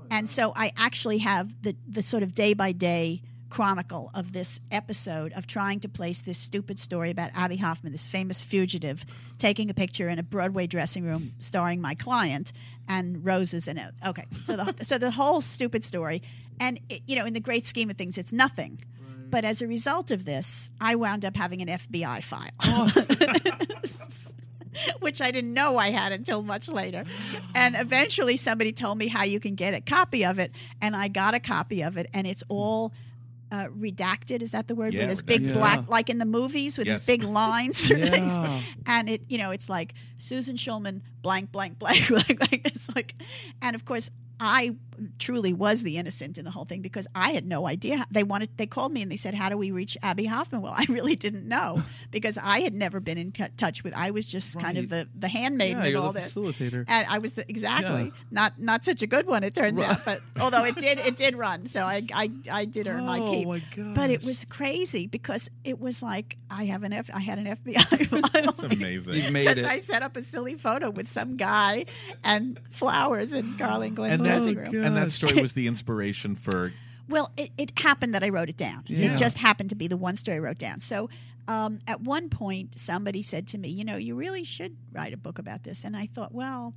And 0.10 0.30
so 0.30 0.54
I 0.56 0.72
actually 0.78 1.18
have 1.18 1.62
the 1.64 1.76
the 1.86 2.02
sort 2.02 2.24
of 2.24 2.34
day 2.34 2.54
by 2.54 2.72
day 2.72 3.24
chronicle 3.52 4.10
of 4.16 4.34
this 4.34 4.60
episode 4.72 5.34
of 5.34 5.46
trying 5.46 5.80
to 5.82 5.90
place 5.90 6.22
this 6.22 6.38
stupid 6.38 6.80
story 6.80 7.12
about 7.12 7.30
Abbie 7.36 7.58
Hoffman, 7.58 7.92
this 7.92 8.08
famous 8.08 8.42
fugitive, 8.42 9.06
taking 9.38 9.70
a 9.70 9.74
picture 9.74 10.10
in 10.10 10.18
a 10.18 10.24
Broadway 10.24 10.66
dressing 10.66 11.04
room 11.04 11.34
starring 11.38 11.82
my 11.82 11.94
client 11.94 12.52
and 12.88 13.24
roses 13.24 13.68
in 13.68 13.78
it. 13.78 13.94
Okay, 14.08 14.26
so 14.46 14.56
the 14.56 14.76
so 14.82 14.98
the 14.98 15.12
whole 15.12 15.42
stupid 15.42 15.84
story, 15.84 16.24
and 16.60 16.80
it, 16.90 17.04
you 17.06 17.16
know, 17.16 17.26
in 17.26 17.34
the 17.34 17.40
great 17.40 17.66
scheme 17.66 17.92
of 17.92 17.98
things, 17.98 18.18
it's 18.18 18.32
nothing. 18.32 18.80
But 19.30 19.46
as 19.46 19.62
a 19.62 19.68
result 19.68 20.12
of 20.12 20.26
this, 20.26 20.70
I 20.82 20.96
wound 20.96 21.24
up 21.24 21.38
having 21.38 21.62
an 21.62 21.70
FBI 21.70 22.24
file. 22.24 22.50
Oh. 22.64 22.92
which 25.00 25.22
I 25.22 25.32
didn't 25.32 25.54
know 25.54 25.78
I 25.78 25.90
had 25.90 26.12
until 26.12 26.44
much 26.44 26.70
later. 26.70 27.04
And 27.54 27.76
eventually 27.78 28.38
somebody 28.38 28.72
told 28.72 28.98
me 28.98 29.08
how 29.08 29.24
you 29.24 29.40
can 29.40 29.56
get 29.56 29.74
a 29.74 29.82
copy 29.82 30.26
of 30.26 30.40
it, 30.40 30.52
and 30.82 30.96
I 30.96 31.08
got 31.08 31.34
a 31.34 31.40
copy 31.40 31.82
of 31.82 31.98
it, 31.98 32.10
and 32.14 32.26
it's 32.26 32.44
all 32.50 32.94
uh, 33.52 33.68
redacted. 33.68 34.42
Is 34.42 34.52
that 34.52 34.68
the 34.68 34.76
word? 34.76 34.94
Yeah, 34.94 35.02
with 35.02 35.10
this 35.10 35.22
big 35.22 35.44
redacted. 35.44 35.54
black, 35.54 35.88
like 35.90 36.10
in 36.10 36.18
the 36.18 36.26
movies 36.26 36.78
with 36.78 36.88
Yes. 36.88 37.00
these 37.00 37.06
big 37.18 37.24
lines 37.24 37.92
or 37.92 37.98
things. 38.00 38.34
And 38.86 39.10
it, 39.10 39.22
you 39.28 39.38
know, 39.38 39.52
it's 39.52 39.70
like 39.70 39.94
Susan 40.18 40.56
Schulman, 40.56 41.02
blank, 41.22 41.52
blank, 41.52 41.78
blank, 41.80 42.08
blank, 42.10 42.38
blank. 42.40 42.62
It's 42.66 42.94
like, 42.96 43.16
and 43.62 43.76
of 43.76 43.86
course, 43.86 44.10
I 44.40 44.76
truly 45.20 45.54
was 45.54 45.84
the 45.84 45.98
innocent 45.98 46.38
in 46.38 46.46
the 46.46 46.52
whole 46.52 46.66
thing 46.66 46.82
because 46.82 47.08
I 47.16 47.32
had 47.32 47.46
no 47.46 47.68
idea. 47.68 48.06
They 48.12 48.24
wanted, 48.24 48.50
they 48.58 48.66
called 48.68 48.92
me 48.94 49.02
and 49.02 49.12
they 49.12 49.16
said, 49.16 49.34
"How 49.34 49.50
do 49.50 49.58
we 49.58 49.72
reach 49.72 49.98
Abbie 50.04 50.26
Hoffman?" 50.26 50.62
Well, 50.62 50.74
I 50.78 50.86
really 50.90 51.16
didn't 51.16 51.48
know 51.48 51.82
because 52.12 52.38
I 52.38 52.60
had 52.62 52.74
never 52.74 53.00
been 53.00 53.18
in 53.18 53.32
t- 53.32 53.46
touch 53.58 53.84
with. 53.84 53.94
I 53.96 54.12
was 54.12 54.26
just 54.26 54.60
kind 54.60 54.78
of 54.78 54.90
the 54.90 55.08
the 55.18 55.28
handmaiden 55.28 55.84
Yeah, 55.84 55.98
of 56.00 56.04
all 56.06 56.12
the 56.14 56.20
this. 56.22 56.34
facilitator. 56.34 56.86
And 56.88 57.08
I 57.10 57.18
was 57.20 57.34
the, 57.34 57.50
exactly 57.50 58.06
Yeah. 58.06 58.10
not 58.32 58.60
not 58.60 58.84
such 58.84 59.02
a 59.02 59.08
good 59.08 59.28
one. 59.28 59.44
It 59.44 59.54
turns 59.56 59.80
out, 59.80 60.04
but 60.06 60.20
although 60.40 60.64
it 60.66 60.76
did 60.76 61.00
it 61.00 61.16
did 61.24 61.36
run, 61.36 61.66
so 61.66 61.86
I 61.86 62.04
I, 62.14 62.30
I 62.52 62.66
did 62.66 62.88
earn 62.88 63.06
my 63.06 63.20
Oh, 63.20 63.32
keep. 63.32 63.48
my 63.48 63.94
But 63.94 64.10
it 64.10 64.24
was 64.24 64.46
crazy 64.46 65.08
because 65.08 65.50
it 65.64 65.80
was 65.80 66.02
like 66.04 66.38
I 66.50 66.66
have 66.66 66.84
an 66.84 66.94
F, 66.94 67.10
I 67.14 67.20
had 67.20 67.38
an 67.40 67.46
FBI 67.46 68.06
file. 68.08 68.44
That's 68.44 68.60
amazing. 68.64 69.14
You've 69.16 69.32
made 69.32 69.58
it. 69.58 69.66
I 69.66 69.78
set 69.78 70.04
up 70.04 70.18
a 70.18 70.24
silly 70.24 70.56
photo 70.56 70.90
with 70.90 71.08
some 71.08 71.38
guy 71.38 71.86
and 72.24 72.60
flowers 72.72 73.34
in 73.34 73.58
Carlin 73.58 73.94
Glynn's 73.96 74.14
And 74.20 74.26
that, 74.26 74.36
dressing 74.38 74.56
room. 74.56 74.72
And 74.98 75.06
that 75.06 75.12
story 75.12 75.42
was 75.42 75.54
the 75.54 75.68
inspiration 75.68 76.36
for 76.36 76.74
Well, 77.10 77.32
it, 77.38 77.52
it 77.58 77.80
happened 77.80 78.14
that 78.16 78.24
I 78.24 78.30
wrote 78.30 78.50
it 78.50 78.58
down. 78.58 78.84
Yeah. 78.88 79.14
It 79.14 79.18
just 79.18 79.38
happened 79.38 79.70
to 79.70 79.76
be 79.76 79.88
the 79.88 79.98
one 79.98 80.16
story 80.16 80.38
I 80.38 80.40
wrote 80.40 80.58
down. 80.58 80.80
So 80.80 81.10
um, 81.48 81.80
at 81.88 82.02
one 82.02 82.30
point, 82.30 82.78
somebody 82.78 83.22
said 83.22 83.48
to 83.50 83.58
me, 83.58 83.70
You 83.70 83.84
know, 83.84 83.98
you 83.98 84.16
really 84.16 84.44
should 84.44 84.78
write 84.92 85.14
a 85.14 85.18
book 85.18 85.40
about 85.40 85.64
this. 85.64 85.84
And 85.84 85.98
I 85.98 86.06
thought, 86.06 86.34
Well, 86.34 86.74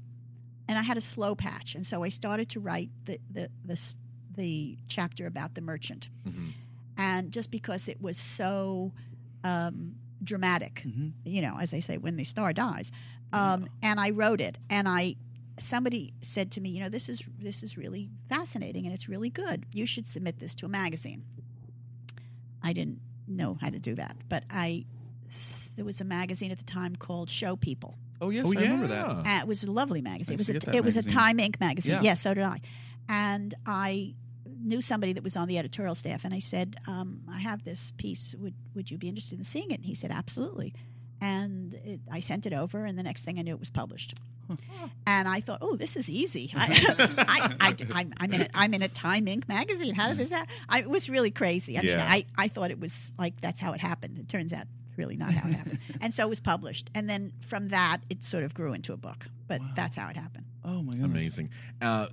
and 0.66 0.78
I 0.78 0.82
had 0.82 0.96
a 0.96 1.00
slow 1.02 1.34
patch. 1.34 1.74
And 1.74 1.86
so 1.86 2.02
I 2.02 2.08
started 2.08 2.48
to 2.50 2.60
write 2.60 2.90
the, 3.04 3.18
the, 3.30 3.50
the, 3.64 3.94
the 4.36 4.78
chapter 4.88 5.26
about 5.26 5.54
the 5.54 5.60
merchant. 5.60 6.08
And 6.96 7.30
just 7.32 7.50
because 7.50 7.88
it 7.88 8.00
was 8.00 8.16
so 8.16 8.92
um, 9.42 9.96
dramatic, 10.22 10.82
you 11.24 11.42
know, 11.42 11.56
as 11.60 11.70
they 11.70 11.80
say, 11.80 11.98
when 11.98 12.16
the 12.16 12.24
star 12.24 12.52
dies. 12.52 12.90
Um, 13.32 13.66
and 13.82 13.98
I 13.98 14.10
wrote 14.10 14.40
it, 14.40 14.58
and 14.70 14.88
I 14.88 15.16
somebody 15.58 16.12
said 16.20 16.50
to 16.52 16.60
me, 16.60 16.70
you 16.70 16.80
know, 16.82 16.88
this 16.88 17.08
is 17.08 17.28
this 17.38 17.62
is 17.62 17.76
really 17.76 18.10
fascinating 18.28 18.84
and 18.86 18.94
it's 18.94 19.08
really 19.08 19.30
good. 19.30 19.66
You 19.72 19.86
should 19.86 20.06
submit 20.06 20.38
this 20.38 20.54
to 20.56 20.66
a 20.66 20.68
magazine. 20.68 21.24
I 22.62 22.72
didn't 22.72 23.00
know 23.26 23.56
how 23.60 23.70
to 23.70 23.78
do 23.78 23.94
that, 23.94 24.16
but 24.28 24.44
I 24.50 24.86
there 25.76 25.84
was 25.84 26.00
a 26.00 26.04
magazine 26.04 26.50
at 26.50 26.58
the 26.58 26.64
time 26.64 26.94
called 26.96 27.28
Show 27.28 27.56
People. 27.56 27.96
Oh 28.20 28.30
yes, 28.30 28.46
Oh, 28.46 28.52
I 28.56 28.62
remember 28.62 28.86
that. 28.88 29.26
And 29.26 29.42
it 29.42 29.48
was 29.48 29.64
a 29.64 29.70
lovely 29.70 30.00
magazine. 30.00 30.34
I 30.34 30.36
It 30.36 30.38
was 30.38 30.48
a, 30.48 30.52
to 30.54 30.58
get 30.60 30.66
that 30.66 30.76
it 30.76 30.84
was 30.84 30.96
a. 30.96 31.02
Time 31.02 31.38
Inc. 31.38 31.58
magazine. 31.60 31.94
Yeah. 31.96 32.02
Yes, 32.02 32.20
so 32.20 32.32
did 32.32 32.44
I. 32.44 32.60
And 33.08 33.54
I 33.66 34.14
knew 34.62 34.80
somebody 34.80 35.12
that 35.12 35.22
was 35.22 35.36
on 35.36 35.48
the 35.48 35.58
editorial 35.58 35.94
staff, 35.94 36.24
and 36.24 36.32
I 36.32 36.38
said, 36.38 36.76
um, 36.86 37.22
"I 37.30 37.38
have 37.40 37.64
this 37.64 37.92
piece. 37.96 38.34
Would 38.38 38.54
would 38.74 38.90
you 38.90 38.98
be 38.98 39.08
interested 39.08 39.38
in 39.38 39.44
seeing 39.44 39.70
it?" 39.70 39.74
And 39.74 39.84
he 39.84 39.94
said, 39.94 40.10
"Absolutely." 40.10 40.74
And 41.20 41.74
it, 41.74 42.00
I 42.10 42.20
sent 42.20 42.46
it 42.46 42.52
over, 42.52 42.84
and 42.84 42.98
the 42.98 43.02
next 43.02 43.24
thing 43.24 43.38
I 43.38 43.42
knew, 43.42 43.54
it 43.54 43.60
was 43.60 43.70
published. 43.70 44.14
And 45.06 45.28
I 45.28 45.40
thought, 45.40 45.58
"Oh, 45.60 45.76
this 45.76 45.96
is 45.96 46.08
easy. 46.10 46.52
I, 46.56 47.54
I, 47.60 47.76
I, 47.92 48.06
I'm 48.18 48.32
in 48.32 48.42
a, 48.42 48.48
I'm 48.54 48.74
in 48.74 48.82
a 48.82 48.88
Time 48.88 49.26
Inc. 49.26 49.48
magazine. 49.48 49.94
How 49.94 50.08
did 50.08 50.18
this 50.18 50.30
happen?" 50.30 50.54
I, 50.68 50.80
it 50.80 50.88
was 50.88 51.08
really 51.08 51.30
crazy. 51.30 51.78
I 51.78 51.82
mean, 51.82 51.98
I, 51.98 52.24
I 52.36 52.48
thought 52.48 52.70
it 52.70 52.80
was 52.80 53.12
like 53.18 53.40
that's 53.40 53.60
how 53.60 53.72
it 53.72 53.80
happened. 53.80 54.18
It 54.18 54.28
turns 54.28 54.52
out 54.52 54.66
really 54.96 55.16
not 55.16 55.32
how 55.34 55.48
it 55.48 55.52
happened. 55.54 55.78
and 56.00 56.14
so 56.14 56.24
it 56.24 56.28
was 56.28 56.40
published. 56.40 56.90
And 56.94 57.08
then 57.08 57.32
from 57.40 57.68
that, 57.68 57.98
it 58.10 58.22
sort 58.24 58.44
of 58.44 58.54
grew 58.54 58.72
into 58.72 58.92
a 58.92 58.96
book. 58.96 59.26
But 59.46 59.60
that's 59.76 59.96
how 59.96 60.08
it 60.08 60.16
happened. 60.16 60.46
Oh 60.64 60.82
my 60.82 60.94
god! 60.94 61.04
amazing. 61.04 61.50
Uh, 61.82 62.06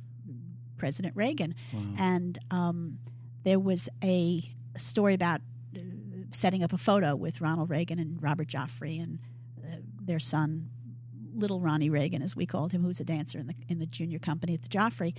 President 0.78 1.15
Reagan, 1.15 1.55
Wow. 1.74 1.82
and 1.97 2.38
um, 2.51 2.99
there 3.43 3.59
was 3.59 3.89
a 4.03 4.43
story 4.78 5.13
about 5.13 5.41
uh, 5.76 5.80
setting 6.32 6.63
up 6.63 6.72
a 6.74 6.78
photo 6.78 7.15
with 7.15 7.41
Ronald 7.41 7.70
Reagan 7.70 7.97
and 7.99 8.22
Robert 8.22 8.47
Joffrey 8.47 9.01
and 9.01 9.20
uh, 9.63 9.78
their 9.99 10.20
son, 10.20 10.70
little 11.36 11.59
Ronnie 11.59 11.89
Reagan, 11.89 12.22
as 12.22 12.36
we 12.36 12.45
called 12.45 12.72
him, 12.74 12.82
who 12.82 12.88
was 12.88 12.99
a 12.99 13.03
dancer 13.05 13.39
in 13.39 13.47
the 13.47 13.55
in 13.68 13.80
the 13.80 13.86
junior 13.88 14.20
company 14.20 14.53
at 14.53 14.61
the 14.63 14.70
Joffrey, 14.70 15.13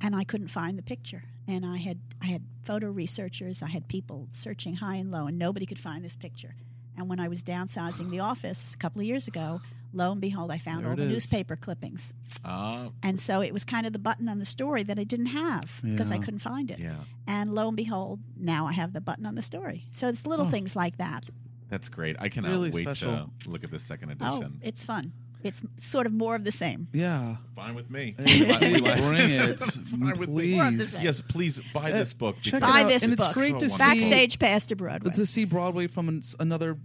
and 0.00 0.14
I 0.14 0.24
couldn't 0.24 0.48
find 0.48 0.78
the 0.78 0.82
picture. 0.82 1.24
And 1.46 1.64
I 1.66 1.76
had 1.78 1.98
I 2.22 2.26
had 2.26 2.42
photo 2.62 2.88
researchers, 2.90 3.62
I 3.62 3.68
had 3.68 3.88
people 3.88 4.28
searching 4.32 4.76
high 4.76 4.96
and 4.96 5.10
low, 5.10 5.26
and 5.26 5.38
nobody 5.38 5.66
could 5.66 5.78
find 5.78 6.04
this 6.04 6.16
picture. 6.16 6.54
And 6.96 7.08
when 7.08 7.18
I 7.20 7.28
was 7.28 7.42
downsizing 7.42 8.10
the 8.10 8.20
office 8.20 8.72
a 8.72 8.76
couple 8.76 9.00
of 9.00 9.06
years 9.06 9.26
ago, 9.26 9.60
lo 9.92 10.12
and 10.12 10.20
behold, 10.20 10.50
I 10.52 10.58
found 10.58 10.84
There 10.84 10.90
all 10.90 10.96
the 10.96 11.02
is. 11.02 11.12
newspaper 11.12 11.56
clippings. 11.56 12.14
Ah, 12.44 12.90
And 13.02 13.18
so 13.18 13.40
it 13.40 13.52
was 13.52 13.64
kind 13.64 13.84
of 13.86 13.92
the 13.92 13.98
button 13.98 14.28
on 14.28 14.38
the 14.38 14.44
story 14.44 14.84
that 14.84 14.98
I 14.98 15.04
didn't 15.04 15.26
have 15.26 15.80
because 15.82 16.12
I 16.12 16.18
couldn't 16.18 16.38
find 16.38 16.70
it. 16.70 16.78
Yeah. 16.78 16.98
And 17.26 17.52
lo 17.52 17.66
and 17.68 17.76
behold, 17.76 18.20
now 18.36 18.66
I 18.68 18.72
have 18.72 18.92
the 18.92 19.00
button 19.00 19.26
on 19.26 19.34
the 19.34 19.42
story. 19.42 19.86
So 19.90 20.08
it's 20.08 20.24
little 20.24 20.46
Oh. 20.46 20.50
things 20.50 20.76
like 20.76 20.96
that. 20.98 21.24
that's 21.68 21.88
great. 21.88 22.14
I 22.20 22.28
cannot 22.28 22.52
Really 22.52 22.70
wait 22.70 22.82
special. 22.84 23.30
to 23.42 23.50
look 23.50 23.64
at 23.64 23.72
the 23.72 23.80
second 23.80 24.10
edition. 24.10 24.32
Oh, 24.32 24.36
edition. 24.38 24.60
it's 24.62 24.84
fun. 24.84 25.12
It's 25.44 25.62
sort 25.76 26.06
of 26.06 26.12
more 26.12 26.34
of 26.34 26.42
the 26.44 26.50
same. 26.50 26.88
Yeah. 26.92 27.36
Fine 27.54 27.74
with 27.74 27.90
me. 27.90 28.14
Hey, 28.18 28.40
We 28.40 28.46
like- 28.50 28.60
we 28.62 28.68
please 28.68 28.82
like- 28.82 29.00
bring 29.02 29.30
it, 29.30 29.60
Fine 29.60 30.18
with 30.18 30.28
me. 30.30 30.34
please. 30.34 30.54
More 30.56 30.66
of 30.68 30.78
the 30.78 30.84
same. 30.86 31.04
Yes, 31.04 31.20
please 31.20 31.60
buy 31.72 31.92
Uh, 31.92 31.98
this 31.98 32.12
book. 32.14 32.36
check 32.40 32.54
it 32.54 32.60
Buy 32.60 32.82
out. 32.82 32.88
this 32.88 33.02
and 33.04 33.16
book. 33.16 33.26
it's 33.26 33.34
great 33.34 33.58
to 33.60 33.68
So 33.70 33.76
see 33.76 33.78
Backstage 33.78 34.38
pass 34.38 34.66
to 34.66 34.76
Broadway. 34.76 35.12
to 35.14 35.26
see 35.26 35.44
Broadway 35.44 35.86
from 35.86 36.08
an, 36.08 36.22
another 36.40 36.78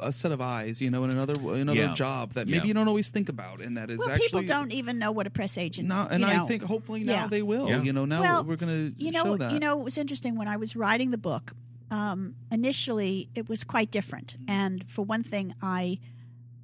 a 0.00 0.12
set 0.12 0.30
of 0.30 0.40
eyes, 0.40 0.80
you 0.80 0.90
know, 0.90 1.02
and 1.04 1.12
another 1.12 1.34
another 1.54 1.78
Yeah. 1.78 1.94
job 1.94 2.34
that 2.34 2.46
Yeah. 2.48 2.56
maybe 2.58 2.68
you 2.68 2.74
don't 2.74 2.86
always 2.86 3.08
think 3.08 3.28
about, 3.28 3.60
and 3.60 3.76
that 3.76 3.90
is 3.90 3.98
well, 3.98 4.10
actually 4.10 4.26
people 4.28 4.42
don't 4.42 4.70
even 4.72 4.98
know 4.98 5.10
what 5.10 5.26
a 5.26 5.30
press 5.30 5.58
agent. 5.58 5.88
Now, 5.88 6.06
and 6.06 6.20
you 6.20 6.26
I 6.28 6.36
know, 6.36 6.46
think 6.46 6.62
hopefully 6.62 7.02
now 7.02 7.12
yeah. 7.12 7.26
they 7.26 7.42
will. 7.42 7.68
Yeah. 7.68 7.82
You 7.82 7.92
know, 7.92 8.04
now 8.04 8.20
well, 8.20 8.44
we're 8.44 8.56
going 8.56 8.94
to 8.94 9.04
you 9.04 9.10
know, 9.10 9.24
show 9.24 9.36
that. 9.38 9.52
You 9.52 9.58
know, 9.58 9.80
it 9.80 9.84
was 9.84 9.98
interesting 9.98 10.36
when 10.36 10.48
I 10.48 10.56
was 10.56 10.76
writing 10.76 11.10
the 11.10 11.18
book. 11.18 11.54
Um, 11.90 12.34
initially, 12.52 13.28
it 13.34 13.48
was 13.48 13.64
quite 13.64 13.90
different, 13.90 14.36
and 14.48 14.84
for 14.88 15.02
one 15.04 15.22
thing, 15.22 15.54
I 15.62 15.98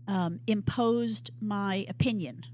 um, 0.09 0.40
imposed 0.46 1.30
my 1.40 1.86
opinion 1.88 2.44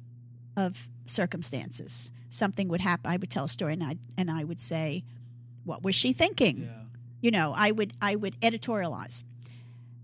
of 0.56 0.88
circumstances. 1.06 2.10
Something 2.30 2.68
would 2.68 2.80
happen. 2.80 3.10
I 3.10 3.16
would 3.16 3.30
tell 3.30 3.44
a 3.44 3.48
story, 3.48 3.72
and 3.74 3.82
I 3.82 3.96
and 4.16 4.30
I 4.30 4.44
would 4.44 4.60
say, 4.60 5.04
"What 5.64 5.82
was 5.82 5.94
she 5.94 6.12
thinking?" 6.12 6.68
You 7.20 7.30
know, 7.30 7.54
I 7.56 7.70
would 7.70 7.94
I 8.00 8.16
would 8.16 8.40
editorialize, 8.40 9.24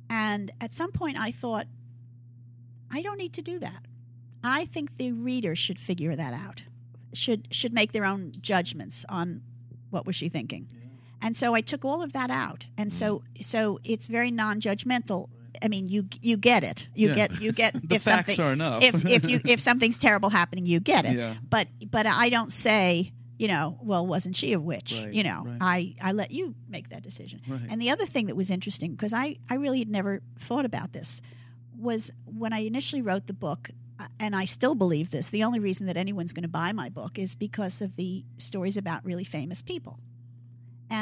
and 0.09 0.51
at 0.61 0.73
some 0.73 0.91
point, 0.93 1.19
I 1.19 1.31
thought, 1.31 1.67
I 2.91 3.03
don't 3.03 3.19
need 3.19 3.33
to 3.35 3.43
do 3.43 3.59
that. 3.59 3.87
I 4.43 4.67
think 4.67 4.97
the 4.97 5.13
reader 5.13 5.55
should 5.55 5.79
figure 5.79 6.15
that 6.17 6.35
out. 6.35 6.65
Should 7.13 7.49
should 7.51 7.73
make 7.73 7.93
their 7.93 8.05
own 8.05 8.33
judgments 8.41 9.05
on 9.09 9.43
what 9.91 10.07
was 10.07 10.17
she 10.17 10.29
thinking. 10.29 10.69
And 11.23 11.37
so 11.37 11.55
I 11.55 11.63
took 11.63 11.85
all 11.85 12.03
of 12.03 12.13
that 12.13 12.31
out. 12.31 12.67
And 12.77 12.93
so 12.93 13.23
so 13.41 13.79
it's 13.85 14.07
very 14.07 14.31
non-judgmental. 14.31 15.29
I 15.63 15.69
mean, 15.69 15.87
you 15.87 16.07
you 16.23 16.37
get 16.37 16.65
it. 16.65 16.89
You 16.95 17.09
Yeah. 17.09 17.15
get 17.15 17.41
you 17.41 17.53
get 17.53 17.73
The 17.89 17.97
if 17.97 18.03
facts 18.03 18.35
something 18.37 18.45
are 18.45 18.53
enough. 18.53 18.83
if 18.83 19.05
if 19.07 19.29
you 19.29 19.41
if 19.47 19.61
something's 19.61 19.99
terrible 19.99 20.31
happening, 20.31 20.67
you 20.67 20.81
get 20.81 21.05
it. 21.05 21.17
Yeah. 21.17 21.35
But 21.49 21.69
but 21.91 22.07
I 22.07 22.29
don't 22.29 22.53
say, 22.53 23.13
you 23.39 23.49
know, 23.49 23.79
well, 23.83 24.07
wasn't 24.07 24.37
she 24.37 24.53
a 24.53 24.61
witch? 24.61 24.95
Right, 25.05 25.13
you 25.15 25.23
know, 25.23 25.43
right. 25.45 25.59
I 25.61 25.95
I 26.03 26.13
let 26.13 26.31
you 26.31 26.55
make 26.69 26.89
that 26.91 27.03
decision. 27.03 27.41
Right. 27.47 27.61
And 27.69 27.81
the 27.81 27.91
other 27.91 28.07
thing 28.07 28.27
that 28.27 28.37
was 28.37 28.51
interesting 28.51 28.93
because 28.93 29.13
I 29.13 29.37
I 29.51 29.55
really 29.55 29.79
had 29.81 29.89
never 29.91 30.21
thought 30.41 30.65
about 30.65 30.93
this 30.93 31.21
was 31.77 32.11
when 32.25 32.53
I 32.53 32.59
initially 32.61 33.03
wrote 33.03 33.27
the 33.27 33.33
book, 33.35 33.71
uh, 33.99 34.07
and 34.21 34.35
I 34.37 34.45
still 34.45 34.75
believe 34.75 35.11
this. 35.11 35.31
The 35.31 35.43
only 35.45 35.59
reason 35.59 35.87
that 35.87 35.97
anyone's 35.97 36.33
going 36.33 36.43
to 36.45 36.49
buy 36.49 36.73
my 36.73 36.89
book 36.89 37.19
is 37.19 37.35
because 37.35 37.81
of 37.83 37.97
the 37.97 38.25
stories 38.39 38.77
about 38.77 39.05
really 39.05 39.25
famous 39.25 39.61
people. 39.63 39.99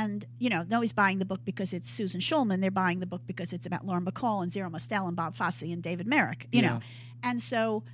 And 0.01 0.25
you 0.39 0.49
know, 0.49 0.65
nobody's 0.69 0.93
buying 0.95 1.19
the 1.19 1.25
book 1.27 1.41
because 1.45 1.73
it's 1.77 1.89
Susan 1.91 2.21
Schulman. 2.21 2.61
They're 2.63 2.71
buying 2.71 3.01
the 3.01 3.07
book 3.07 3.23
because 3.27 3.53
it's 3.53 3.67
about 3.67 3.85
Lauren 3.87 4.05
Bacall 4.07 4.43
and 4.43 4.51
Zero 4.51 4.71
Mostel 4.71 5.07
and 5.07 5.15
Bob 5.17 5.37
Fosse 5.37 5.63
and 5.75 5.83
David 5.83 6.07
Merrick. 6.07 6.49
You 6.51 6.63
know, 6.63 6.81
and 7.23 7.43
so 7.43 7.85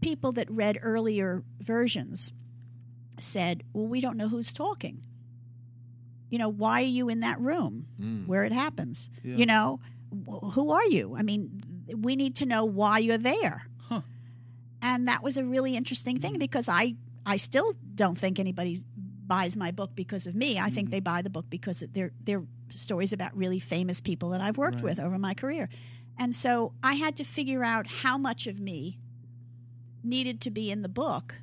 people 0.00 0.32
that 0.32 0.50
read 0.50 0.78
earlier 0.82 1.42
versions 1.60 2.32
said, 3.20 3.62
"Well, 3.72 3.86
we 3.86 4.00
don't 4.00 4.16
know 4.16 4.28
who's 4.28 4.52
talking. 4.52 5.00
You 6.30 6.38
know, 6.38 6.48
why 6.48 6.82
are 6.82 6.86
you 6.98 7.08
in 7.08 7.20
that 7.20 7.40
room 7.40 7.86
Mm. 8.00 8.26
where 8.26 8.44
it 8.44 8.52
happens? 8.52 9.08
Yeah. 9.24 9.36
You 9.36 9.46
know, 9.46 9.80
wh- 10.26 10.52
who 10.54 10.70
are 10.70 10.84
you? 10.86 11.14
I 11.16 11.22
mean, 11.22 11.62
we 11.96 12.16
need 12.16 12.34
to 12.36 12.46
know 12.46 12.64
why 12.64 12.98
you're 12.98 13.16
there." 13.32 13.66
Huh. 13.88 14.02
And 14.82 15.08
that 15.08 15.22
was 15.22 15.36
a 15.36 15.44
really 15.44 15.76
interesting 15.76 16.18
thing 16.18 16.38
because 16.38 16.68
I 16.68 16.96
I 17.24 17.36
still 17.36 17.74
don't 17.94 18.16
think 18.18 18.38
anybody 18.38 18.82
buys 19.28 19.56
my 19.56 19.70
book 19.70 19.94
because 19.94 20.26
of 20.26 20.34
me. 20.34 20.58
I 20.58 20.70
think 20.70 20.86
mm-hmm. 20.88 20.92
they 20.92 21.00
buy 21.00 21.22
the 21.22 21.30
book 21.30 21.46
because 21.50 21.84
they're 21.92 22.12
they're 22.24 22.42
stories 22.70 23.12
about 23.12 23.36
really 23.36 23.60
famous 23.60 24.00
people 24.00 24.30
that 24.30 24.40
I've 24.40 24.58
worked 24.58 24.76
Right. 24.76 24.84
with 24.84 25.00
over 25.00 25.18
my 25.18 25.34
career. 25.34 25.68
And 26.18 26.34
so 26.34 26.72
I 26.82 26.94
had 26.94 27.14
to 27.16 27.24
figure 27.24 27.62
out 27.62 27.86
how 27.86 28.18
much 28.18 28.46
of 28.46 28.58
me 28.58 28.98
needed 30.02 30.40
to 30.42 30.50
be 30.50 30.70
in 30.70 30.82
the 30.82 30.88
book 30.88 31.36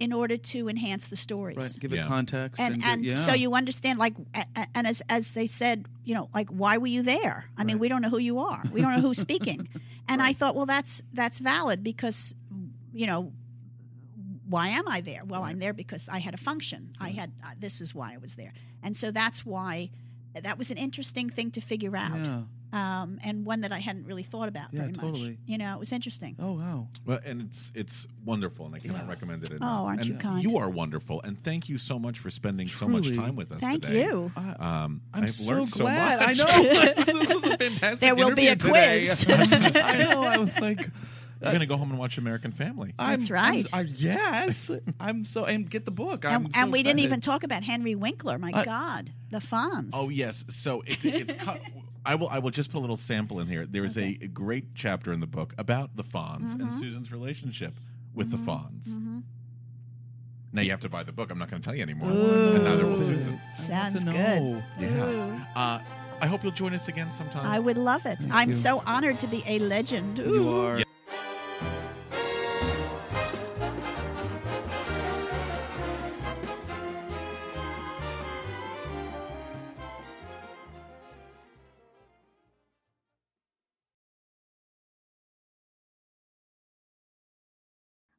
in 0.00 0.12
order 0.12 0.36
to 0.36 0.68
enhance 0.68 1.08
the 1.08 1.16
stories 1.16 1.56
right, 1.58 1.76
give 1.80 1.92
Yeah. 1.92 2.04
it 2.04 2.08
context 2.08 2.60
and 2.60 2.74
and, 2.74 2.84
and 2.84 3.02
get- 3.02 3.12
yeah. 3.18 3.24
so 3.26 3.34
you 3.34 3.54
understand 3.54 3.98
like 3.98 4.14
a- 4.34 4.46
a- 4.56 4.68
and 4.74 4.86
as 4.86 5.02
as 5.08 5.30
they 5.32 5.46
said 5.48 5.86
you 6.04 6.14
know 6.14 6.28
like 6.32 6.48
why 6.50 6.78
were 6.78 6.86
you 6.86 7.02
there 7.02 7.46
i 7.56 7.64
mean 7.64 7.80
we 7.80 7.88
don't 7.88 8.00
know 8.02 8.08
who 8.08 8.18
you 8.18 8.38
are 8.38 8.62
we 8.72 8.80
don't 8.80 8.92
know 8.92 9.00
who's 9.00 9.18
speaking 9.18 9.68
and 10.08 10.22
i 10.22 10.32
thought 10.32 10.54
well 10.54 10.66
that's 10.66 11.02
that's 11.14 11.40
valid 11.40 11.82
because 11.82 12.32
you 12.92 13.06
know 13.08 13.32
why 14.48 14.68
am 14.68 14.86
i 14.88 15.00
there 15.00 15.22
well 15.26 15.42
i'm 15.42 15.58
there 15.58 15.72
because 15.72 16.08
i 16.08 16.18
had 16.18 16.34
a 16.34 16.38
function 16.38 16.90
i 17.00 17.10
had 17.10 17.30
uh, 17.44 17.48
this 17.58 17.80
is 17.80 17.94
why 17.94 18.14
i 18.14 18.16
was 18.18 18.34
there 18.34 18.52
and 18.82 18.96
so 18.96 19.10
that's 19.10 19.44
why 19.44 19.90
that 20.42 20.56
was 20.58 20.70
an 20.70 20.76
interesting 20.78 21.28
thing 21.30 21.50
to 21.50 21.60
figure 21.60 21.96
out 21.96 22.16
Yeah. 22.18 22.42
um, 22.72 23.18
and 23.24 23.44
one 23.44 23.60
that 23.62 23.72
i 23.72 23.78
hadn't 23.78 24.06
really 24.06 24.22
thought 24.22 24.48
about 24.48 24.68
Yeah, 24.72 24.80
very 24.82 24.92
much 24.92 25.00
totally. 25.00 25.38
you 25.46 25.58
know 25.58 25.74
it 25.74 25.80
was 25.80 25.92
interesting 25.92 26.36
Oh 26.38 26.52
wow. 26.52 26.88
Well, 27.06 27.18
and 27.24 27.42
it's 27.42 27.72
it's 27.74 28.06
wonderful, 28.24 28.66
and 28.66 28.74
I 28.74 28.78
cannot 28.78 29.04
Yeah. 29.04 29.10
recommend 29.14 29.42
it 29.44 29.50
enough. 29.50 29.62
Oh, 29.82 29.86
aren't 29.86 30.00
and 30.02 30.08
you 30.10 30.16
kind. 30.16 30.42
You 30.44 30.58
are 30.58 30.68
wonderful, 30.70 31.20
and 31.22 31.42
thank 31.42 31.68
you 31.70 31.78
so 31.78 31.98
much 31.98 32.18
for 32.18 32.30
spending 32.30 32.68
so 32.68 32.86
much 32.86 33.06
time 33.16 33.34
with 33.36 33.50
us 33.52 33.60
thank 33.60 33.82
today. 33.86 34.04
you 34.04 34.30
Um, 34.36 35.00
I'm 35.14 35.24
I've 35.24 35.30
so 35.32 35.50
learned 35.50 35.70
glad. 35.72 36.36
so 36.36 36.44
much. 36.44 36.56
I 36.56 36.84
know 37.06 37.18
this 37.20 37.30
is 37.30 37.44
a 37.46 37.56
fantastic. 37.56 38.00
There 38.00 38.14
will 38.14 38.34
be 38.34 38.48
a 38.48 38.56
today. 38.56 39.06
quiz. 39.06 39.26
I 39.92 39.96
know. 40.04 40.22
I 40.22 40.36
was 40.38 40.58
like, 40.60 40.80
We're 41.40 41.52
gonna 41.52 41.66
go 41.66 41.76
home 41.76 41.90
and 41.90 41.98
watch 41.98 42.18
American 42.18 42.52
Family. 42.52 42.94
I'm, 42.98 43.10
That's 43.18 43.30
right. 43.30 43.66
I'm, 43.72 43.86
I, 43.86 43.88
yes, 43.96 44.70
I'm 45.00 45.24
so 45.24 45.44
and 45.44 45.68
get 45.70 45.84
the 45.84 45.90
book. 45.90 46.24
I'm 46.24 46.46
and, 46.46 46.54
so 46.54 46.60
and 46.60 46.72
we 46.72 46.82
didn't 46.82 47.00
even 47.00 47.20
talk 47.20 47.42
about 47.44 47.62
henry 47.62 47.94
winkler 47.94 48.38
my 48.38 48.50
I- 48.52 48.64
god 48.64 49.12
the 49.30 49.38
fonz 49.38 49.90
Oh 49.92 50.08
yes, 50.08 50.44
so 50.48 50.82
it's 50.86 51.04
it's. 51.04 51.32
cut, 51.34 51.60
I 52.04 52.14
will 52.14 52.28
I 52.28 52.38
will 52.38 52.50
just 52.50 52.70
put 52.72 52.78
a 52.78 52.80
little 52.80 52.96
sample 52.96 53.40
in 53.40 53.46
here. 53.46 53.66
There 53.66 53.84
is 53.84 53.96
a 53.98 54.14
great 54.14 54.74
chapter 54.74 55.12
in 55.12 55.20
the 55.20 55.26
book 55.26 55.54
about 55.58 55.94
the 55.96 56.04
Fonz 56.04 56.52
and 56.52 56.62
Mm-hmm. 56.62 56.80
Susan's 56.80 57.12
relationship 57.12 57.74
with 58.14 58.30
the 58.30 58.36
Fonz. 58.38 59.22
Now 60.52 60.62
you 60.62 60.70
have 60.70 60.80
to 60.80 60.88
buy 60.88 61.02
the 61.02 61.12
book. 61.12 61.30
I'm 61.30 61.38
not 61.38 61.50
going 61.50 61.60
to 61.60 61.66
tell 61.66 61.76
you 61.76 61.82
anymore, 61.82 62.10
and 62.10 62.64
neither 62.64 62.86
will 62.86 62.96
Susan. 62.98 63.38
Sounds 63.54 64.02
good. 64.02 64.64
Yeah. 64.78 65.44
Uh, 65.54 65.80
I 66.20 66.26
hope 66.26 66.42
you'll 66.42 66.52
join 66.52 66.72
us 66.72 66.88
again 66.88 67.10
sometime. 67.10 67.46
I 67.46 67.58
would 67.58 67.76
love 67.76 68.06
it. 68.06 68.24
I'm 68.30 68.48
you. 68.48 68.54
so 68.54 68.82
honored 68.86 69.20
to 69.20 69.26
be 69.26 69.44
a 69.46 69.58
legend. 69.58 70.18
You 70.18 70.48
are. 70.48 70.78
Yeah. 70.78 70.84